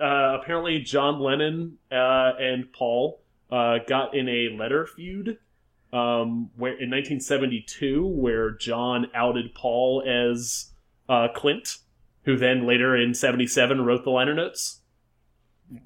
uh, 0.00 0.38
apparently 0.40 0.80
John 0.80 1.20
Lennon 1.20 1.78
uh, 1.90 2.32
and 2.38 2.72
Paul 2.72 3.20
uh, 3.50 3.78
got 3.88 4.14
in 4.14 4.28
a 4.28 4.56
letter 4.56 4.86
feud. 4.86 5.38
Um, 5.92 6.50
where 6.56 6.72
in 6.72 6.90
1972, 6.90 8.04
where 8.04 8.50
John 8.50 9.06
outed 9.14 9.54
Paul 9.54 10.02
as 10.04 10.72
uh, 11.08 11.28
Clint, 11.36 11.76
who 12.24 12.36
then 12.36 12.66
later 12.66 12.96
in 12.96 13.14
'77 13.14 13.80
wrote 13.84 14.02
the 14.02 14.10
liner 14.10 14.34
notes. 14.34 14.80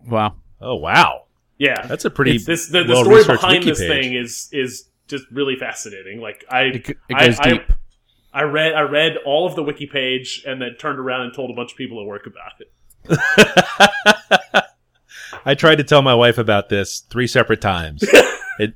Wow. 0.09 0.37
Oh 0.61 0.77
wow, 0.77 1.27
Yeah, 1.59 1.87
that's 1.87 2.05
a 2.07 2.11
pretty 2.11 2.37
It's 2.37 2.47
this 2.47 2.69
the, 2.69 2.83
the 2.85 2.97
story 2.97 3.25
behind 3.25 3.59
wiki 3.59 3.69
this 3.71 3.79
page. 3.81 3.89
thing 3.89 4.15
is 4.15 4.49
is 4.51 4.89
just 5.09 5.25
really 5.31 5.57
fascinating. 5.57 6.21
Like 6.21 6.45
I, 6.51 6.63
It, 6.63 6.89
it 6.89 6.97
I- 7.11 7.37
I-. 7.41 7.67
I 8.31 8.43
read 8.43 8.75
I 8.75 8.83
read 8.83 9.17
all 9.25 9.47
of 9.47 9.57
the 9.57 9.63
wiki 9.63 9.87
page 9.87 10.45
and 10.47 10.61
then 10.61 10.77
turned 10.79 10.99
around 10.99 11.23
and 11.23 11.35
told 11.35 11.51
a 11.51 11.55
bunch 11.55 11.73
of 11.73 11.79
people 11.79 11.99
at 12.01 12.07
work 12.07 12.27
about 12.27 12.53
it. 12.61 12.71
I 15.45 15.55
tried 15.55 15.77
to 15.77 15.85
tell 15.85 16.03
my 16.03 16.15
wife 16.15 16.37
about 16.39 16.69
this 16.69 17.01
three 17.01 17.27
separate 17.27 17.61
times. 17.61 18.05
it, 18.59 18.75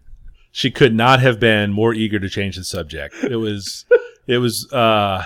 she 0.50 0.70
could 0.70 0.94
not 0.94 1.20
have 1.20 1.38
been 1.38 1.70
more 1.72 1.92
eager 1.92 2.18
to 2.18 2.28
change 2.28 2.56
the 2.56 2.64
subject. 2.64 3.14
It 3.22 3.36
was, 3.36 3.84
it 4.26 4.38
was, 4.38 4.72
uh, 4.72 5.24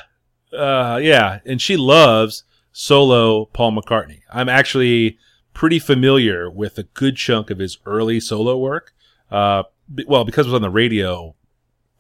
uh, 0.53 0.99
yeah, 1.03 1.41
and 1.45 1.61
she 1.63 1.77
loves 1.77 2.45
solo 2.73 3.45
Paul 3.47 3.73
McCartney. 3.73 4.21
I'm 4.33 4.49
actually 4.49 5.19
pretty 5.55 5.79
familiar 5.79 6.51
with 6.51 6.79
a 6.79 6.83
good 6.85 7.17
chunk 7.17 7.51
of 7.51 7.59
his 7.59 7.79
early 7.87 8.21
solo 8.21 8.57
work. 8.59 8.93
Uh, 9.31 9.65
well, 10.07 10.25
because 10.25 10.47
it 10.47 10.51
was 10.51 10.55
on 10.55 10.63
the 10.63 10.71
radio 10.71 11.35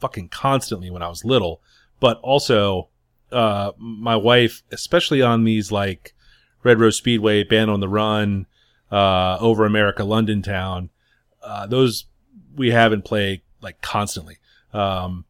fucking 0.01 0.29
constantly 0.29 0.91
when 0.91 1.03
I 1.03 1.09
was 1.09 1.25
little, 1.25 1.61
but 2.01 2.19
also, 2.21 2.89
uh, 3.33 3.73
my 3.79 4.17
wife, 4.17 4.63
especially 4.71 5.23
on 5.23 5.45
these 5.45 5.73
like 5.73 6.15
Red 6.63 6.81
Rose 6.81 6.97
Speedway, 6.97 7.45
Band 7.45 7.71
on 7.71 7.81
the 7.81 7.89
Run, 7.89 8.47
uh, 8.91 9.39
Over 9.41 9.65
America, 9.65 10.05
London 10.05 10.43
Town, 10.43 10.91
uh, 11.43 11.67
those 11.67 12.07
we 12.57 12.71
have 12.71 12.93
and 12.93 13.05
play 13.05 13.43
like 13.61 13.81
constantly. 13.81 14.39
Um, 14.73 15.25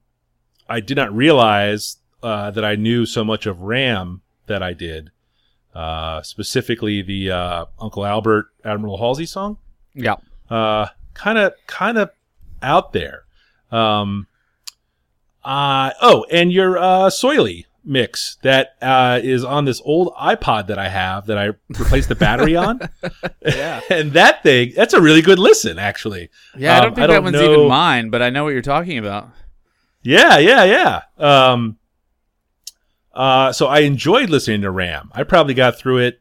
I 0.68 0.80
did 0.80 0.96
not 0.96 1.14
realize 1.14 1.98
uh, 2.22 2.50
that 2.50 2.64
I 2.64 2.74
knew 2.74 3.06
so 3.06 3.24
much 3.24 3.46
of 3.46 3.60
Ram 3.60 4.22
that 4.46 4.62
I 4.62 4.72
did. 4.72 5.10
Uh, 5.74 6.22
specifically 6.22 7.02
the 7.02 7.30
uh, 7.30 7.66
Uncle 7.78 8.06
Albert 8.06 8.46
Admiral 8.64 8.96
Halsey 8.96 9.26
song. 9.26 9.58
Yeah. 9.94 10.16
Uh, 10.48 10.86
kind 11.12 11.36
of, 11.36 11.52
kind 11.66 11.98
of 11.98 12.10
out 12.62 12.92
there. 12.92 13.24
Um, 13.70 14.26
uh, 15.44 15.90
oh, 16.02 16.24
and 16.30 16.52
your 16.52 16.76
uh, 16.78 17.08
Soily 17.10 17.64
mix 17.84 18.36
that 18.42 18.74
uh, 18.82 19.20
is 19.22 19.44
on 19.44 19.64
this 19.64 19.80
old 19.84 20.12
iPod 20.14 20.66
that 20.66 20.78
I 20.78 20.88
have 20.88 21.26
that 21.26 21.38
I 21.38 21.50
replaced 21.68 22.08
the 22.08 22.16
battery 22.16 22.56
on. 22.56 22.80
Yeah. 23.46 23.80
and 23.90 24.10
that 24.12 24.42
thing, 24.42 24.72
that's 24.74 24.92
a 24.92 25.00
really 25.00 25.22
good 25.22 25.38
listen, 25.38 25.78
actually. 25.78 26.30
Yeah, 26.56 26.74
I 26.74 26.78
Um, 26.78 26.82
don't 26.82 26.94
think 26.96 27.04
I 27.04 27.06
that 27.06 27.12
don't 27.14 27.24
one's 27.24 27.34
know- 27.36 27.52
even 27.54 27.68
mine, 27.68 28.10
but 28.10 28.22
I 28.22 28.30
know 28.30 28.42
what 28.42 28.54
you're 28.54 28.62
talking 28.62 28.98
about. 28.98 29.28
Yeah, 30.02 30.38
yeah, 30.38 30.64
yeah. 30.64 31.02
Um, 31.16 31.78
uh, 33.14 33.52
so 33.52 33.66
I 33.66 33.80
enjoyed 33.80 34.30
listening 34.30 34.62
to 34.62 34.70
Ram. 34.70 35.10
I 35.14 35.22
probably 35.22 35.54
got 35.54 35.78
through 35.78 35.98
it 35.98 36.20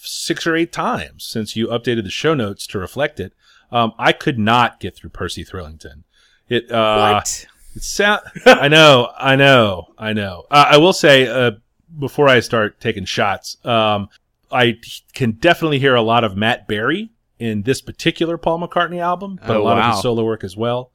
six 0.00 0.46
or 0.46 0.56
eight 0.56 0.72
times 0.72 1.24
since 1.24 1.54
you 1.56 1.68
updated 1.68 2.04
the 2.04 2.10
show 2.10 2.34
notes 2.34 2.66
to 2.68 2.78
reflect 2.78 3.20
it. 3.20 3.32
Um, 3.72 3.92
I 3.98 4.12
could 4.12 4.38
not 4.38 4.78
get 4.80 4.94
through 4.94 5.10
Percy 5.10 5.44
Thrillington. 5.44 6.04
It, 6.48 6.70
uh, 6.70 7.14
what? 7.14 7.46
It 7.74 7.82
sound. 7.82 8.20
I 8.46 8.68
know. 8.68 9.10
I 9.16 9.34
know. 9.36 9.86
I 9.98 10.12
know. 10.12 10.44
Uh, 10.50 10.66
I 10.72 10.76
will 10.76 10.92
say 10.92 11.26
uh, 11.26 11.52
before 11.98 12.28
I 12.28 12.40
start 12.40 12.80
taking 12.80 13.06
shots, 13.06 13.56
um, 13.64 14.08
I 14.50 14.78
can 15.14 15.32
definitely 15.32 15.78
hear 15.78 15.94
a 15.94 16.02
lot 16.02 16.22
of 16.24 16.36
Matt 16.36 16.68
Berry 16.68 17.10
in 17.38 17.62
this 17.62 17.80
particular 17.80 18.36
Paul 18.36 18.60
McCartney 18.60 19.00
album, 19.00 19.40
but 19.46 19.56
Oh, 19.56 19.62
a 19.62 19.64
lot 19.64 19.78
of 19.78 19.92
his 19.94 20.02
solo 20.02 20.22
work 20.24 20.44
as 20.44 20.56
well. 20.56 20.92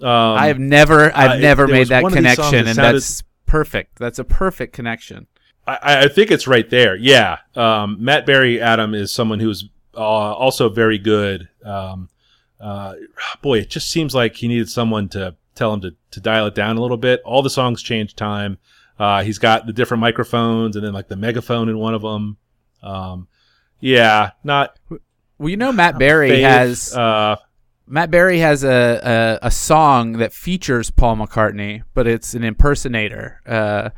Um, 0.00 0.08
I 0.08 0.46
have 0.48 0.58
never, 0.60 1.10
I've 1.16 1.30
uh, 1.32 1.38
never 1.38 1.66
there 1.66 1.72
made 1.74 1.78
was 1.80 1.88
that 1.88 2.02
one 2.04 2.16
of 2.16 2.22
these 2.22 2.34
songs 2.36 2.50
connection, 2.50 2.64
that 2.64 2.70
and 2.70 2.76
sounded- 2.76 2.94
that's 2.96 3.22
perfect. 3.46 3.98
That's 3.98 4.18
a 4.18 4.24
perfect 4.24 4.74
connection. 4.74 5.26
I, 5.66 6.04
I 6.04 6.08
think 6.08 6.30
it's 6.30 6.46
right 6.46 6.68
there. 6.70 6.94
Yeah. 6.96 7.38
Um, 7.56 7.96
Matt 7.98 8.24
Berry, 8.26 8.60
Adam, 8.60 8.94
is 8.94 9.10
someone 9.12 9.40
who's 9.40 9.68
uh, 9.94 10.00
also 10.00 10.68
very 10.68 10.98
good. 10.98 11.48
Um, 11.64 12.08
uh, 12.60 12.94
boy, 13.42 13.58
it 13.58 13.70
just 13.70 13.90
seems 13.90 14.14
like 14.14 14.36
he 14.36 14.48
needed 14.48 14.68
someone 14.68 15.08
to 15.10 15.36
tell 15.54 15.72
him 15.74 15.80
to, 15.82 15.94
to 16.12 16.20
dial 16.20 16.46
it 16.46 16.54
down 16.54 16.76
a 16.76 16.80
little 16.80 16.96
bit. 16.96 17.20
All 17.24 17.42
the 17.42 17.50
songs 17.50 17.82
change 17.82 18.14
time. 18.14 18.58
Uh, 18.98 19.22
he's 19.22 19.38
got 19.38 19.66
the 19.66 19.72
different 19.72 20.00
microphones 20.00 20.74
and 20.76 20.84
then 20.84 20.92
like 20.92 21.08
the 21.08 21.16
megaphone 21.16 21.68
in 21.68 21.78
one 21.78 21.94
of 21.94 22.02
them. 22.02 22.36
Um, 22.82 23.28
yeah, 23.80 24.32
not 24.42 24.76
Well, 25.38 25.48
you 25.48 25.56
know, 25.56 25.70
Matt 25.72 25.98
Berry 25.98 26.30
fave. 26.30 26.42
has 26.42 26.94
uh, 26.96 27.36
Matt 27.86 28.10
Berry 28.10 28.40
has 28.40 28.64
a, 28.64 29.38
a 29.42 29.46
a 29.46 29.50
song 29.52 30.14
that 30.14 30.32
features 30.32 30.90
Paul 30.90 31.16
McCartney, 31.16 31.84
but 31.94 32.06
it's 32.08 32.34
an 32.34 32.42
impersonator, 32.42 33.40
uh, 33.46 33.90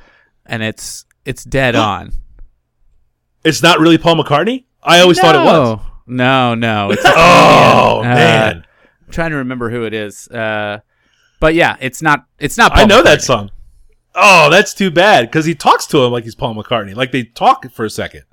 and 0.45 0.63
it's 0.63 1.07
it's 1.25 1.45
dead 1.45 1.75
on. 1.77 2.13
it's 3.43 3.63
not 3.63 3.81
really 3.81 3.97
Paul 3.99 4.17
McCartney. 4.17 4.65
I 4.83 5.01
always 5.01 5.19
thought 5.21 5.35
it 5.35 5.39
was. 5.45 5.81
No, 6.07 6.55
no, 6.55 6.91
it's 6.93 7.03
Oh 7.05 8.01
comedian. 8.03 8.13
Uh, 8.13 8.15
man, 8.15 8.57
I'm 9.07 9.13
trying 9.13 9.31
to 9.31 9.37
remember 9.37 9.71
who 9.71 9.85
it 9.85 9.95
is. 9.95 10.29
Uh, 10.29 10.81
but 11.39 11.55
yeah, 11.55 11.77
it's 11.81 12.03
not. 12.03 12.27
It's 12.39 12.57
not. 12.59 12.73
Paul 12.73 12.83
I 12.83 12.85
know 12.87 13.03
that 13.03 13.23
song. 13.23 13.51
Oh, 14.15 14.51
that's 14.51 14.75
too 14.75 14.91
bad 14.91 15.27
because 15.27 15.45
he 15.45 15.55
talks 15.55 15.87
to 15.89 16.03
him 16.05 16.11
like 16.13 16.25
he's 16.25 16.35
Paul 16.35 16.55
McCartney. 16.55 16.95
Like 16.97 17.13
they 17.13 17.23
talk 17.25 17.71
for 17.71 17.85
a 17.85 17.91
second, 17.91 18.25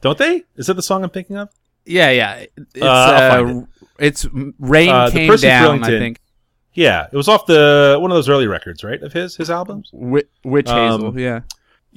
don't 0.00 0.16
they? 0.18 0.44
Is 0.56 0.66
that 0.68 0.74
the 0.74 0.82
song 0.82 1.04
I'm 1.04 1.10
thinking 1.10 1.36
of? 1.36 1.50
Yeah, 1.84 2.10
yeah. 2.10 2.46
It's 2.56 2.82
Uh, 2.82 2.86
uh, 2.86 3.60
it's 3.98 4.26
rain 4.58 4.88
Uh, 4.90 5.10
came 5.10 5.34
down. 5.36 5.84
I 5.84 5.88
think. 5.88 6.20
Yeah, 6.72 7.06
it 7.10 7.16
was 7.16 7.28
off 7.28 7.46
the 7.46 7.96
one 8.00 8.10
of 8.10 8.16
those 8.16 8.28
early 8.28 8.46
records, 8.46 8.82
right? 8.82 9.00
Of 9.02 9.12
his 9.12 9.36
his 9.36 9.50
albums. 9.50 9.90
Wh- 9.92 10.26
Witch 10.44 10.68
Hazel. 10.68 11.08
Um, 11.08 11.18
Yeah. 11.18 11.40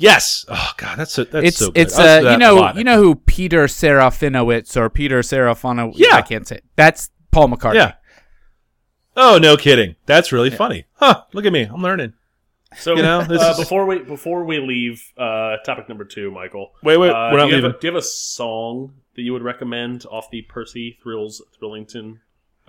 Yes. 0.01 0.45
Oh 0.47 0.71
god, 0.77 0.97
that's 0.97 1.11
so, 1.11 1.23
that's 1.25 1.45
it's 1.47 1.57
so 1.57 1.67
good. 1.71 1.77
it's 1.81 1.97
I 1.99 2.03
listened 2.03 2.27
uh 2.27 2.29
you 2.29 2.35
a 2.35 2.39
know 2.39 2.55
lot. 2.55 2.75
you 2.77 2.83
know 2.83 2.97
who 3.01 3.15
Peter 3.15 3.65
Serafinowicz 3.65 4.77
or 4.77 4.89
Peter 4.89 5.19
Serafino 5.19 5.91
Yeah. 5.95 6.15
I 6.15 6.21
can't 6.21 6.47
say 6.47 6.55
it. 6.57 6.63
that's 6.75 7.09
Paul 7.31 7.49
McCartney. 7.49 7.75
Yeah. 7.75 7.93
Oh 9.15 9.37
no, 9.37 9.57
kidding. 9.57 9.95
That's 10.05 10.31
really 10.31 10.49
funny. 10.49 10.85
Huh? 10.93 11.23
Look 11.33 11.45
at 11.45 11.51
me. 11.53 11.63
I'm 11.63 11.81
learning. 11.81 12.13
So 12.77 12.95
You 12.95 13.01
know, 13.01 13.23
this 13.23 13.41
uh, 13.41 13.51
is- 13.51 13.57
before 13.57 13.85
we 13.85 13.99
before 13.99 14.43
we 14.45 14.59
leave 14.59 15.03
uh, 15.17 15.57
topic 15.65 15.89
number 15.89 16.05
two, 16.05 16.31
Michael. 16.31 16.71
Wait, 16.83 16.97
wait. 16.97 17.09
uh, 17.09 17.29
we're 17.31 17.31
do, 17.31 17.37
not 17.37 17.47
you 17.49 17.55
have 17.55 17.63
leaving. 17.63 17.75
a, 17.77 17.79
do 17.81 17.87
you 17.87 17.93
have 17.93 17.99
a 18.03 18.05
song 18.05 18.93
that 19.15 19.23
you 19.23 19.33
would 19.33 19.41
recommend 19.43 20.05
off 20.05 20.29
the 20.31 20.43
Percy 20.43 20.97
Thrills 21.03 21.41
Thrillington 21.59 22.19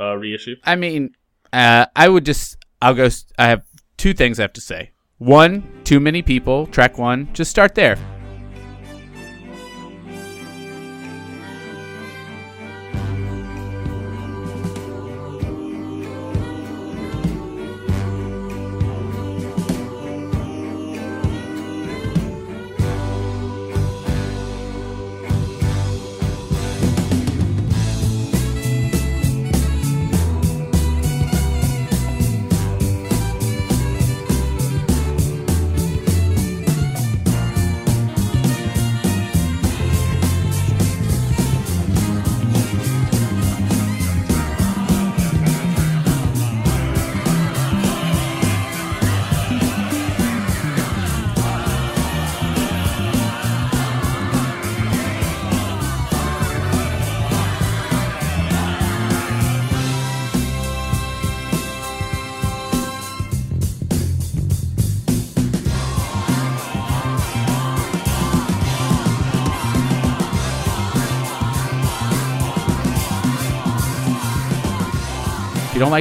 uh, 0.01 0.14
reissue? 0.16 0.57
I 0.64 0.74
mean, 0.76 1.14
uh, 1.53 1.87
I 1.95 2.09
would 2.09 2.24
just 2.24 2.57
I'll 2.83 2.95
go. 2.95 3.05
s- 3.05 3.26
I 3.39 3.49
have 3.49 3.62
two 3.99 4.14
things 4.14 4.41
I 4.41 4.43
have 4.43 4.55
to 4.55 4.61
say. 4.61 4.91
One, 5.21 5.62
too 5.85 6.01
many 6.01 6.23
people. 6.23 6.66
Track 6.68 6.97
one. 6.97 7.29
Just 7.35 7.51
start 7.51 7.75
there. 7.75 7.99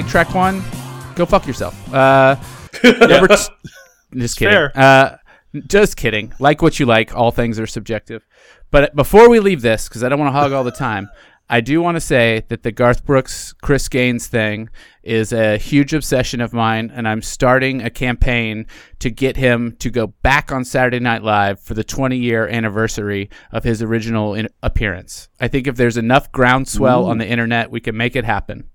Like 0.01 0.09
track 0.09 0.33
one, 0.33 0.63
go 1.15 1.25
fuck 1.25 1.45
yourself. 1.45 1.93
Uh, 1.93 2.37
number 2.83 3.27
t- 3.27 3.43
just 4.15 4.37
kidding. 4.37 4.55
Uh, 4.55 5.17
just 5.67 5.97
kidding. 5.97 6.33
Like 6.39 6.61
what 6.61 6.79
you 6.79 6.85
like. 6.85 7.13
All 7.13 7.31
things 7.31 7.59
are 7.59 7.67
subjective. 7.67 8.25
But 8.71 8.95
before 8.95 9.29
we 9.29 9.41
leave 9.41 9.61
this, 9.61 9.89
because 9.89 10.01
I 10.01 10.07
don't 10.07 10.17
want 10.17 10.33
to 10.33 10.39
hog 10.39 10.53
all 10.53 10.63
the 10.63 10.71
time, 10.71 11.09
I 11.49 11.59
do 11.59 11.81
want 11.81 11.97
to 11.97 12.01
say 12.01 12.45
that 12.47 12.63
the 12.63 12.71
Garth 12.71 13.05
Brooks 13.05 13.51
Chris 13.61 13.89
Gaines 13.89 14.27
thing 14.27 14.69
is 15.03 15.33
a 15.33 15.57
huge 15.57 15.93
obsession 15.93 16.39
of 16.39 16.53
mine, 16.53 16.93
and 16.95 17.05
I'm 17.05 17.21
starting 17.21 17.81
a 17.81 17.89
campaign 17.89 18.67
to 18.99 19.09
get 19.09 19.35
him 19.35 19.75
to 19.79 19.89
go 19.89 20.07
back 20.07 20.49
on 20.49 20.63
Saturday 20.63 21.01
Night 21.01 21.23
Live 21.23 21.59
for 21.59 21.73
the 21.73 21.83
20 21.83 22.15
year 22.15 22.47
anniversary 22.47 23.29
of 23.51 23.65
his 23.65 23.81
original 23.81 24.33
in- 24.33 24.47
appearance. 24.63 25.27
I 25.41 25.49
think 25.49 25.67
if 25.67 25.75
there's 25.75 25.97
enough 25.97 26.31
groundswell 26.31 27.05
on 27.05 27.17
the 27.17 27.27
internet, 27.27 27.69
we 27.69 27.81
can 27.81 27.97
make 27.97 28.15
it 28.15 28.23
happen. 28.23 28.69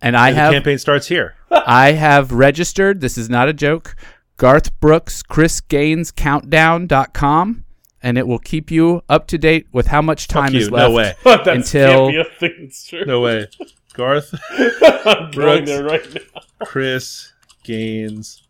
And 0.00 0.16
I 0.16 0.28
And 0.28 0.36
the 0.36 0.40
have 0.40 0.52
campaign 0.52 0.78
starts 0.78 1.08
here. 1.08 1.34
I 1.50 1.92
have 1.92 2.32
registered, 2.32 3.00
this 3.00 3.18
is 3.18 3.28
not 3.28 3.48
a 3.48 3.52
joke, 3.52 3.96
Garth 4.36 4.78
Brooks 4.80 5.22
Chris 5.22 5.60
Gaines 5.60 6.12
Countdown.com, 6.12 7.64
and 8.02 8.18
it 8.18 8.26
will 8.26 8.38
keep 8.38 8.70
you 8.70 9.02
up 9.08 9.26
to 9.28 9.38
date 9.38 9.66
with 9.72 9.88
how 9.88 10.00
much 10.02 10.28
time 10.28 10.52
Fuck 10.52 10.60
is 10.60 10.70
left. 10.70 10.88
No 10.90 10.94
way. 10.94 11.14
that 11.24 11.48
Until- 11.48 12.10
can't 12.10 12.12
be 12.12 12.20
a 12.20 12.24
thing 12.38 12.56
that's 12.62 12.86
true. 12.86 13.04
No 13.04 13.20
way. 13.20 13.48
Garth, 13.94 14.32
I'm 14.52 15.30
going 15.30 15.64
Brooks. 15.64 15.66
there 15.68 15.82
right 15.84 16.14
now. 16.14 16.42
Chris, 16.66 17.32
Gaines, 17.64 18.46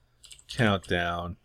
countdown. 0.55 1.37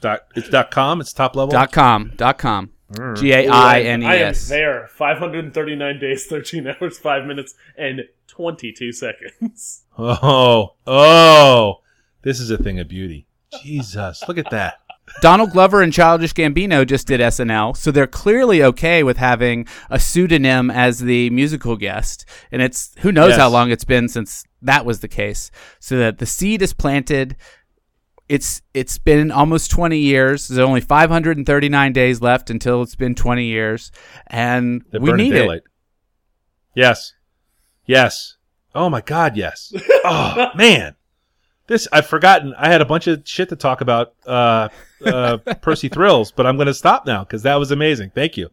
Dot, 0.00 0.26
it's 0.34 0.48
dot 0.48 0.70
com. 0.72 1.00
It's 1.00 1.12
top 1.12 1.36
level. 1.36 1.52
Dot 1.52 1.70
com. 1.72 2.12
Dot 2.16 2.38
com. 2.38 2.70
Mm. 2.92 3.16
G 3.18 3.32
A 3.32 3.48
I 3.48 3.80
N 3.82 4.02
E 4.02 4.06
I 4.06 4.14
am 4.16 4.34
there. 4.48 4.88
539 4.88 5.98
days, 6.00 6.26
13 6.26 6.66
hours, 6.66 6.98
5 6.98 7.24
minutes, 7.24 7.54
and 7.78 8.02
22 8.36 8.92
seconds. 8.92 9.82
Oh, 9.98 10.74
oh, 10.86 11.76
this 12.20 12.38
is 12.38 12.50
a 12.50 12.58
thing 12.58 12.78
of 12.78 12.86
beauty. 12.86 13.26
Jesus, 13.62 14.22
look 14.28 14.36
at 14.36 14.50
that. 14.50 14.74
Donald 15.22 15.52
Glover 15.52 15.80
and 15.80 15.90
Childish 15.90 16.34
Gambino 16.34 16.86
just 16.86 17.06
did 17.06 17.18
SNL, 17.20 17.74
so 17.74 17.90
they're 17.90 18.06
clearly 18.06 18.62
okay 18.62 19.02
with 19.02 19.16
having 19.16 19.66
a 19.88 19.98
pseudonym 19.98 20.70
as 20.70 20.98
the 20.98 21.30
musical 21.30 21.76
guest. 21.76 22.26
And 22.52 22.60
it's 22.60 22.92
who 22.98 23.10
knows 23.10 23.30
Yes. 23.30 23.38
how 23.38 23.48
long 23.48 23.70
it's 23.70 23.84
been 23.84 24.06
since 24.08 24.44
that 24.60 24.84
was 24.84 25.00
the 25.00 25.08
case. 25.08 25.50
So 25.80 25.96
that 25.96 26.18
the 26.18 26.26
seed 26.26 26.60
is 26.60 26.74
planted. 26.74 27.36
It's 28.28 28.60
it's 28.74 28.98
been 28.98 29.30
almost 29.30 29.70
20 29.70 29.96
years. 29.98 30.48
There's 30.48 30.58
only 30.58 30.82
539 30.82 31.92
days 31.94 32.20
left 32.20 32.50
until 32.50 32.82
it's 32.82 32.96
been 32.96 33.14
20 33.14 33.46
years, 33.46 33.90
and 34.26 34.82
The 34.90 35.00
we 35.00 35.10
need 35.12 35.30
daylight. 35.30 35.62
Yes, 36.74 37.14
yes. 37.86 38.36
Oh 38.74 38.88
my 38.90 39.00
God, 39.00 39.36
yes. 39.36 39.72
Oh 40.08 40.50
man, 40.54 40.94
this 41.66 41.88
I've 41.90 42.06
forgotten. 42.06 42.54
I 42.56 42.68
had 42.68 42.80
a 42.80 42.84
bunch 42.84 43.08
of 43.08 43.22
shit 43.26 43.48
to 43.48 43.56
talk 43.56 43.80
about. 43.80 44.14
Uh, 44.24 44.68
uh, 45.04 45.36
Percy 45.62 45.88
Thrills, 45.88 46.30
but 46.30 46.46
I'm 46.46 46.56
going 46.56 46.68
to 46.68 46.74
stop 46.74 47.06
now 47.06 47.24
because 47.24 47.42
that 47.42 47.56
was 47.56 47.72
amazing. 47.72 48.10
Thank 48.14 48.36
you. 48.36 48.50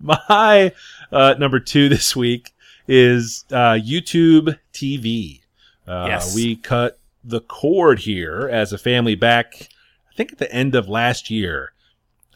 My 0.00 0.72
uh, 1.10 1.34
number 1.38 1.60
two 1.60 1.88
this 1.88 2.14
week 2.16 2.52
is 2.88 3.44
uh, 3.50 3.74
YouTube 3.74 4.58
TV. 4.72 5.40
Uh, 5.86 6.06
Yes. 6.08 6.34
We 6.34 6.56
cut 6.56 6.98
the 7.24 7.40
cord 7.40 8.00
here 8.00 8.48
as 8.50 8.72
a 8.72 8.78
family 8.78 9.14
back, 9.14 9.68
I 10.12 10.14
think 10.16 10.32
at 10.32 10.38
the 10.38 10.52
end 10.52 10.74
of 10.74 10.88
last 10.88 11.30
year. 11.30 11.72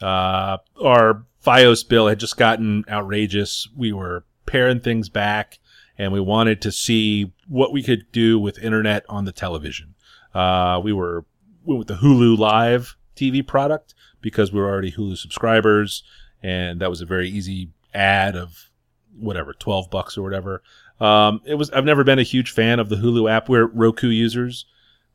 Uh, 0.01 0.57
our 0.81 1.23
FiOS 1.47 1.87
bill 1.87 2.07
had 2.07 2.19
just 2.19 2.35
gotten 2.35 2.83
outrageous. 2.89 3.69
We 3.75 3.93
were 3.93 4.25
paring 4.45 4.81
things 4.81 5.07
back 5.07 5.59
and 5.97 6.11
we 6.11 6.19
wanted 6.19 6.61
to 6.61 6.71
see 6.71 7.33
what 7.47 7.71
we 7.71 7.81
could 7.81 8.11
do 8.11 8.37
with 8.37 8.59
internet 8.59 9.05
on 9.07 9.25
the 9.25 9.31
television. 9.31 9.95
Uh, 10.33 10.81
we 10.83 10.91
were 10.91 11.25
went 11.63 11.79
with 11.79 11.87
the 11.87 11.95
Hulu 11.95 12.37
Live 12.37 12.95
TV 13.15 13.45
product 13.45 13.95
because 14.21 14.51
we 14.51 14.59
were 14.59 14.69
already 14.69 14.91
Hulu 14.91 15.17
subscribers, 15.17 16.03
and 16.43 16.79
that 16.81 16.89
was 16.89 17.01
a 17.01 17.05
very 17.05 17.29
easy 17.29 17.71
ad 17.93 18.35
of 18.35 18.69
whatever 19.17 19.53
twelve 19.53 19.89
bucks 19.89 20.17
or 20.17 20.23
whatever. 20.23 20.61
Um, 20.99 21.41
it 21.45 21.55
was. 21.55 21.71
I've 21.71 21.85
never 21.85 22.03
been 22.03 22.19
a 22.19 22.23
huge 22.23 22.51
fan 22.51 22.79
of 22.79 22.89
the 22.89 22.97
Hulu 22.97 23.31
app. 23.31 23.49
We're 23.49 23.67
Roku 23.67 24.09
users 24.09 24.65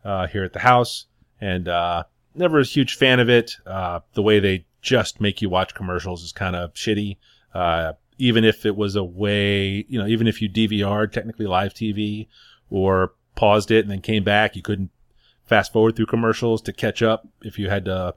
uh, 0.05 0.27
here 0.27 0.45
at 0.45 0.53
the 0.53 0.61
house, 0.61 1.07
and 1.41 1.69
uh, 1.69 2.05
never 2.35 2.59
a 2.59 2.65
huge 2.65 2.97
fan 2.97 3.21
of 3.21 3.29
it. 3.29 3.57
Uh, 3.67 4.01
the 4.15 4.23
way 4.23 4.41
they 4.41 4.67
just 4.83 5.21
make 5.21 5.41
you 5.41 5.49
watch 5.49 5.75
commercials 5.75 6.23
is 6.23 6.33
kind 6.33 6.57
of 6.57 6.75
shitty. 6.75 7.17
Uh, 7.55 7.93
even 8.19 8.45
if 8.45 8.67
it 8.67 8.77
was 8.77 8.97
a 8.97 9.05
way, 9.05 9.87
you 9.89 9.99
know, 9.99 10.07
even 10.07 10.27
if 10.27 10.43
you 10.43 10.51
DVR'd 10.51 11.13
technically 11.13 11.47
live 11.47 11.73
TV 11.73 12.29
or 12.69 13.15
paused 13.35 13.71
it 13.71 13.85
and 13.85 13.91
then 13.91 14.01
came 14.01 14.25
back, 14.25 14.55
you 14.57 14.63
couldn't 14.63 14.91
fast 15.45 15.73
forward 15.73 15.97
through 15.97 16.07
commercials 16.07 16.61
to 16.63 16.73
catch 16.73 17.03
up 17.03 17.27
if 17.43 17.59
you 17.59 17.71
had 17.71 17.85
to, 17.87 18.15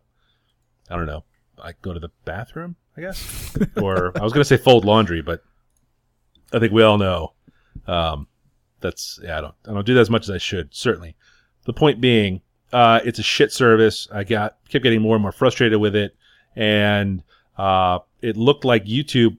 I 0.90 0.96
don't 0.96 1.06
know, 1.06 1.24
like 1.58 1.82
go 1.82 1.94
to 1.94 2.00
the 2.00 2.12
bathroom, 2.26 2.76
I 2.98 3.02
guess. 3.02 3.56
or 3.78 4.18
I 4.18 4.24
was 4.24 4.34
going 4.34 4.42
to 4.42 4.46
say 4.46 4.58
fold 4.58 4.86
laundry, 4.86 5.22
but 5.22 5.44
I 6.52 6.60
think 6.60 6.74
we 6.74 6.84
all 6.84 6.98
know 6.98 7.34
um, 7.88 8.28
that's, 8.82 9.20
yeah, 9.24 9.38
I 9.38 9.42
don't, 9.42 9.56
I 9.68 9.74
don't 9.74 9.86
do 9.86 9.94
that 9.94 10.02
as 10.02 10.10
much 10.10 10.24
as 10.24 10.32
I 10.32 10.38
should, 10.38 10.74
certainly. 10.74 11.16
The 11.66 11.74
point 11.74 12.02
being, 12.02 12.42
uh, 12.74 13.00
it's 13.04 13.20
a 13.20 13.24
shit 13.24 13.52
service. 13.52 14.08
I 14.12 14.24
got, 14.24 14.58
kept 14.70 14.84
getting 14.84 15.02
more 15.02 15.16
and 15.16 15.22
more 15.22 15.32
frustrated 15.32 15.80
with 15.80 15.96
it. 15.96 16.16
And 16.56 17.24
uh, 17.58 18.00
it 18.22 18.38
looked 18.38 18.66
like 18.66 18.86
YouTube 18.86 19.38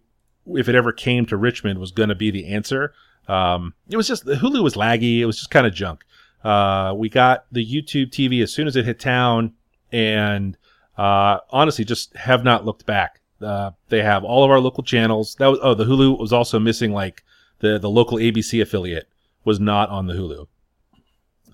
if 0.54 0.68
it 0.68 0.74
ever 0.74 0.92
came 0.92 1.26
to 1.26 1.36
Richmond, 1.36 1.78
was 1.78 1.90
going 1.90 2.08
to 2.08 2.14
be 2.14 2.30
the 2.30 2.46
answer. 2.46 2.94
Um, 3.28 3.74
it 3.88 3.96
was 3.96 4.06
just 4.06 4.24
the 4.24 4.34
Hulu 4.34 4.62
was 4.62 4.74
laggy. 4.74 5.18
It 5.18 5.26
was 5.26 5.36
just 5.36 5.50
kind 5.50 5.66
of 5.66 5.74
junk. 5.74 6.04
Uh, 6.44 6.94
we 6.96 7.08
got 7.08 7.46
the 7.50 7.64
YouTube 7.64 8.10
TV 8.10 8.42
as 8.42 8.52
soon 8.52 8.66
as 8.66 8.76
it 8.76 8.84
hit 8.84 9.00
town, 9.00 9.54
and 9.90 10.56
uh, 10.96 11.38
honestly, 11.50 11.84
just 11.84 12.14
have 12.16 12.44
not 12.44 12.64
looked 12.64 12.86
back. 12.86 13.20
Uh, 13.40 13.72
they 13.88 14.02
have 14.02 14.24
all 14.24 14.44
of 14.44 14.50
our 14.50 14.60
local 14.60 14.84
channels. 14.84 15.34
That 15.36 15.48
was 15.48 15.58
oh, 15.62 15.74
the 15.74 15.84
Hulu 15.84 16.18
was 16.18 16.32
also 16.32 16.58
missing 16.58 16.92
like 16.92 17.24
the 17.58 17.78
the 17.78 17.90
local 17.90 18.18
ABC 18.18 18.62
affiliate 18.62 19.08
was 19.44 19.58
not 19.58 19.88
on 19.88 20.06
the 20.06 20.14
Hulu. 20.14 20.46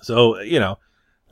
So 0.02 0.40
you 0.40 0.60
know 0.60 0.78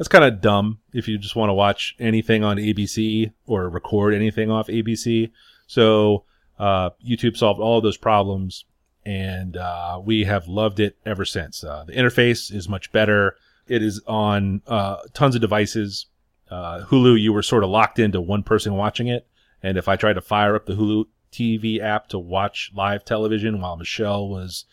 that's 0.01 0.09
kind 0.09 0.25
of 0.25 0.41
dumb 0.41 0.79
if 0.95 1.09
you 1.09 1.19
just 1.19 1.37
want 1.37 1.51
to 1.51 1.55
watch 1.55 1.95
anything 1.99 2.43
on 2.43 2.57
ABC 2.57 3.35
or 3.47 3.69
record 3.69 4.15
anything 4.15 4.51
off 4.51 4.69
ABC. 4.69 5.31
So 5.67 6.25
uh, 6.59 6.89
YouTube 7.07 7.37
solved 7.37 7.61
all 7.61 7.83
those 7.83 7.99
problems, 7.99 8.65
and 9.05 9.59
uh, 9.59 10.01
we 10.03 10.25
have 10.25 10.49
loved 10.49 10.81
it 10.81 10.97
ever 11.05 11.27
since. 11.27 11.63
Uh, 11.63 11.85
the 11.87 11.93
interface 11.93 12.51
is 12.51 12.67
much 12.67 12.91
better. 12.93 13.37
It 13.69 13.83
is 13.83 14.01
on 14.07 14.63
uh, 14.67 14.97
tons 15.13 15.35
of 15.35 15.43
devices. 15.43 16.07
Uh, 16.51 16.81
Hulu, 16.87 17.21
you 17.21 17.35
were 17.35 17.43
sort 17.43 17.63
of 17.63 17.69
locked 17.69 17.99
into 17.99 18.23
one 18.23 18.43
person 18.43 18.73
watching 18.77 19.09
it, 19.09 19.27
and 19.63 19.77
if 19.77 19.87
I 19.87 19.97
tried 19.97 20.15
to 20.15 20.23
fire 20.23 20.57
up 20.57 20.65
the 20.65 20.77
Hulu 20.77 21.05
TV 21.31 21.79
app 21.79 22.09
to 22.09 22.19
watch 22.19 22.73
live 22.75 23.05
television 23.05 23.61
while 23.61 23.77
Michelle 23.77 24.31
was, 24.31 24.65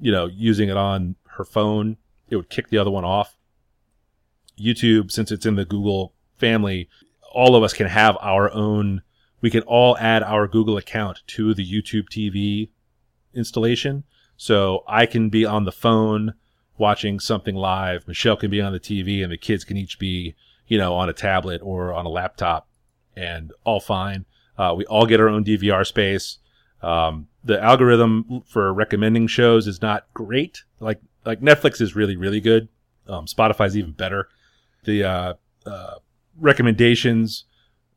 you 0.00 0.10
know, 0.10 0.24
using 0.24 0.70
it 0.70 0.78
on 0.78 1.16
her 1.32 1.44
phone, 1.44 1.98
it 2.30 2.36
would 2.36 2.48
kick 2.48 2.70
the 2.70 2.78
other 2.78 2.90
one 2.90 3.04
off. 3.04 3.36
YouTube, 4.60 5.10
since 5.10 5.32
it's 5.32 5.46
in 5.46 5.56
the 5.56 5.64
Google 5.64 6.14
family, 6.36 6.88
all 7.32 7.54
of 7.54 7.62
us 7.62 7.72
can 7.72 7.86
have 7.86 8.16
our 8.20 8.52
own 8.52 9.02
we 9.40 9.50
can 9.50 9.62
all 9.62 9.96
add 9.98 10.22
our 10.22 10.46
Google 10.46 10.76
account 10.76 11.20
to 11.28 11.54
the 11.54 11.66
YouTube 11.66 12.08
TV 12.08 12.70
installation. 13.34 14.04
So 14.36 14.84
I 14.86 15.06
can 15.06 15.28
be 15.28 15.44
on 15.44 15.64
the 15.64 15.72
phone 15.72 16.34
watching 16.78 17.20
something 17.20 17.54
live. 17.54 18.06
Michelle 18.08 18.36
can 18.36 18.50
be 18.50 18.60
on 18.60 18.72
the 18.72 18.80
TV 18.80 19.22
and 19.22 19.32
the 19.32 19.36
kids 19.36 19.64
can 19.64 19.76
each 19.76 19.98
be, 19.98 20.34
you 20.66 20.78
know, 20.78 20.94
on 20.94 21.08
a 21.08 21.12
tablet 21.12 21.60
or 21.62 21.92
on 21.92 22.06
a 22.06 22.10
laptop 22.10 22.68
and 23.16 23.52
all 23.64 23.80
fine. 23.80 24.24
Uh, 24.56 24.74
we 24.76 24.84
all 24.86 25.06
get 25.06 25.20
our 25.20 25.28
own 25.28 25.44
DVR 25.44 25.86
space. 25.86 26.38
Um, 26.82 27.28
the 27.44 27.62
algorithm 27.62 28.42
for 28.46 28.72
recommending 28.72 29.26
shows 29.26 29.66
is 29.66 29.82
not 29.82 30.06
great. 30.14 30.64
Like, 30.80 31.00
like 31.24 31.40
Netflix 31.40 31.80
is 31.80 31.94
really, 31.94 32.16
really 32.16 32.40
good. 32.40 32.68
Um, 33.06 33.26
Spotify's 33.26 33.76
even 33.76 33.92
better. 33.92 34.28
The, 34.84 35.04
uh, 35.04 35.34
uh, 35.66 35.94
recommendations, 36.38 37.44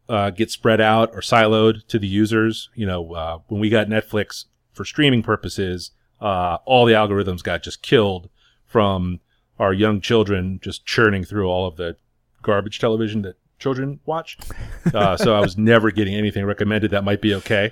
uh, 0.10 0.30
get 0.30 0.52
spread 0.52 0.82
out 0.82 1.12
or 1.14 1.22
siloed 1.22 1.86
to 1.88 1.98
the 1.98 2.08
users. 2.08 2.70
You 2.76 2.86
know, 2.86 3.14
uh, 3.14 3.40
when 3.48 3.62
we 3.62 3.70
got 3.70 3.88
Netflix 3.88 4.46
for 4.74 4.86
streaming 4.86 5.24
purposes, 5.24 5.92
uh, 6.20 6.58
all 6.66 6.86
the 6.86 6.94
algorithms 6.94 7.44
got 7.44 7.64
just 7.64 7.82
killed 7.82 8.30
from 8.66 9.20
our 9.60 9.74
young 9.74 10.02
children 10.02 10.60
just 10.62 10.86
churning 10.86 11.24
through 11.24 11.48
all 11.48 11.68
of 11.68 11.78
the 11.78 11.96
garbage 12.42 12.80
television 12.80 13.22
that 13.22 13.38
children 13.60 14.00
watch. 14.06 14.38
Uh, 14.94 15.16
so 15.16 15.34
I 15.34 15.40
was 15.40 15.58
never 15.58 15.90
getting 15.92 16.14
anything 16.14 16.46
recommended 16.46 16.92
that 16.92 17.06
might 17.06 17.22
be 17.22 17.34
okay. 17.36 17.72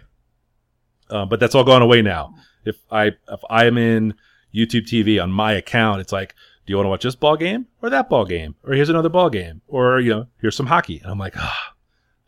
But 1.09 1.41
that's 1.41 1.53
all 1.53 1.65
gone 1.65 1.81
away 1.81 2.01
now. 2.01 2.33
If 2.63 2.77
I 2.89 3.07
if 3.07 3.41
I 3.49 3.65
am 3.65 3.77
in 3.77 4.15
YouTube 4.53 4.85
TV 4.87 5.21
on 5.21 5.31
my 5.31 5.53
account, 5.53 6.01
it's 6.01 6.11
like, 6.11 6.35
do 6.65 6.71
you 6.71 6.77
want 6.77 6.85
to 6.85 6.89
watch 6.89 7.03
this 7.03 7.15
ball 7.15 7.37
game 7.37 7.67
or 7.81 7.89
that 7.89 8.09
ball 8.09 8.25
game, 8.25 8.55
or 8.63 8.73
here's 8.73 8.89
another 8.89 9.09
ball 9.09 9.29
game, 9.29 9.61
or 9.67 9.99
you 9.99 10.09
know, 10.11 10.27
here's 10.39 10.55
some 10.55 10.67
hockey, 10.67 10.99
and 10.99 11.11
I'm 11.11 11.19
like, 11.19 11.35
ah, 11.37 11.73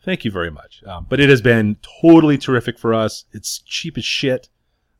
thank 0.02 0.24
you 0.24 0.30
very 0.30 0.50
much. 0.50 0.82
Um, 0.86 1.06
but 1.08 1.20
it 1.20 1.28
has 1.30 1.40
been 1.42 1.76
totally 2.02 2.38
terrific 2.38 2.78
for 2.78 2.92
us. 2.94 3.24
It's 3.32 3.58
cheap 3.60 3.96
as 3.98 4.04
shit. 4.04 4.48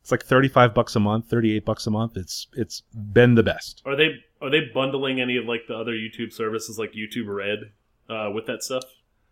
It's 0.01 0.11
like 0.11 0.23
35 0.23 0.73
bucks 0.75 0.95
a 0.95 0.99
month, 0.99 1.29
38 1.29 1.65
bucks 1.65 1.87
a 1.87 1.91
month. 1.91 2.15
It's 2.15 2.47
it's 2.53 2.83
been 2.93 3.35
the 3.35 3.43
best. 3.43 3.81
Are 3.85 3.95
they 3.95 4.09
are 4.41 4.49
they 4.51 4.61
bundling 4.73 5.19
any 5.19 5.37
of 5.37 5.45
like 5.45 5.61
the 5.67 5.75
other 5.75 5.93
YouTube 5.93 6.31
services 6.31 6.77
like 6.77 6.91
YouTube 6.93 7.27
Red 7.27 7.71
uh, 8.09 8.29
with 8.31 8.45
that 8.45 8.61
stuff? 8.63 8.83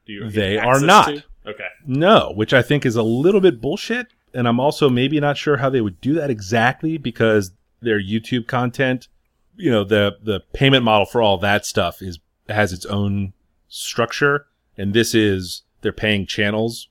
Do 0.05 0.13
you 0.13 0.29
They 0.29 0.57
are 0.57 0.79
not. 0.81 1.07
to? 1.07 1.23
Okay. 1.45 1.67
No, 1.85 2.31
which 2.35 2.53
I 2.53 2.61
think 2.61 2.85
is 2.85 2.95
a 2.95 3.03
little 3.03 3.39
bit 3.41 3.61
bullshit. 3.61 4.07
And 4.33 4.47
I'm 4.47 4.59
also 4.59 4.89
maybe 4.89 5.19
not 5.19 5.37
sure 5.37 5.57
how 5.57 5.69
they 5.69 5.79
would 5.81 6.01
do 6.01 6.15
that 6.15 6.31
exactly 6.31 6.97
because 6.97 7.51
their 7.81 8.01
YouTube 8.01 8.47
content, 8.47 9.07
you 9.55 9.71
know, 9.71 9.83
the 9.83 10.17
the 10.21 10.41
payment 10.53 10.83
model 10.83 11.05
for 11.05 11.21
all 11.21 11.37
that 11.39 11.65
stuff 11.65 12.01
is 12.01 12.19
has 12.49 12.73
its 12.73 12.85
own 12.85 13.33
structure, 13.67 14.47
and 14.77 14.93
this 14.93 15.13
is 15.15 15.63
they're 15.81 15.91
paying 15.91 16.25
channels. 16.25 16.87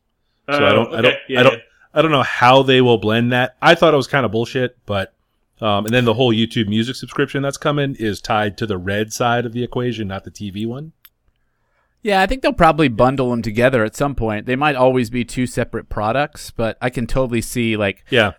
So 0.51 0.57
I 0.65 0.71
Oh, 0.71 0.75
don't, 0.75 0.95
I 0.95 1.01
don't, 1.03 1.15
Yeah, 1.29 1.41
I 1.41 1.43
don't, 1.45 1.53
yeah. 1.55 1.59
I 1.95 2.03
don't 2.03 2.11
know 2.11 2.23
how 2.23 2.63
they 2.63 2.81
will 2.81 2.99
blend 2.99 3.33
that. 3.33 3.57
I 3.63 3.75
thought 3.75 3.95
it 3.95 3.97
was 3.97 4.07
kind 4.07 4.25
of 4.27 4.33
bullshit, 4.33 4.77
but 4.87 5.15
um, 5.61 5.85
and 5.87 5.95
then 5.95 6.05
the 6.05 6.15
whole 6.15 6.33
YouTube 6.33 6.67
Music 6.69 6.97
subscription 6.97 7.43
that's 7.43 7.57
coming 7.59 7.95
is 7.99 8.21
tied 8.21 8.59
to 8.59 8.67
the 8.67 8.79
red 8.79 9.13
side 9.13 9.47
of 9.47 9.53
the 9.53 9.63
equation, 9.63 10.09
not 10.09 10.25
the 10.25 10.31
TV 10.31 10.67
one. 10.67 10.93
Yeah, 12.03 12.21
I 12.21 12.27
think 12.27 12.43
they'll 12.43 12.53
probably 12.53 12.89
bundle 12.89 13.31
them 13.31 13.43
together 13.43 13.85
at 13.85 13.95
some 13.95 14.17
point. 14.17 14.47
They 14.47 14.57
might 14.57 14.75
always 14.75 15.09
be 15.09 15.25
two 15.25 15.47
separate 15.47 15.89
products, 15.89 16.51
but 16.51 16.77
I 16.81 16.91
can 16.91 17.07
totally 17.07 17.41
see 17.43 17.77
like 17.77 18.05
Yeah, 18.11 18.33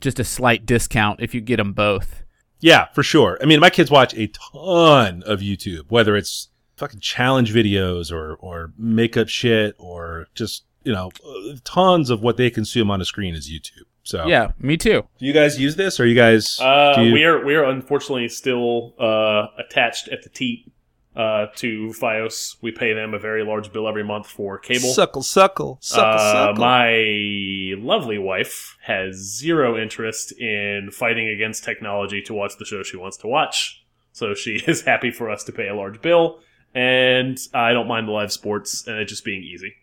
just 0.00 0.18
a 0.18 0.24
slight 0.24 0.64
discount 0.64 1.20
if 1.20 1.34
you 1.34 1.40
get 1.42 1.58
them 1.58 1.74
both. 1.74 2.22
Yeah, 2.62 2.86
for 2.94 3.02
sure. 3.02 3.38
I 3.42 3.44
mean, 3.44 3.60
my 3.60 3.68
kids 3.70 3.90
watch 3.90 4.14
a 4.14 4.28
ton 4.28 5.22
of 5.26 5.40
YouTube, 5.40 5.90
whether 5.90 6.16
it's 6.16 6.48
fucking 6.76 7.00
challenge 7.00 7.52
videos 7.52 8.10
or 8.10 8.36
or 8.36 8.72
makeup 8.78 9.28
shit 9.28 9.74
or 9.78 10.26
just 10.34 10.64
you 10.84 10.92
know 10.92 11.10
uh, 11.26 11.56
tons 11.64 12.08
of 12.08 12.22
what 12.22 12.36
they 12.38 12.48
consume 12.50 12.90
on 12.90 13.00
a 13.00 13.04
screen 13.04 13.34
is 13.34 13.50
YouTube. 13.50 13.82
So 14.04 14.26
Yeah, 14.26 14.52
me 14.58 14.76
too. 14.76 15.04
do 15.18 15.26
you 15.26 15.32
guys 15.32 15.60
use 15.60 15.76
this? 15.76 16.00
Or 16.00 16.06
you 16.06 16.14
guys? 16.16 16.58
Uh, 16.60 16.94
you- 16.98 17.12
we 17.12 17.24
are 17.24 17.44
we 17.44 17.54
are 17.54 17.64
unfortunately 17.64 18.28
still 18.28 18.94
uh, 18.98 19.46
attached 19.58 20.08
at 20.08 20.22
the 20.22 20.28
teat 20.28 20.72
uh, 21.16 21.46
to 21.56 21.88
FiOS. 22.00 22.56
We 22.62 22.70
pay 22.72 22.92
them 22.94 23.12
a 23.14 23.18
very 23.18 23.44
large 23.44 23.72
bill 23.72 23.86
every 23.88 24.04
month 24.04 24.26
for 24.26 24.58
cable. 24.58 24.88
suckle, 24.92 25.22
suckle, 25.22 25.78
suckle, 25.82 26.10
Uh, 26.10 26.18
suckle. 26.32 26.64
my 26.64 27.74
lovely 27.78 28.18
wife 28.18 28.76
has 28.84 29.16
zero 29.16 29.76
interest 29.80 30.32
in 30.40 30.90
fighting 30.90 31.28
against 31.28 31.64
technology 31.64 32.22
to 32.22 32.34
watch 32.34 32.52
the 32.58 32.64
show 32.64 32.82
she 32.82 32.96
wants 32.96 33.16
to 33.18 33.26
watch. 33.26 33.84
So 34.12 34.34
she 34.34 34.52
is 34.66 34.82
happy 34.82 35.10
for 35.10 35.30
us 35.30 35.44
to 35.44 35.52
pay 35.52 35.68
a 35.68 35.74
large 35.74 36.00
bill, 36.00 36.40
and 36.74 37.38
I 37.52 37.72
don't 37.72 37.88
mind 37.88 38.08
the 38.08 38.12
live 38.12 38.32
sports 38.32 38.86
and 38.86 38.98
it 38.98 39.06
just 39.06 39.24
being 39.24 39.42
easy. 39.42 39.74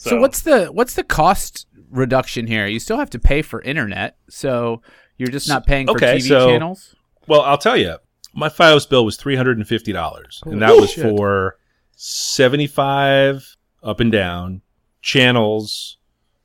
So, 0.00 0.20
what's 0.20 0.42
the 0.42 0.66
what's 0.66 0.94
the 0.94 1.02
cost 1.02 1.66
reduction 1.90 2.46
here? 2.46 2.68
You 2.68 2.78
still 2.78 2.98
have 2.98 3.10
to 3.10 3.18
pay 3.18 3.42
for 3.42 3.60
internet, 3.62 4.16
so 4.28 4.80
you're 5.16 5.26
just 5.28 5.48
not 5.48 5.66
paying 5.66 5.88
for 5.88 5.96
Okay, 5.96 6.18
TV 6.18 6.28
so- 6.28 6.46
channels. 6.48 6.94
Well, 7.26 7.40
I'll 7.42 7.58
tell 7.58 7.76
you, 7.76 7.96
my 8.34 8.48
FiOS 8.48 8.88
bill 8.88 9.04
was 9.04 9.16
three 9.16 9.36
hundred 9.36 9.58
and 9.58 9.66
fifty 9.66 9.92
dollars, 9.92 10.40
and 10.44 10.62
that 10.62 10.76
was 10.76 10.90
shit. 10.90 11.04
for 11.04 11.56
seventy-five 11.96 13.56
up 13.82 14.00
and 14.00 14.12
down 14.12 14.62
channels, 15.02 15.98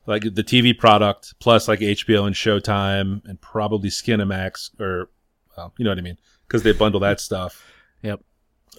like 0.06 0.24
the 0.24 0.44
TV 0.44 0.78
product, 0.78 1.34
plus 1.40 1.68
like 1.68 1.80
HBO 1.80 2.26
and 2.26 2.36
Showtime, 2.36 3.24
and 3.26 3.40
probably 3.42 3.90
Skinamax, 3.90 4.80
or 4.80 5.10
well, 5.58 5.74
you 5.78 5.86
know 5.86 5.92
what 5.92 5.98
I 5.98 6.02
mean, 6.02 6.18
because 6.48 6.64
they 6.64 6.72
bundle 6.72 7.00
that 7.02 7.20
stuff. 7.20 7.66
Yep. 8.02 8.22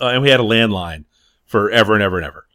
Uh, 0.01 0.09
and 0.09 0.23
we 0.23 0.31
had 0.31 0.41
a 0.41 0.45
landline 0.45 1.05
forever 1.47 1.95
and 1.95 2.03
ever 2.03 2.19
and 2.19 2.27
ever. 2.27 2.47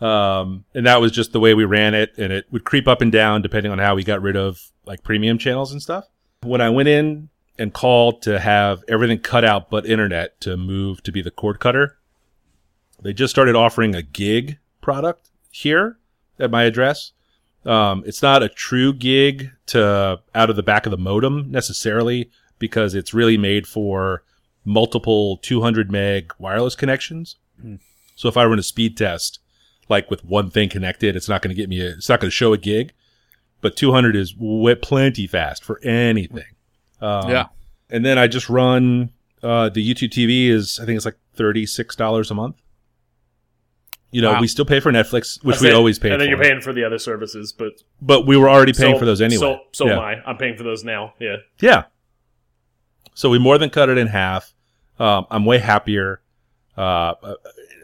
Um, 0.00 0.64
and 0.74 0.86
that 0.86 1.00
was 1.00 1.12
just 1.12 1.32
the 1.32 1.40
way 1.40 1.54
we 1.54 1.64
ran 1.64 1.94
it, 1.94 2.16
and 2.18 2.32
it 2.32 2.46
would 2.50 2.64
creep 2.64 2.86
up 2.86 3.02
and 3.02 3.10
down 3.10 3.42
depending 3.42 3.72
on 3.72 3.78
how 3.78 3.94
we 3.94 4.04
got 4.04 4.22
rid 4.22 4.36
of 4.36 4.60
like 4.86 5.02
premium 5.02 5.38
channels 5.38 5.72
and 5.72 5.82
stuff. 5.82 6.06
When 6.42 6.60
I 6.60 6.70
went 6.70 6.88
in 6.88 7.30
and 7.58 7.72
called 7.72 8.22
to 8.22 8.38
have 8.38 8.84
everything 8.88 9.18
cut 9.18 9.44
out 9.44 9.70
but 9.70 9.86
internet 9.86 10.40
to 10.40 10.56
move 10.56 11.02
to 11.02 11.12
be 11.12 11.22
the 11.22 11.30
cord 11.30 11.60
cutter, 11.60 11.98
they 13.02 13.12
just 13.12 13.30
started 13.30 13.56
offering 13.56 13.94
a 13.94 14.02
gig 14.02 14.58
product 14.80 15.30
here 15.50 15.98
at 16.38 16.50
my 16.50 16.64
address. 16.64 17.12
Um, 17.64 18.02
it's 18.06 18.22
not 18.22 18.42
a 18.42 18.48
true 18.48 18.92
gig 18.92 19.50
to 19.66 20.20
out 20.34 20.50
of 20.50 20.56
the 20.56 20.62
back 20.62 20.86
of 20.86 20.90
the 20.90 20.98
modem 20.98 21.50
necessarily 21.50 22.30
because 22.58 22.94
it's 22.94 23.14
really 23.14 23.36
made 23.36 23.66
for 23.66 24.22
multiple 24.64 25.38
200 25.38 25.90
meg 25.90 26.32
wireless 26.38 26.74
connections. 26.74 27.36
Hmm. 27.60 27.76
So 28.14 28.28
if 28.28 28.36
I 28.36 28.44
run 28.44 28.58
a 28.58 28.62
speed 28.62 28.96
test, 28.96 29.38
like 29.88 30.10
with 30.10 30.24
one 30.24 30.50
thing 30.50 30.68
connected, 30.68 31.16
it's 31.16 31.28
not 31.28 31.42
going 31.42 31.54
to 31.54 31.60
get 31.60 31.68
me 31.68 31.80
a, 31.80 31.90
it's 31.90 32.08
not 32.08 32.20
going 32.20 32.28
to 32.28 32.34
show 32.34 32.52
a 32.52 32.58
gig, 32.58 32.92
but 33.60 33.76
200 33.76 34.16
is 34.16 34.34
plenty 34.82 35.26
fast 35.26 35.64
for 35.64 35.80
anything. 35.82 36.44
Um, 37.00 37.30
Yeah. 37.30 37.46
And 37.90 38.04
then 38.04 38.18
I 38.18 38.26
just 38.26 38.48
run, 38.50 39.10
uh, 39.42 39.68
the 39.70 39.82
YouTube 39.88 40.10
TV 40.10 40.48
is, 40.48 40.78
I 40.80 40.84
think 40.84 40.96
it's 40.96 41.04
like 41.06 41.16
$36 41.36 42.30
a 42.30 42.34
month. 42.34 42.56
You 44.10 44.22
know, 44.22 44.32
Wow. 44.32 44.40
we 44.40 44.46
still 44.48 44.64
pay 44.64 44.80
for 44.80 44.90
Netflix, 44.90 45.42
which 45.44 45.56
That's 45.56 45.62
we 45.62 45.68
it. 45.68 45.74
always 45.74 45.98
pay 45.98 46.08
for. 46.08 46.12
and 46.14 46.20
then 46.22 46.26
for. 46.28 46.30
you're 46.30 46.42
paying 46.42 46.60
for 46.62 46.72
the 46.72 46.82
other 46.84 46.98
services, 46.98 47.52
but 47.52 47.82
but 48.00 48.26
we 48.26 48.36
were 48.38 48.48
already 48.48 48.72
paying 48.72 48.94
so- 48.94 48.98
for 48.98 49.04
those 49.04 49.20
anyway. 49.20 49.38
So, 49.40 49.60
so 49.72 49.86
yeah. 49.86 49.92
am 49.94 49.98
I. 49.98 50.14
I'm 50.26 50.36
paying 50.38 50.56
for 50.56 50.62
those 50.64 50.82
now. 50.82 51.12
Yeah. 51.18 51.36
Yeah. 51.60 51.84
So 53.14 53.28
we 53.28 53.38
more 53.38 53.58
than 53.58 53.68
cut 53.70 53.88
it 53.90 53.98
in 53.98 54.06
half. 54.06 54.54
Um, 54.98 55.26
I'm 55.30 55.44
way 55.44 55.58
happier. 55.58 56.20
Uh, 56.76 57.14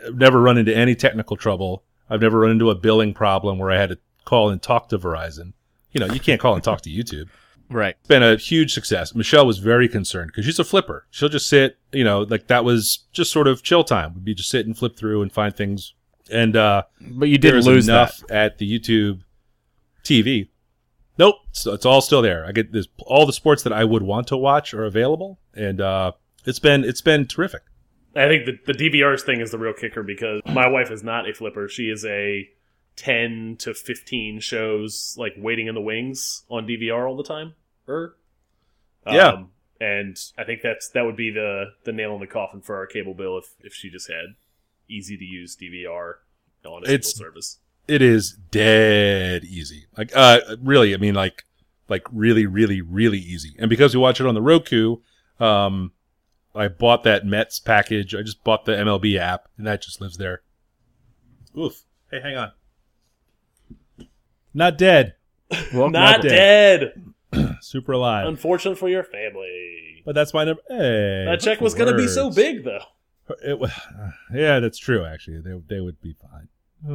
I've 0.06 0.14
never 0.16 0.40
run 0.40 0.56
into 0.58 0.74
any 0.74 0.94
technical 0.94 1.36
trouble. 1.36 1.82
I've 2.08 2.20
never 2.22 2.38
run 2.40 2.52
into 2.52 2.70
a 2.70 2.74
billing 2.74 3.12
problem 3.14 3.58
where 3.58 3.70
I 3.70 3.76
had 3.78 3.90
to 3.90 3.98
call 4.24 4.48
and 4.50 4.62
talk 4.62 4.88
to 4.90 4.98
Verizon. 4.98 5.52
You 5.92 6.00
know, 6.00 6.06
you 6.12 6.20
can't 6.20 6.40
call 6.40 6.54
and 6.54 6.62
talk 6.64 6.80
to 6.82 6.90
YouTube. 6.90 7.28
Right. 7.74 7.96
It's 7.98 8.06
been 8.06 8.22
a 8.22 8.36
huge 8.36 8.72
success. 8.72 9.16
Michelle 9.16 9.44
was 9.44 9.58
very 9.58 9.88
concerned 9.88 10.28
because 10.28 10.44
she's 10.44 10.60
a 10.60 10.64
flipper. 10.64 11.08
She'll 11.10 11.28
just 11.28 11.48
sit, 11.48 11.76
you 11.92 12.04
know, 12.04 12.20
like 12.20 12.46
that 12.46 12.64
was 12.64 13.00
just 13.12 13.32
sort 13.32 13.48
of 13.48 13.64
chill 13.64 13.82
time. 13.82 14.14
We'd 14.14 14.24
be 14.24 14.32
just 14.32 14.48
sit 14.48 14.64
and 14.64 14.78
flip 14.78 14.96
through 14.96 15.22
and 15.22 15.32
find 15.32 15.54
things. 15.56 15.92
And 16.30 16.54
uh, 16.54 16.84
But 17.00 17.30
you 17.30 17.36
didn't 17.36 17.64
lose 17.64 17.88
enough 17.88 18.20
that. 18.28 18.30
at 18.30 18.58
the 18.58 18.78
YouTube 18.78 19.22
TV. 20.04 20.50
Nope, 21.18 21.34
it's, 21.50 21.66
it's 21.66 21.84
all 21.84 22.00
still 22.00 22.22
there. 22.22 22.46
I 22.46 22.52
get 22.52 22.70
this. 22.70 22.86
All 23.06 23.26
the 23.26 23.32
sports 23.32 23.64
that 23.64 23.72
I 23.72 23.82
would 23.82 24.04
want 24.04 24.28
to 24.28 24.36
watch 24.36 24.72
are 24.72 24.84
available, 24.84 25.40
and 25.52 25.80
uh, 25.80 26.12
it's 26.44 26.60
been 26.60 26.84
it's 26.84 27.00
been 27.00 27.26
terrific. 27.26 27.62
I 28.14 28.28
think 28.28 28.46
the, 28.46 28.72
the 28.72 28.72
DVRs 28.72 29.22
thing 29.22 29.40
is 29.40 29.50
the 29.50 29.58
real 29.58 29.72
kicker 29.72 30.04
because 30.04 30.42
my 30.46 30.68
wife 30.68 30.92
is 30.92 31.02
not 31.02 31.28
a 31.28 31.34
flipper. 31.34 31.68
She 31.68 31.90
is 31.90 32.04
a 32.04 32.48
10 32.96 33.56
to 33.58 33.74
15 33.74 34.38
shows 34.38 35.16
like 35.18 35.34
waiting 35.36 35.66
in 35.66 35.74
the 35.74 35.80
wings 35.80 36.44
on 36.48 36.68
DVR 36.68 37.08
all 37.08 37.16
the 37.16 37.24
time. 37.24 37.54
Er. 37.88 38.16
Yeah. 39.06 39.44
and 39.80 40.16
I 40.38 40.44
think 40.44 40.62
that's 40.62 40.88
that 40.90 41.04
would 41.04 41.16
be 41.16 41.30
the 41.30 41.72
the 41.84 41.92
nail 41.92 42.14
in 42.14 42.20
the 42.20 42.26
coffin 42.26 42.60
for 42.62 42.76
our 42.76 42.86
cable 42.86 43.12
bill 43.14 43.36
if 43.38 43.54
if 43.60 43.74
she 43.74 43.90
just 43.90 44.08
had 44.10 44.34
easy 44.88 45.16
to 45.16 45.24
use 45.24 45.56
DVR 45.56 46.14
on 46.64 46.82
a 46.86 46.90
It's- 46.90 47.14
single 47.14 47.26
service. 47.32 47.58
It 47.86 48.00
is 48.00 48.38
dead 48.50 49.44
easy. 49.44 49.84
Like 49.96 50.10
uh, 50.16 50.40
really, 50.62 50.94
I 50.94 50.96
mean, 50.96 51.14
like 51.14 51.44
like 51.88 52.06
really, 52.10 52.46
really, 52.46 52.80
really 52.80 53.18
easy. 53.18 53.54
And 53.58 53.68
because 53.68 53.94
we 53.94 54.00
watch 54.00 54.18
it 54.22 54.26
on 54.26 54.34
the 54.34 54.40
Roku, 54.40 54.96
um, 55.38 55.92
I 56.54 56.68
bought 56.68 57.02
that 57.02 57.26
Mets 57.26 57.58
package. 57.58 58.14
I 58.14 58.22
just 58.22 58.42
bought 58.42 58.64
the 58.64 58.72
MLB 58.72 59.18
app, 59.18 59.48
and 59.58 59.66
that 59.66 59.82
just 59.82 60.00
lives 60.00 60.16
there. 60.16 60.40
Oof. 61.58 61.82
Hey, 62.10 62.20
hang 62.22 62.38
on. 62.38 62.52
Not 64.54 64.78
dead. 64.78 65.14
Well, 65.74 65.90
Not 65.90 66.22
dead. 66.22 66.80
dead. 66.94 67.13
Super 67.64 67.92
alive. 67.92 68.26
Unfortunate 68.26 68.78
for 68.78 68.88
your 68.88 69.02
family. 69.04 70.02
But 70.04 70.14
that's 70.14 70.34
my 70.34 70.44
number. 70.44 70.60
Hey, 70.68 71.24
That 71.26 71.40
check 71.40 71.60
was 71.60 71.74
going 71.74 71.90
to 71.90 71.96
be 71.96 72.08
so 72.08 72.30
big 72.30 72.64
though. 72.64 72.80
It, 73.44 73.58
wa- 73.58 73.68
yeah, 74.34 74.60
that's 74.60 74.78
true. 74.78 75.04
Actually, 75.04 75.40
they 75.40 75.58
they 75.68 75.80
would 75.80 76.00
be 76.00 76.14
fine. 76.20 76.48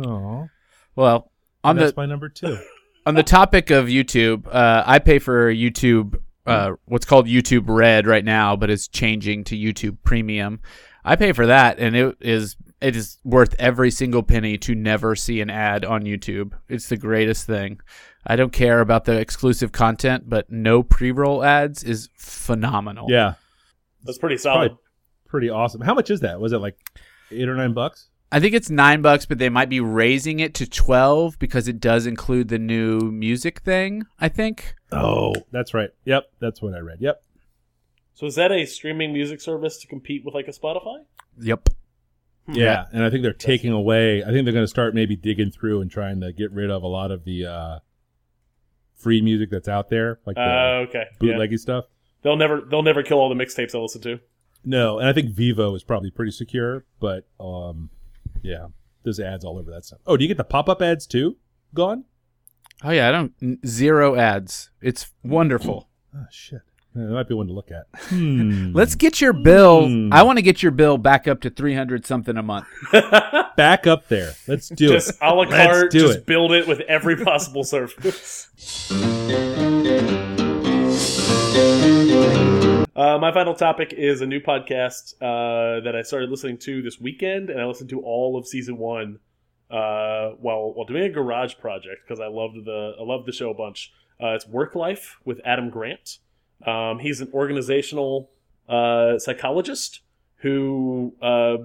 Oh, 0.06 0.48
well, 0.96 1.32
on 1.64 1.76
that's 1.76 1.94
the 1.94 2.02
my 2.02 2.06
number 2.06 2.30
two. 2.30 2.60
on 3.06 3.16
the 3.16 3.24
topic 3.24 3.72
of 3.72 3.88
YouTube, 3.88 4.46
uh, 4.48 4.84
I 4.86 5.00
pay 5.00 5.18
for 5.18 5.52
YouTube, 5.52 6.22
uh, 6.46 6.74
what's 6.86 7.06
called 7.06 7.26
YouTube 7.28 7.64
Red 7.68 8.06
right 8.06 8.24
now, 8.24 8.56
but 8.56 8.70
it's 8.70 8.88
changing 8.88 9.46
to 9.46 9.58
YouTube 9.58 9.98
Premium. 10.04 10.60
I 11.04 11.16
pay 11.16 11.32
for 11.32 11.48
that, 11.48 11.80
and 11.80 11.96
it 11.96 12.18
is 12.22 12.56
it 12.80 12.96
is 12.96 13.18
worth 13.24 13.56
every 13.58 13.90
single 13.90 14.22
penny 14.22 14.58
to 14.60 14.76
never 14.76 15.16
see 15.16 15.42
an 15.42 15.50
ad 15.50 15.84
on 15.84 16.04
YouTube. 16.04 16.54
It's 16.68 16.88
the 16.90 16.98
greatest 16.98 17.48
thing. 17.48 17.82
I 18.26 18.36
don't 18.36 18.52
care 18.54 18.80
about 18.82 19.06
the 19.06 19.18
exclusive 19.18 19.72
content, 19.72 20.30
but 20.30 20.52
no 20.52 20.84
pre-roll 20.84 21.44
ads 21.44 21.84
is 21.84 22.10
phenomenal. 22.16 23.08
Yeah, 23.10 23.36
That's 24.04 24.18
pretty 24.18 24.38
solid. 24.38 24.70
probably 24.70 24.78
pretty 25.28 25.50
awesome. 25.50 25.82
How 25.82 25.94
much 25.94 26.10
is 26.10 26.20
that? 26.22 26.40
Was 26.40 26.52
it 26.54 26.58
like 26.60 26.78
eight 27.32 27.48
or 27.48 27.56
nine 27.56 27.74
bucks? 27.74 28.08
I 28.32 28.40
think 28.40 28.54
it's 28.54 28.70
nine 28.70 29.02
bucks, 29.02 29.26
but 29.26 29.40
they 29.40 29.50
might 29.50 29.70
be 29.70 29.80
raising 29.80 30.40
it 30.40 30.54
to 30.56 30.70
twelve 30.70 31.40
because 31.40 31.68
it 31.68 31.80
does 31.80 32.06
include 32.06 32.50
the 32.50 32.60
new 32.60 33.00
music 33.00 33.62
thing. 33.62 34.06
I 34.20 34.30
think. 34.30 34.76
Oh, 34.92 35.34
that's 35.52 35.74
right. 35.74 35.90
Yep, 36.06 36.26
that's 36.40 36.62
what 36.62 36.76
I 36.76 36.80
read. 36.80 36.98
Yep. 37.00 37.24
So 38.14 38.26
is 38.28 38.36
that 38.36 38.52
a 38.52 38.66
streaming 38.66 39.14
music 39.14 39.40
service 39.42 39.78
to 39.80 39.88
compete 39.88 40.24
with 40.26 40.36
like 40.36 40.48
a 40.48 40.52
Spotify? 40.52 41.06
Yep. 41.40 41.70
Yeah, 42.52 42.86
and 42.92 43.04
I 43.04 43.10
think 43.12 43.22
they're 43.24 43.32
taking 43.34 43.72
away. 43.72 44.24
I 44.24 44.28
think 44.32 44.44
they're 44.44 44.54
going 44.54 44.64
to 44.64 44.68
start 44.68 44.94
maybe 44.96 45.16
digging 45.16 45.52
through 45.52 45.82
and 45.82 45.90
trying 45.92 46.20
to 46.22 46.34
get 46.34 46.52
rid 46.52 46.70
of 46.72 46.82
a 46.84 46.88
lot 46.88 47.12
of 47.12 47.24
the 47.24 47.46
uh, 47.46 47.80
free 49.00 49.22
music 49.22 49.50
that's 49.50 49.68
out 49.68 49.90
there, 49.90 50.20
like 50.28 50.36
the 50.36 50.42
Uh, 50.42 50.86
okay. 50.88 51.06
Yeah. 51.22 51.34
bootleggy 51.34 51.58
stuff. 51.58 51.86
They'll 52.22 52.36
never 52.38 52.62
they'll 52.62 52.84
never 52.84 53.02
kill 53.02 53.18
all 53.18 53.30
the 53.30 53.36
mixtapes 53.44 53.74
I 53.74 53.80
listen 53.80 54.02
to. 54.02 54.20
No, 54.64 55.00
and 55.00 55.08
I 55.08 55.14
think 55.14 55.32
Vevo 55.34 55.76
is 55.76 55.84
probably 55.84 56.12
pretty 56.12 56.32
secure, 56.32 56.84
but 57.00 57.26
um, 57.40 57.90
yeah, 58.42 58.68
there's 59.04 59.20
ads 59.20 59.46
all 59.46 59.58
over 59.58 59.72
that 59.72 59.86
stuff. 59.86 60.00
Oh, 60.06 60.18
do 60.18 60.24
you 60.24 60.28
get 60.28 60.38
the 60.38 60.44
pop 60.44 60.68
up 60.70 60.82
ads 60.82 61.08
too? 61.08 61.38
gone? 61.74 62.04
Oh 62.84 62.92
yeah, 62.92 63.08
I 63.10 63.12
don't 63.12 63.34
zero 63.66 64.16
ads. 64.16 64.70
It's 64.82 65.12
wonderful. 65.24 65.90
Oh 66.16 66.26
shit. 66.32 66.62
Yeah, 66.96 67.04
that 67.06 67.12
might 67.12 67.28
be 67.28 67.36
one 67.36 67.48
to 67.48 67.54
look 67.54 67.70
at. 67.72 67.86
Hmm. 68.10 68.72
Let's 68.74 68.96
get 68.96 69.22
your 69.22 69.34
bill. 69.34 69.88
Hmm. 69.88 70.12
I 70.12 70.24
want 70.24 70.38
to 70.38 70.42
get 70.42 70.64
your 70.64 70.72
bill 70.72 70.98
back 70.98 71.28
up 71.28 71.42
to 71.42 71.50
300 71.50 72.06
something 72.06 72.36
a 72.36 72.42
month. 72.44 72.66
back 73.56 73.86
up 73.86 74.08
there. 74.08 74.34
Let's 74.48 74.70
do 74.70 74.88
just 74.90 75.10
it. 75.10 75.12
Just 75.12 75.22
a 75.22 75.34
la 75.34 75.42
Let's 75.44 75.52
carte, 75.54 75.92
do 75.92 76.00
just 76.00 76.18
it. 76.20 76.26
build 76.26 76.52
it 76.52 76.68
with 76.68 76.80
every 76.82 77.16
possible 77.24 77.64
service. 77.64 78.50
Uh, 82.96 83.18
my 83.18 83.32
final 83.32 83.54
topic 83.54 83.94
is 83.94 84.22
a 84.22 84.26
new 84.26 84.42
podcast 84.42 85.14
uh, 85.22 85.80
that 85.82 85.96
I 85.96 86.02
started 86.02 86.30
listening 86.30 86.58
to 86.60 86.82
this 86.82 87.00
weekend, 87.00 87.50
and 87.50 87.62
I 87.62 87.66
listened 87.66 87.90
to 87.92 88.02
all 88.02 88.38
of 88.38 88.46
season 88.46 88.78
one 88.78 89.20
uh, 89.72 90.32
while 90.40 90.74
while 90.74 90.86
doing 90.86 91.04
a 91.04 91.10
garage 91.10 91.56
project 91.60 92.02
because 92.06 92.20
I 92.20 92.28
loved 92.28 92.66
the 92.66 92.94
I 93.00 93.04
loved 93.04 93.26
the 93.26 93.32
show 93.32 93.52
a 93.52 93.54
bunch. 93.54 93.94
Uh, 94.22 94.30
it's 94.36 94.46
Work 94.48 94.76
Life 94.76 95.18
with 95.24 95.40
Adam 95.46 95.70
Grant. 95.70 96.18
Um, 96.66 97.00
he's 97.00 97.22
an 97.22 97.30
organizational 97.34 98.30
uh, 98.68 99.18
psychologist 99.20 100.02
who 100.38 101.14
uh, 101.22 101.58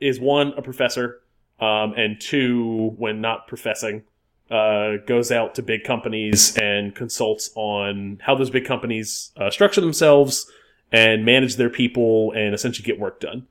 is 0.00 0.20
one 0.20 0.52
a 0.56 0.62
professor, 0.62 1.20
um, 1.60 1.94
and 1.96 2.20
two, 2.20 2.94
when 2.96 3.20
not 3.20 3.46
professing, 3.48 4.02
uh, 4.50 4.96
goes 5.06 5.30
out 5.30 5.54
to 5.54 5.62
big 5.62 5.84
companies 5.84 6.56
and 6.56 6.94
consults 6.94 7.50
on 7.54 8.18
how 8.22 8.34
those 8.34 8.50
big 8.50 8.64
companies 8.64 9.30
uh, 9.36 9.50
structure 9.50 9.80
themselves 9.80 10.50
and 10.92 11.24
manage 11.24 11.56
their 11.56 11.70
people 11.70 12.32
and 12.32 12.54
essentially 12.54 12.84
get 12.84 12.98
work 12.98 13.20
done. 13.20 13.46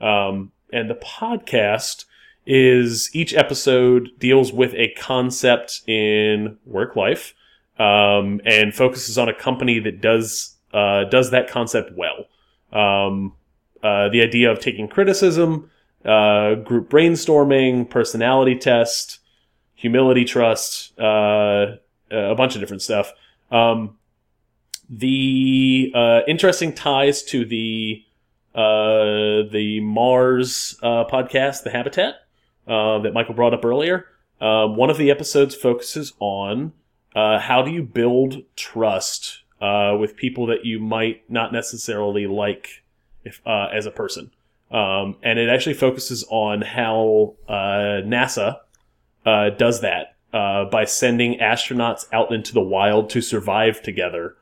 Um, 0.00 0.52
and 0.72 0.90
the 0.90 0.94
podcast 0.94 2.04
is 2.46 3.10
each 3.14 3.34
episode 3.34 4.10
deals 4.18 4.52
with 4.52 4.74
a 4.74 4.92
concept 4.98 5.82
in 5.86 6.58
work 6.66 6.96
life 6.96 7.34
um, 7.78 8.40
and 8.44 8.74
focuses 8.74 9.18
on 9.18 9.28
a 9.28 9.34
company 9.34 9.78
that 9.80 10.00
does 10.00 10.56
uh, 10.72 11.04
does 11.04 11.30
that 11.30 11.48
concept 11.48 11.92
well. 11.96 12.26
Um, 12.72 13.34
uh, 13.82 14.08
the 14.08 14.22
idea 14.22 14.50
of 14.50 14.60
taking 14.60 14.88
criticism, 14.88 15.70
uh, 16.04 16.54
group 16.54 16.88
brainstorming, 16.88 17.90
personality 17.90 18.56
test, 18.56 19.18
humility 19.74 20.24
trust, 20.24 20.98
uh, 20.98 21.76
a 22.10 22.34
bunch 22.34 22.54
of 22.54 22.60
different 22.60 22.82
stuff. 22.82 23.12
Um, 23.50 23.98
the 24.88 25.92
uh, 25.94 26.20
interesting 26.26 26.72
ties 26.72 27.22
to 27.24 27.44
the 27.44 28.04
uh, 28.54 29.48
the 29.50 29.80
Mars 29.82 30.78
uh, 30.82 31.04
podcast, 31.06 31.62
The 31.62 31.70
Habitat, 31.70 32.16
uh, 32.68 32.98
that 32.98 33.14
Michael 33.14 33.34
brought 33.34 33.54
up 33.54 33.64
earlier. 33.64 34.06
Uh, 34.40 34.66
one 34.66 34.90
of 34.90 34.98
the 34.98 35.10
episodes 35.10 35.54
focuses 35.54 36.12
on 36.18 36.72
uh, 37.14 37.38
how 37.38 37.62
do 37.62 37.70
you 37.70 37.82
build 37.82 38.42
trust 38.56 39.42
uh, 39.60 39.96
with 39.98 40.16
people 40.16 40.46
that 40.46 40.64
you 40.64 40.80
might 40.80 41.28
not 41.30 41.52
necessarily 41.52 42.26
like 42.26 42.82
if 43.24 43.40
uh, 43.46 43.68
as 43.72 43.86
a 43.86 43.90
person, 43.90 44.30
um, 44.70 45.16
and 45.22 45.38
it 45.38 45.48
actually 45.48 45.74
focuses 45.74 46.24
on 46.28 46.62
how 46.62 47.34
uh, 47.48 48.02
NASA 48.04 48.58
uh, 49.24 49.50
does 49.50 49.80
that 49.80 50.16
uh, 50.32 50.64
by 50.64 50.84
sending 50.84 51.38
astronauts 51.38 52.06
out 52.12 52.32
into 52.32 52.52
the 52.52 52.60
wild 52.60 53.10
to 53.10 53.20
survive 53.20 53.82
together 53.82 54.36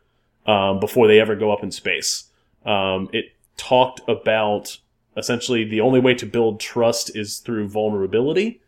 um, 0.47 0.81
before 0.81 1.07
they 1.07 1.21
ever 1.21 1.35
go 1.35 1.53
up 1.53 1.63
in 1.63 1.71
space. 1.71 2.25
Um, 2.65 3.09
it 3.13 3.33
talked 3.57 4.01
about 4.09 4.79
essentially 5.17 5.65
the 5.65 5.81
only 5.81 6.01
way 6.01 6.15
to 6.15 6.27
build 6.27 6.61
trust 6.61 7.15
is 7.17 7.39
through 7.39 7.69
vulnerability. 7.69 8.61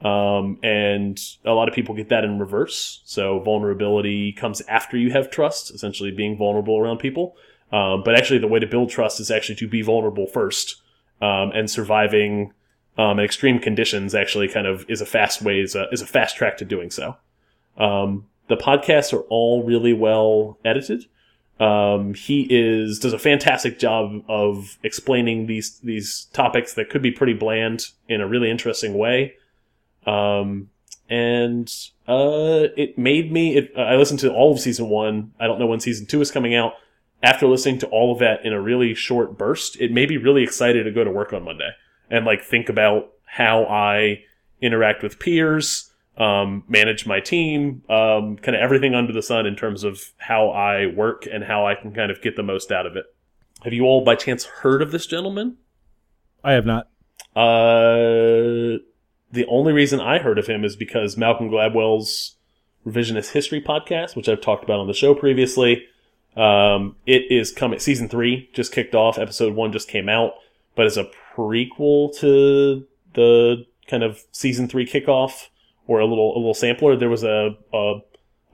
Um, 0.00 0.58
and 0.62 1.18
a 1.44 1.52
lot 1.52 1.68
of 1.68 1.74
people 1.74 1.94
get 1.94 2.08
that 2.10 2.24
in 2.24 2.38
reverse. 2.38 3.02
So 3.04 3.40
vulnerability 3.40 4.32
comes 4.32 4.60
after 4.62 4.96
you 4.96 5.10
have 5.10 5.30
trust, 5.30 5.72
essentially 5.72 6.12
being 6.12 6.36
vulnerable 6.36 6.78
around 6.78 6.98
people. 6.98 7.36
Um, 7.72 8.02
but 8.04 8.14
actually, 8.14 8.38
the 8.38 8.48
way 8.48 8.60
to 8.60 8.66
build 8.66 8.90
trust 8.90 9.20
is 9.20 9.30
actually 9.30 9.56
to 9.56 9.68
be 9.68 9.82
vulnerable 9.82 10.26
first, 10.26 10.80
um, 11.20 11.50
and 11.52 11.70
surviving 11.70 12.52
um, 12.96 13.18
in 13.18 13.24
extreme 13.24 13.58
conditions 13.58 14.14
actually 14.14 14.48
kind 14.48 14.66
of 14.66 14.84
is 14.88 15.00
a 15.00 15.06
fast 15.06 15.42
way 15.42 15.60
is 15.60 15.74
a, 15.74 15.86
is 15.92 16.00
a 16.00 16.06
fast 16.06 16.36
track 16.36 16.56
to 16.58 16.64
doing 16.64 16.90
so. 16.90 17.16
Um, 17.76 18.26
the 18.48 18.56
podcasts 18.56 19.12
are 19.12 19.22
all 19.28 19.62
really 19.62 19.92
well 19.92 20.58
edited. 20.64 21.04
Um, 21.60 22.14
he 22.14 22.46
is 22.50 22.98
does 22.98 23.12
a 23.12 23.18
fantastic 23.18 23.78
job 23.78 24.22
of 24.28 24.78
explaining 24.82 25.46
these 25.46 25.78
these 25.80 26.28
topics 26.32 26.74
that 26.74 26.88
could 26.88 27.02
be 27.02 27.10
pretty 27.10 27.34
bland 27.34 27.88
in 28.08 28.20
a 28.20 28.28
really 28.28 28.50
interesting 28.50 28.94
way. 28.94 29.34
Um, 30.08 30.70
and 31.10 31.72
uh, 32.06 32.68
it 32.76 32.98
made 32.98 33.32
me. 33.32 33.56
It, 33.56 33.72
I 33.76 33.96
listened 33.96 34.20
to 34.20 34.32
all 34.32 34.52
of 34.52 34.60
season 34.60 34.88
one. 34.88 35.32
I 35.40 35.46
don't 35.46 35.58
know 35.58 35.66
when 35.66 35.80
season 35.80 36.06
two 36.06 36.20
is 36.20 36.30
coming 36.30 36.54
out. 36.54 36.74
After 37.22 37.46
listening 37.46 37.78
to 37.80 37.86
all 37.88 38.12
of 38.12 38.20
that 38.20 38.44
in 38.44 38.52
a 38.52 38.60
really 38.60 38.94
short 38.94 39.36
burst, 39.36 39.80
it 39.80 39.90
made 39.90 40.08
me 40.08 40.16
really 40.16 40.44
excited 40.44 40.84
to 40.84 40.92
go 40.92 41.02
to 41.02 41.10
work 41.10 41.32
on 41.32 41.44
Monday 41.44 41.70
and 42.10 42.24
like 42.24 42.42
think 42.42 42.68
about 42.68 43.10
how 43.24 43.64
I 43.64 44.22
interact 44.62 45.02
with 45.02 45.18
peers, 45.18 45.90
um, 46.16 46.62
manage 46.68 47.06
my 47.06 47.18
team, 47.20 47.82
um, 47.88 48.36
kind 48.36 48.54
of 48.54 48.62
everything 48.62 48.94
under 48.94 49.12
the 49.12 49.22
sun 49.22 49.46
in 49.46 49.56
terms 49.56 49.82
of 49.82 50.00
how 50.18 50.50
I 50.50 50.86
work 50.86 51.26
and 51.30 51.42
how 51.42 51.66
I 51.66 51.74
can 51.74 51.92
kind 51.92 52.10
of 52.10 52.22
get 52.22 52.36
the 52.36 52.42
most 52.42 52.70
out 52.70 52.86
of 52.86 52.96
it. 52.96 53.06
Have 53.64 53.72
you 53.72 53.84
all 53.84 54.04
by 54.04 54.14
chance 54.14 54.44
heard 54.44 54.80
of 54.80 54.92
this 54.92 55.06
gentleman? 55.06 55.56
I 56.44 56.52
have 56.52 56.66
not. 56.66 56.88
Uh, 57.34 58.78
the 59.30 59.46
only 59.46 59.72
reason 59.72 60.00
I 60.00 60.18
heard 60.18 60.38
of 60.38 60.46
him 60.46 60.64
is 60.64 60.76
because 60.76 61.16
Malcolm 61.16 61.50
Gladwell's 61.50 62.36
revisionist 62.86 63.32
history 63.32 63.60
podcast, 63.60 64.16
which 64.16 64.28
I've 64.28 64.40
talked 64.40 64.64
about 64.64 64.80
on 64.80 64.86
the 64.86 64.94
show 64.94 65.14
previously. 65.14 65.86
Um, 66.36 66.96
it 67.06 67.24
is 67.30 67.52
coming. 67.52 67.78
Season 67.78 68.08
three 68.08 68.48
just 68.52 68.72
kicked 68.72 68.94
off. 68.94 69.18
Episode 69.18 69.54
one 69.54 69.72
just 69.72 69.88
came 69.88 70.08
out, 70.08 70.34
but 70.76 70.86
as 70.86 70.96
a 70.96 71.10
prequel 71.36 72.16
to 72.18 72.86
the 73.14 73.66
kind 73.86 74.02
of 74.02 74.22
season 74.32 74.68
three 74.68 74.86
kickoff 74.86 75.48
or 75.86 76.00
a 76.00 76.06
little 76.06 76.34
a 76.36 76.38
little 76.38 76.54
sampler, 76.54 76.96
there 76.96 77.08
was 77.08 77.24
a 77.24 77.56
a, 77.72 77.98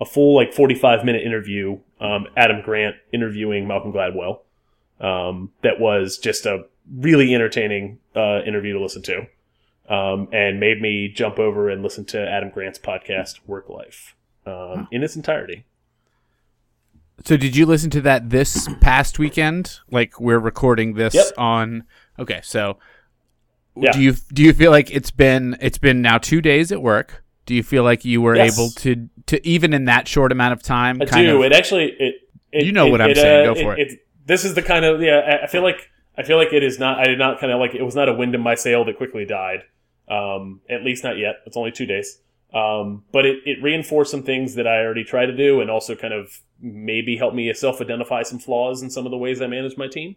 a 0.00 0.04
full 0.04 0.34
like 0.34 0.54
forty 0.54 0.74
five 0.74 1.04
minute 1.04 1.22
interview. 1.22 1.78
Um, 2.00 2.26
Adam 2.36 2.60
Grant 2.62 2.96
interviewing 3.12 3.68
Malcolm 3.68 3.92
Gladwell. 3.92 4.40
Um, 5.00 5.50
that 5.62 5.80
was 5.80 6.18
just 6.18 6.46
a 6.46 6.64
really 6.92 7.34
entertaining 7.34 7.98
uh, 8.14 8.40
interview 8.46 8.74
to 8.74 8.80
listen 8.80 9.02
to, 9.02 9.26
um, 9.88 10.28
and 10.32 10.58
made 10.60 10.80
me 10.80 11.08
jump 11.08 11.38
over 11.38 11.68
and 11.68 11.82
listen 11.82 12.04
to 12.06 12.20
Adam 12.28 12.50
Grant's 12.50 12.78
podcast 12.78 13.40
Work 13.46 13.68
Life 13.68 14.14
um, 14.46 14.88
in 14.90 15.02
its 15.02 15.16
entirety. 15.16 15.64
So 17.24 17.36
did 17.36 17.56
you 17.56 17.64
listen 17.64 17.90
to 17.90 18.00
that 18.02 18.30
this 18.30 18.68
past 18.80 19.18
weekend? 19.18 19.78
Like 19.90 20.20
we're 20.20 20.38
recording 20.38 20.94
this 20.94 21.14
Yep. 21.14 21.26
on 21.38 21.84
Okay, 22.18 22.40
so 22.42 22.78
Yeah. 23.76 23.92
do 23.92 24.00
you 24.02 24.12
do 24.32 24.42
you 24.42 24.52
feel 24.52 24.70
like 24.70 24.90
it's 24.94 25.10
been 25.10 25.56
it's 25.60 25.78
been 25.78 26.02
now 26.02 26.18
2 26.18 26.40
days 26.40 26.70
at 26.72 26.82
work? 26.82 27.22
Do 27.46 27.54
you 27.54 27.62
feel 27.62 27.82
like 27.84 28.04
you 28.04 28.20
were 28.22 28.36
Yes. 28.36 28.58
able 28.58 28.70
to 28.70 29.08
to 29.26 29.46
even 29.46 29.72
in 29.72 29.84
that 29.86 30.08
short 30.08 30.32
amount 30.32 30.52
of 30.54 30.62
time 30.62 31.00
I 31.00 31.04
do. 31.04 31.38
of 31.42 31.44
It 31.44 31.52
actually 31.52 31.92
it. 31.98 32.14
it 32.52 32.64
You 32.66 32.72
know 32.72 32.86
it- 32.88 32.90
what 32.90 33.00
I'm 33.00 33.10
it, 33.10 33.16
saying. 33.16 33.48
uh, 33.48 33.54
Go 33.54 33.60
for 33.60 33.76
it. 33.78 34.00
This 34.26 34.44
is 34.44 34.54
the 34.54 34.62
kind 34.62 34.84
of 34.84 35.00
yeah. 35.02 35.38
I- 35.40 35.44
I 35.44 35.46
feel 35.46 35.62
like 35.62 35.90
I 36.16 36.22
feel 36.24 36.36
like 36.36 36.52
it 36.52 36.62
is 36.62 36.78
not. 36.78 36.98
I 36.98 37.04
did 37.04 37.18
not 37.18 37.40
kind 37.40 37.52
of 37.52 37.58
like 37.58 37.74
it 37.74 37.82
was 37.82 37.94
not 37.96 38.08
a 38.08 38.12
wind 38.14 38.34
in 38.34 38.40
my 38.40 38.54
sail 38.54 38.84
that 38.84 38.96
quickly 38.96 39.24
died. 39.24 39.62
Um, 40.08 40.60
at 40.68 40.84
least 40.84 41.02
not 41.02 41.18
yet. 41.18 41.36
It's 41.46 41.56
only 41.56 41.72
two 41.72 41.86
days. 41.86 42.18
Um, 42.52 43.04
but 43.10 43.26
it, 43.26 43.38
it 43.46 43.62
reinforced 43.62 44.10
some 44.10 44.22
things 44.22 44.54
that 44.54 44.66
I 44.66 44.84
already 44.84 45.02
try 45.04 45.26
to 45.26 45.36
do, 45.36 45.60
and 45.60 45.70
also 45.70 45.96
kind 45.96 46.14
of 46.14 46.40
maybe 46.60 47.16
helped 47.16 47.34
me 47.34 47.52
self 47.52 47.80
identify 47.80 48.22
some 48.22 48.38
flaws 48.38 48.82
in 48.82 48.90
some 48.90 49.06
of 49.06 49.10
the 49.10 49.18
ways 49.18 49.42
I 49.42 49.48
manage 49.48 49.76
my 49.76 49.88
team, 49.88 50.16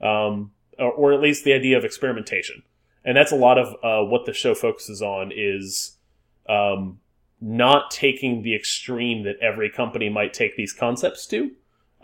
um, 0.00 0.52
or, 0.78 0.92
or 0.92 1.12
at 1.12 1.20
least 1.20 1.44
the 1.44 1.54
idea 1.54 1.78
of 1.78 1.84
experimentation. 1.84 2.62
And 3.04 3.16
that's 3.16 3.32
a 3.32 3.36
lot 3.36 3.58
of 3.58 3.74
uh, 3.82 4.08
what 4.08 4.26
the 4.26 4.32
show 4.32 4.54
focuses 4.54 5.02
on 5.02 5.32
is 5.34 5.96
um, 6.48 7.00
not 7.40 7.90
taking 7.90 8.42
the 8.42 8.54
extreme 8.54 9.24
that 9.24 9.38
every 9.40 9.70
company 9.70 10.08
might 10.08 10.34
take 10.34 10.56
these 10.56 10.72
concepts 10.72 11.26
to, 11.26 11.50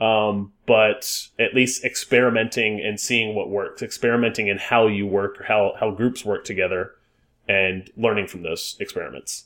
um, 0.01 0.53
but 0.67 1.29
at 1.39 1.55
least 1.55 1.85
experimenting 1.85 2.81
and 2.81 2.99
seeing 2.99 3.35
what 3.35 3.51
works, 3.51 3.83
experimenting 3.83 4.49
in 4.49 4.59
how 4.59 4.87
you 4.87 5.07
work, 5.07 5.45
how 5.47 5.75
how 5.79 5.91
groups 5.91 6.25
work 6.25 6.45
together, 6.45 6.93
and 7.49 7.91
learning 7.97 8.27
from 8.27 8.43
those 8.43 8.77
experiments. 8.79 9.45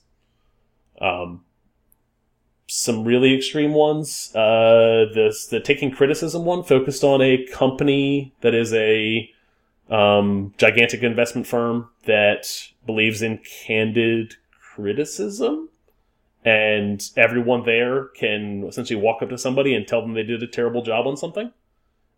Um, 1.00 1.44
some 2.66 3.04
really 3.04 3.34
extreme 3.34 3.74
ones. 3.74 4.34
Uh, 4.34 5.06
this 5.14 5.46
the 5.46 5.60
taking 5.60 5.90
criticism 5.90 6.44
one 6.44 6.62
focused 6.62 7.04
on 7.04 7.20
a 7.20 7.46
company 7.46 8.34
that 8.40 8.54
is 8.54 8.72
a 8.72 9.30
um, 9.90 10.54
gigantic 10.58 11.02
investment 11.02 11.46
firm 11.46 11.88
that 12.06 12.68
believes 12.86 13.22
in 13.22 13.38
candid 13.38 14.34
criticism 14.74 15.68
and 16.44 17.10
everyone 17.16 17.64
there 17.64 18.06
can 18.16 18.64
essentially 18.64 19.00
walk 19.00 19.22
up 19.22 19.28
to 19.28 19.38
somebody 19.38 19.74
and 19.74 19.86
tell 19.86 20.00
them 20.00 20.14
they 20.14 20.22
did 20.22 20.42
a 20.42 20.46
terrible 20.46 20.82
job 20.82 21.06
on 21.06 21.16
something. 21.16 21.52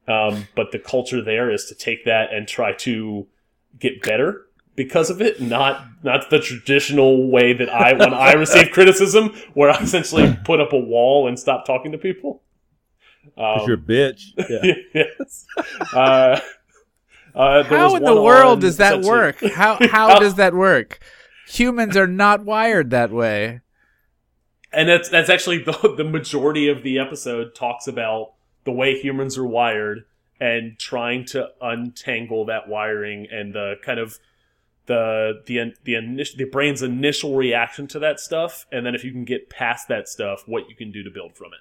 Um, 0.09 0.49
but 0.55 0.70
the 0.72 0.78
culture 0.78 1.22
there 1.22 1.51
is 1.51 1.66
to 1.66 1.74
take 1.74 2.05
that 2.05 2.32
and 2.32 2.47
try 2.47 2.72
to 2.72 3.26
get 3.78 4.03
better 4.03 4.43
because 4.76 5.10
of 5.10 5.20
it, 5.22 5.40
not 5.40 5.86
not 6.02 6.30
the 6.30 6.38
traditional 6.40 7.30
way 7.30 7.52
that 7.52 7.68
I 7.68 7.92
when 7.94 8.12
I 8.14 8.32
receive 8.44 8.70
criticism, 8.70 9.34
where 9.54 9.70
I 9.70 9.78
essentially 9.82 10.36
put 10.44 10.60
up 10.60 10.72
a 10.72 10.78
wall 10.78 11.28
and 11.28 11.38
stop 11.38 11.64
talking 11.66 11.92
to 11.92 11.98
people. 11.98 12.42
'Cause 13.36 13.62
Um, 13.62 13.66
you're 13.68 13.76
a 13.76 13.80
bitch. 13.80 14.22
Yeah. 14.48 14.74
yes. 15.18 15.46
Uh, 15.92 16.40
uh, 17.34 17.62
there 17.64 17.82
was 17.82 17.92
How 17.92 17.96
in 17.96 18.04
the 18.04 18.20
world 18.22 18.60
does 18.60 18.76
that 18.76 19.00
essentially- 19.00 19.10
work? 19.10 19.40
How 19.54 19.78
how 19.90 20.18
does 20.18 20.34
that 20.36 20.54
work? 20.54 20.98
Humans 21.48 21.96
are 21.96 22.06
not 22.06 22.44
wired 22.44 22.90
that 22.90 23.10
way. 23.10 23.60
and 24.72 24.88
that's 24.88 25.08
that's 25.08 25.30
actually 25.30 25.58
the, 25.58 25.94
the 25.96 26.04
majority 26.04 26.68
of 26.68 26.82
the 26.82 26.98
episode 26.98 27.54
talks 27.54 27.86
about 27.86 28.32
the 28.64 28.72
way 28.72 28.98
humans 28.98 29.36
are 29.38 29.46
wired 29.46 30.04
and 30.40 30.78
trying 30.78 31.24
to 31.24 31.48
untangle 31.60 32.44
that 32.46 32.68
wiring 32.68 33.26
and 33.30 33.54
the 33.54 33.74
kind 33.84 34.00
of 34.00 34.18
the 34.87 35.43
the 35.47 35.72
the 35.85 35.95
initial 35.95 36.37
the 36.39 36.45
brain's 36.45 36.82
initial 36.82 37.37
reaction 37.37 37.87
to 37.87 37.99
that 37.99 38.20
stuff 38.20 38.66
and 38.70 38.85
then 38.85 38.95
if 38.95 39.03
you 39.05 39.12
can 39.12 39.24
get 39.24 39.49
past 39.49 39.89
that 39.89 40.09
stuff 40.09 40.43
what 40.47 40.68
you 40.68 40.76
can 40.76 40.91
do 40.93 41.03
to 41.03 41.11
build 41.11 41.35
from 41.37 41.49
it 41.49 41.61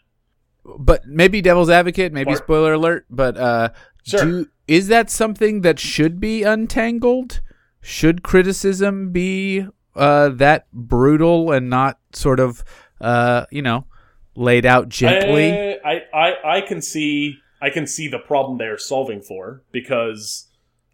But 0.80 1.06
maybe 1.06 1.42
devil's 1.42 1.70
advocate, 1.70 2.14
maybe 2.14 2.36
spoiler 2.36 2.74
alert, 2.74 3.06
but 3.10 3.38
uh 3.38 3.70
Sure. 4.06 4.26
do, 4.26 4.48
is 4.68 4.90
that 4.90 5.10
something 5.10 5.62
that 5.62 5.80
should 5.80 6.20
be 6.20 6.44
untangled? 6.44 7.40
Should 7.82 8.24
criticism 8.24 9.12
be 9.12 9.66
uh 9.96 10.30
that 10.30 10.72
brutal 10.74 11.52
and 11.52 11.70
not 11.70 12.00
sort 12.14 12.40
of 12.40 12.64
uh 13.00 13.46
you 13.52 13.62
know, 13.62 13.86
laid 14.36 14.66
out 14.66 14.90
gently? 14.90 15.52
I, 15.52 15.80
I, 15.86 16.02
I, 16.14 16.58
I 16.58 16.62
can 16.62 16.82
see 16.82 17.38
I 17.62 17.70
can 17.70 17.88
see 17.88 18.10
the 18.10 18.20
problem 18.20 18.58
they're 18.58 18.78
solving 18.78 19.22
for 19.22 19.64
because 19.72 20.50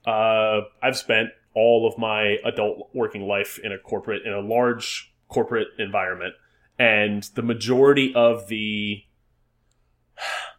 uh, 0.06 0.62
I've 0.84 0.98
spent 0.98 1.30
all 1.54 1.88
of 1.88 1.98
my 1.98 2.38
adult 2.46 2.90
working 2.94 3.24
life 3.24 3.60
in 3.64 3.72
a 3.72 3.78
corporate 3.78 4.26
in 4.26 4.34
a 4.34 4.40
large 4.40 5.14
corporate 5.28 5.68
environment, 5.78 6.34
and 6.78 7.24
the 7.36 7.42
majority 7.42 8.14
of 8.16 8.48
the 8.48 9.04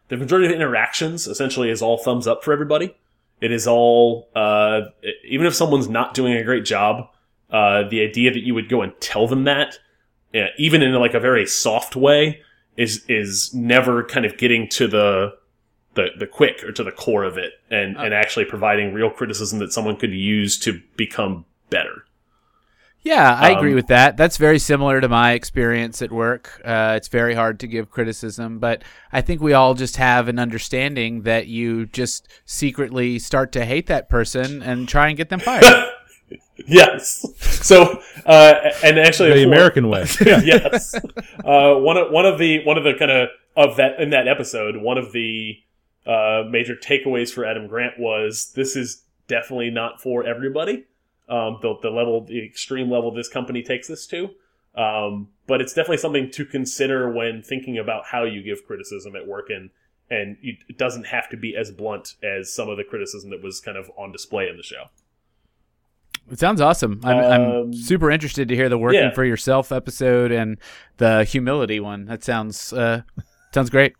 the 0.09 0.17
majority 0.17 0.47
of 0.47 0.53
interactions 0.53 1.27
essentially 1.27 1.69
is 1.69 1.81
all 1.81 1.97
thumbs 1.97 2.27
up 2.27 2.43
for 2.43 2.51
everybody. 2.51 2.95
It 3.39 3.51
is 3.51 3.67
all 3.67 4.29
uh, 4.35 4.81
even 5.27 5.47
if 5.47 5.55
someone's 5.55 5.89
not 5.89 6.13
doing 6.13 6.33
a 6.33 6.43
great 6.43 6.65
job, 6.65 7.07
uh, 7.49 7.87
the 7.89 8.01
idea 8.01 8.31
that 8.31 8.45
you 8.45 8.53
would 8.53 8.69
go 8.69 8.81
and 8.81 8.93
tell 8.99 9.27
them 9.27 9.45
that, 9.45 9.79
yeah, 10.33 10.47
even 10.57 10.81
in 10.81 10.93
like 10.93 11.13
a 11.13 11.19
very 11.19 11.45
soft 11.45 11.95
way, 11.95 12.41
is 12.77 13.03
is 13.07 13.53
never 13.53 14.03
kind 14.03 14.25
of 14.25 14.37
getting 14.37 14.67
to 14.69 14.87
the 14.87 15.33
the 15.95 16.07
the 16.17 16.27
quick 16.27 16.63
or 16.63 16.71
to 16.71 16.83
the 16.83 16.91
core 16.91 17.23
of 17.23 17.37
it 17.37 17.53
and 17.69 17.97
and 17.97 18.13
actually 18.13 18.45
providing 18.45 18.93
real 18.93 19.09
criticism 19.09 19.59
that 19.59 19.73
someone 19.73 19.97
could 19.97 20.11
use 20.13 20.57
to 20.59 20.81
become 20.95 21.45
better. 21.69 22.05
Yeah, 23.03 23.33
I 23.33 23.49
agree 23.49 23.71
Um, 23.71 23.75
with 23.77 23.87
that. 23.87 24.15
That's 24.15 24.37
very 24.37 24.59
similar 24.59 25.01
to 25.01 25.09
my 25.09 25.31
experience 25.31 26.03
at 26.03 26.11
work. 26.11 26.61
Uh, 26.63 26.93
it's 26.95 27.07
very 27.07 27.33
hard 27.33 27.59
to 27.61 27.67
give 27.67 27.89
criticism, 27.89 28.59
but 28.59 28.83
I 29.11 29.21
think 29.21 29.41
we 29.41 29.53
all 29.53 29.73
just 29.73 29.97
have 29.97 30.27
an 30.27 30.37
understanding 30.37 31.23
that 31.23 31.47
you 31.47 31.87
just 31.87 32.27
secretly 32.45 33.17
start 33.17 33.51
to 33.53 33.65
hate 33.65 33.87
that 33.87 34.07
person 34.07 34.61
and 34.61 34.87
try 34.87 35.07
and 35.07 35.17
get 35.17 35.29
them 35.29 35.39
fired. 35.39 35.63
yes. 36.67 37.25
So 37.39 37.99
uh, 38.25 38.53
and 38.83 38.99
actually 38.99 39.29
The 39.29 39.43
for- 39.45 39.47
American 39.47 39.89
way. 39.89 40.05
yes. 40.21 40.93
Uh, 41.43 41.73
one 41.75 41.97
of 41.97 42.11
one 42.11 42.27
of 42.27 42.37
the 42.37 42.63
one 42.65 42.77
of 42.77 42.83
the 42.83 42.93
kind 42.93 43.09
of 43.11 43.29
of 43.55 43.77
that 43.77 43.99
in 43.99 44.11
that 44.11 44.27
episode, 44.27 44.77
one 44.77 44.97
of 44.99 45.11
the 45.11 45.57
uh, 46.05 46.43
major 46.49 46.75
takeaways 46.75 47.31
for 47.31 47.45
Adam 47.45 47.67
Grant 47.67 47.99
was 47.99 48.51
this 48.55 48.75
is 48.75 49.03
definitely 49.27 49.69
not 49.69 50.01
for 50.01 50.25
everybody. 50.25 50.85
Um, 51.29 51.59
the 51.61 51.75
the 51.81 51.89
level, 51.89 52.25
the 52.25 52.43
extreme 52.45 52.89
level 52.91 53.13
this 53.13 53.29
company 53.29 53.63
takes 53.63 53.87
this 53.87 54.05
to, 54.07 54.31
um, 54.75 55.29
but 55.47 55.61
it's 55.61 55.73
definitely 55.73 55.97
something 55.97 56.29
to 56.31 56.45
consider 56.45 57.09
when 57.09 57.41
thinking 57.41 57.77
about 57.77 58.05
how 58.07 58.23
you 58.23 58.43
give 58.43 58.65
criticism 58.65 59.15
at 59.15 59.27
work, 59.27 59.49
and 59.49 59.69
and 60.09 60.35
you, 60.41 60.57
it 60.67 60.77
doesn't 60.77 61.05
have 61.05 61.29
to 61.29 61.37
be 61.37 61.55
as 61.55 61.71
blunt 61.71 62.15
as 62.21 62.53
some 62.53 62.67
of 62.67 62.75
the 62.75 62.83
criticism 62.83 63.29
that 63.29 63.41
was 63.41 63.61
kind 63.61 63.77
of 63.77 63.89
on 63.97 64.11
display 64.11 64.49
in 64.49 64.57
the 64.57 64.63
show. 64.63 64.87
It 66.29 66.39
sounds 66.39 66.61
awesome. 66.61 66.99
I'm, 67.03 67.17
I'm 67.17 67.41
Um, 67.41 67.73
super 67.73 68.11
interested 68.11 68.47
to 68.49 68.55
hear 68.55 68.69
the 68.69 68.77
working 68.77 68.99
yeah. 68.99 69.11
for 69.11 69.23
yourself 69.23 69.71
episode 69.71 70.31
and 70.31 70.57
the 70.97 71.23
humility 71.23 71.79
one. 71.79 72.05
That 72.05 72.23
sounds 72.23 72.73
uh, 72.73 73.03
sounds 73.53 73.69
great. 73.69 73.93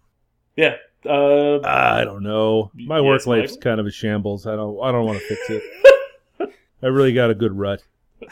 Yeah. 0.58 0.76
Uh, 1.06 1.60
I 1.64 2.04
don't 2.04 2.24
know. 2.24 2.72
My 2.76 2.98
Yes, 3.00 3.06
work 3.06 3.26
life's 3.28 3.52
Michael? 3.54 3.62
kind 3.62 3.80
of 3.80 3.86
a 3.88 3.92
shambles. 3.92 4.46
I 4.46 4.56
don't. 4.56 4.80
I 4.82 4.92
don't 4.92 5.06
want 5.06 5.20
to 5.20 5.26
fix 5.26 5.42
it. 5.50 6.54
I 6.84 6.88
really 6.88 7.14
got 7.14 7.30
a 7.32 7.36
good 7.36 7.58
rut. 7.58 7.82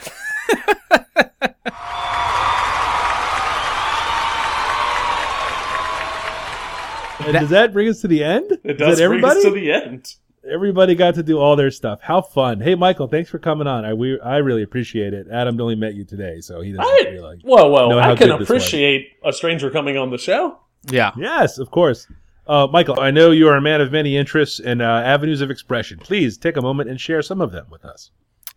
And 7.21 7.35
That- 7.35 7.41
does 7.41 7.49
that 7.49 7.73
bring 7.73 7.89
us 7.89 8.01
to 8.01 8.07
the 8.07 8.23
end? 8.23 8.51
it 8.63 8.71
Is 8.71 8.77
does 8.77 8.97
that 8.97 9.07
bring 9.09 9.23
us 9.23 9.31
everybody? 9.35 9.43
to 9.43 9.51
the 9.51 9.71
end. 9.71 10.15
everybody 10.49 10.95
got 10.95 11.15
to 11.15 11.23
do 11.23 11.37
all 11.37 11.55
their 11.57 11.69
stuff. 11.69 11.99
How 12.01 12.21
fun! 12.21 12.61
Hey, 12.61 12.75
Michael, 12.75 13.07
thanks 13.07 13.29
for 13.29 13.39
coming 13.39 13.67
on. 13.67 13.83
I 13.83 13.93
we 13.93 14.19
I 14.21 14.37
really 14.37 14.63
appreciate 14.63 15.13
it. 15.13 15.27
Adam 15.29 15.59
only 15.59 15.75
met 15.75 15.95
you 15.95 16.05
today, 16.05 16.39
so 16.39 16.61
he 16.61 16.71
doesn't 16.71 16.85
I- 17.07 17.09
realize. 17.11 17.39
Whoa, 17.43 17.67
whoa! 17.67 17.89
know 17.89 17.99
how 18.01 18.13
I 18.13 18.15
can 18.15 18.27
good 18.29 18.33
this 18.35 18.39
was. 18.39 18.49
appreciate 18.49 19.09
a 19.23 19.33
stranger 19.33 19.69
coming 19.69 19.97
on 19.97 20.09
the 20.11 20.17
show. 20.17 20.59
Yeah. 20.89 21.11
Yes, 21.17 21.57
of 21.59 21.69
course. 21.71 22.07
Uh, 22.49 22.65
Michael, 22.65 22.99
I 22.99 23.11
know 23.11 23.29
you 23.29 23.47
are 23.47 23.55
a 23.55 23.61
man 23.61 23.79
of 23.79 23.91
many 23.91 24.17
interests 24.17 24.59
and 24.59 24.81
uh, 24.81 25.03
avenues 25.05 25.39
of 25.41 25.51
expression. 25.51 25.99
Please 25.99 26.35
take 26.35 26.57
a 26.57 26.61
moment 26.63 26.89
and 26.89 26.99
share 26.99 27.21
some 27.21 27.41
of 27.41 27.51
them 27.51 27.67
with 27.69 27.85
us. 27.85 28.09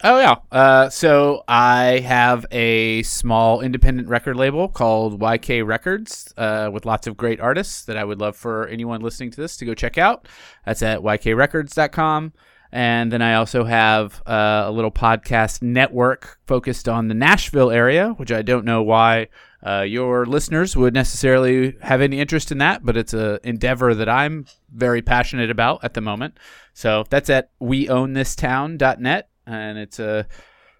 Oh 0.02 0.18
yeah. 0.18 0.36
Uh, 0.50 0.88
so 0.88 1.44
I 1.46 1.98
have 1.98 2.46
a 2.50 3.02
small 3.02 3.60
independent 3.60 4.08
record 4.08 4.36
label 4.36 4.66
called 4.68 5.20
YK 5.20 5.66
Records 5.66 6.32
uh, 6.38 6.70
with 6.72 6.86
lots 6.86 7.06
of 7.06 7.18
great 7.18 7.38
artists 7.38 7.84
that 7.84 7.98
I 7.98 8.04
would 8.04 8.18
love 8.18 8.34
for 8.34 8.66
anyone 8.66 9.02
listening 9.02 9.30
to 9.32 9.40
this 9.42 9.58
to 9.58 9.66
go 9.66 9.74
check 9.74 9.98
out. 9.98 10.26
That's 10.64 10.82
at 10.82 11.00
ykrecords.com. 11.00 12.32
And 12.72 13.12
then 13.12 13.20
I 13.20 13.34
also 13.34 13.64
have 13.64 14.22
uh, 14.26 14.64
a 14.64 14.72
little 14.72 14.90
podcast 14.90 15.60
network 15.60 16.38
focused 16.46 16.88
on 16.88 17.08
the 17.08 17.14
Nashville 17.14 17.70
area, 17.70 18.14
which 18.16 18.32
I 18.32 18.40
don't 18.40 18.64
know 18.64 18.82
why 18.82 19.28
uh, 19.64 19.82
your 19.82 20.26
listeners 20.26 20.76
would 20.76 20.92
necessarily 20.92 21.76
have 21.82 22.00
any 22.00 22.20
interest 22.20 22.50
in 22.50 22.58
that, 22.58 22.84
but 22.84 22.96
it's 22.96 23.14
a 23.14 23.38
endeavor 23.46 23.94
that 23.94 24.08
I'm 24.08 24.46
very 24.72 25.02
passionate 25.02 25.50
about 25.50 25.84
at 25.84 25.94
the 25.94 26.00
moment. 26.00 26.38
So 26.74 27.04
that's 27.08 27.30
at 27.30 27.50
weownthistown.net, 27.60 29.28
and 29.46 29.78
it's 29.78 29.98
a 29.98 30.26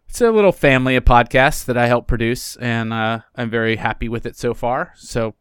it's 0.08 0.20
a 0.20 0.30
little 0.30 0.52
family 0.52 0.96
of 0.96 1.04
podcasts 1.04 1.64
that 1.66 1.76
I 1.76 1.86
help 1.86 2.06
produce, 2.06 2.56
and 2.56 2.92
uh, 2.92 3.20
I'm 3.36 3.50
very 3.50 3.76
happy 3.76 4.08
with 4.08 4.26
it 4.26 4.36
so 4.36 4.52
far. 4.52 4.92
So 4.96 5.34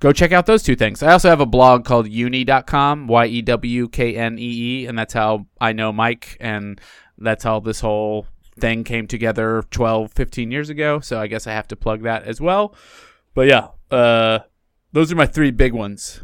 go 0.00 0.12
check 0.12 0.32
out 0.32 0.44
those 0.46 0.62
two 0.62 0.76
things. 0.76 1.02
I 1.02 1.12
also 1.12 1.30
have 1.30 1.40
a 1.40 1.46
blog 1.46 1.86
called 1.86 2.06
yewknee.com, 2.06 3.06
Y 3.06 3.26
E 3.26 3.42
W 3.42 3.88
K 3.88 4.14
N 4.14 4.38
E 4.38 4.82
E, 4.82 4.86
and 4.86 4.98
that's 4.98 5.14
how 5.14 5.46
I 5.58 5.72
know 5.72 5.90
Mike, 5.90 6.36
and 6.38 6.80
that's 7.16 7.44
how 7.44 7.60
this 7.60 7.80
whole 7.80 8.26
thing 8.58 8.84
came 8.84 9.06
together 9.06 9.64
12, 9.70 10.12
15 10.12 10.50
years 10.50 10.70
ago. 10.70 11.00
So 11.00 11.20
I 11.20 11.26
guess 11.26 11.46
I 11.46 11.52
have 11.52 11.68
to 11.68 11.76
plug 11.76 12.02
that 12.02 12.24
as 12.24 12.40
well. 12.40 12.74
But 13.34 13.48
yeah, 13.48 13.68
uh, 13.90 14.40
those 14.92 15.10
are 15.12 15.16
my 15.16 15.26
three 15.26 15.50
big 15.50 15.72
ones. 15.72 16.20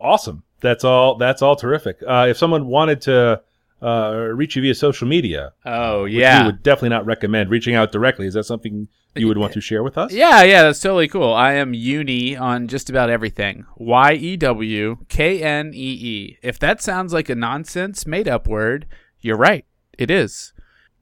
Awesome. 0.00 0.42
That's 0.60 0.84
all. 0.84 1.16
That's 1.16 1.42
all 1.42 1.56
terrific. 1.56 1.98
Uh, 2.06 2.26
if 2.30 2.38
someone 2.38 2.66
wanted 2.66 3.02
to 3.02 3.42
uh, 3.82 4.28
reach 4.34 4.56
you 4.56 4.62
via 4.62 4.74
social 4.74 5.06
media, 5.06 5.52
Oh, 5.64 6.06
yeah. 6.06 6.40
we 6.42 6.46
would 6.46 6.62
definitely 6.62 6.88
not 6.90 7.04
recommend 7.06 7.50
reaching 7.50 7.74
out 7.74 7.92
directly. 7.92 8.26
Is 8.26 8.34
that 8.34 8.44
something 8.44 8.88
you 9.14 9.28
would 9.28 9.36
want 9.38 9.52
to 9.54 9.60
share 9.60 9.82
with 9.82 9.98
us? 9.98 10.12
Yeah, 10.12 10.42
yeah, 10.44 10.62
that's 10.62 10.80
totally 10.80 11.08
cool. 11.08 11.32
I 11.32 11.52
am 11.54 11.74
yewknee 11.74 12.36
on 12.36 12.68
just 12.68 12.88
about 12.88 13.10
everything. 13.10 13.66
Y 13.76 14.12
E 14.14 14.36
W 14.38 14.96
K 15.08 15.42
N 15.42 15.72
E 15.74 15.78
E. 15.92 16.38
If 16.42 16.58
that 16.58 16.80
sounds 16.82 17.12
like 17.12 17.28
a 17.28 17.34
nonsense 17.34 18.06
made 18.06 18.28
up 18.28 18.46
word, 18.48 18.86
you're 19.20 19.36
right. 19.36 19.64
It 19.98 20.10
is. 20.10 20.52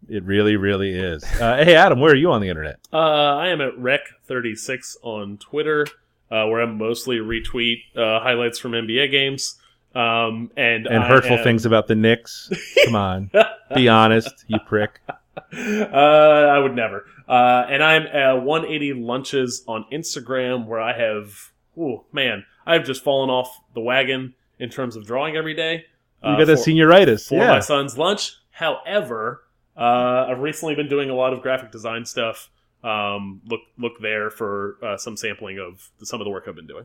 It 0.08 0.24
really, 0.24 0.56
really 0.56 0.90
is. 0.90 1.22
Uh, 1.24 1.62
hey, 1.64 1.74
Adam, 1.74 2.00
where 2.00 2.12
are 2.12 2.16
you 2.16 2.30
on 2.32 2.40
the 2.40 2.48
internet? 2.48 2.78
Uh, 2.92 2.96
I 2.98 3.48
am 3.48 3.60
at 3.60 3.72
Rec36 3.74 4.96
on 5.02 5.38
Twitter, 5.38 5.86
uh, 6.30 6.46
where 6.46 6.62
I 6.62 6.66
mostly 6.66 7.16
retweet 7.18 7.82
uh, 7.96 8.20
highlights 8.20 8.58
from 8.58 8.72
NBA 8.72 9.10
games. 9.10 9.58
Um, 9.94 10.50
and 10.56 10.86
And 10.86 11.04
I 11.04 11.08
hurtful 11.08 11.38
am- 11.38 11.44
things 11.44 11.64
about 11.66 11.86
the 11.86 11.94
Knicks. 11.94 12.50
Come 12.84 12.96
on, 12.96 13.30
be 13.74 13.88
honest, 13.88 14.44
you 14.48 14.58
prick. 14.66 15.00
uh, 15.06 15.56
I 15.56 16.58
would 16.58 16.74
never. 16.74 17.06
Uh, 17.28 17.64
and 17.68 17.82
I'm 17.82 18.02
at 18.08 18.42
180 18.42 18.94
lunches 18.94 19.62
on 19.66 19.86
Instagram, 19.92 20.66
where 20.66 20.80
I 20.80 20.98
have, 20.98 21.52
oh 21.78 22.04
man, 22.12 22.44
I've 22.66 22.84
just 22.84 23.02
fallen 23.04 23.30
off 23.30 23.56
the 23.74 23.80
wagon 23.80 24.34
in 24.58 24.68
terms 24.68 24.96
of 24.96 25.06
drawing 25.06 25.36
every 25.36 25.54
day. 25.54 25.84
You 26.24 26.36
got 26.38 26.46
for- 26.46 26.54
senioritis. 26.54 27.28
for 27.28 27.36
yeah. 27.36 27.48
my 27.48 27.60
son's 27.60 27.96
lunch. 27.96 28.32
However, 28.50 29.43
uh, 29.76 30.26
I've 30.28 30.40
recently 30.40 30.74
been 30.74 30.88
doing 30.88 31.10
a 31.10 31.14
lot 31.14 31.32
of 31.32 31.42
graphic 31.42 31.70
design 31.70 32.04
stuff. 32.04 32.50
Um, 32.82 33.40
look 33.46 33.60
look 33.78 33.94
there 34.02 34.30
for 34.30 34.76
uh, 34.82 34.96
some 34.98 35.16
sampling 35.16 35.58
of 35.58 35.90
some 36.02 36.20
of 36.20 36.26
the 36.26 36.30
work 36.30 36.44
I've 36.46 36.54
been 36.54 36.66
doing. 36.66 36.84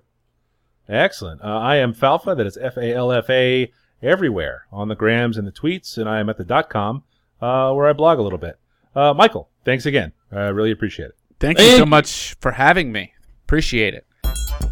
Excellent. 0.88 1.42
Uh, 1.44 1.60
I 1.60 1.76
am 1.76 1.94
Falfa. 1.94 2.38
That 2.38 2.48
is 2.48 2.58
F 2.58 2.78
A 2.78 2.94
L 2.94 3.12
F 3.12 3.30
A 3.30 3.72
everywhere 4.02 4.66
on 4.72 4.88
the 4.88 4.96
grams 4.96 5.38
and 5.38 5.46
the 5.46 5.52
tweets, 5.52 5.98
and 5.98 6.08
I 6.08 6.20
am 6.20 6.30
at 6.30 6.38
the 6.38 6.46
dot 6.46 6.70
com 6.70 7.04
uh, 7.42 7.74
where 7.74 7.88
I 7.88 7.94
blog 7.94 8.18
a 8.18 8.22
little 8.22 8.40
bit. 8.40 8.58
Uh, 8.96 9.14
Michael, 9.14 9.50
thanks 9.66 9.86
again. 9.86 10.14
I 10.32 10.48
really 10.48 10.72
appreciate 10.72 11.10
it. 11.10 11.16
Thank 11.40 11.60
you 11.60 11.78
so 11.78 11.86
much 11.86 12.36
for 12.40 12.52
having 12.52 12.92
me. 12.92 13.14
Appreciate 13.44 13.94
it. 13.94 14.68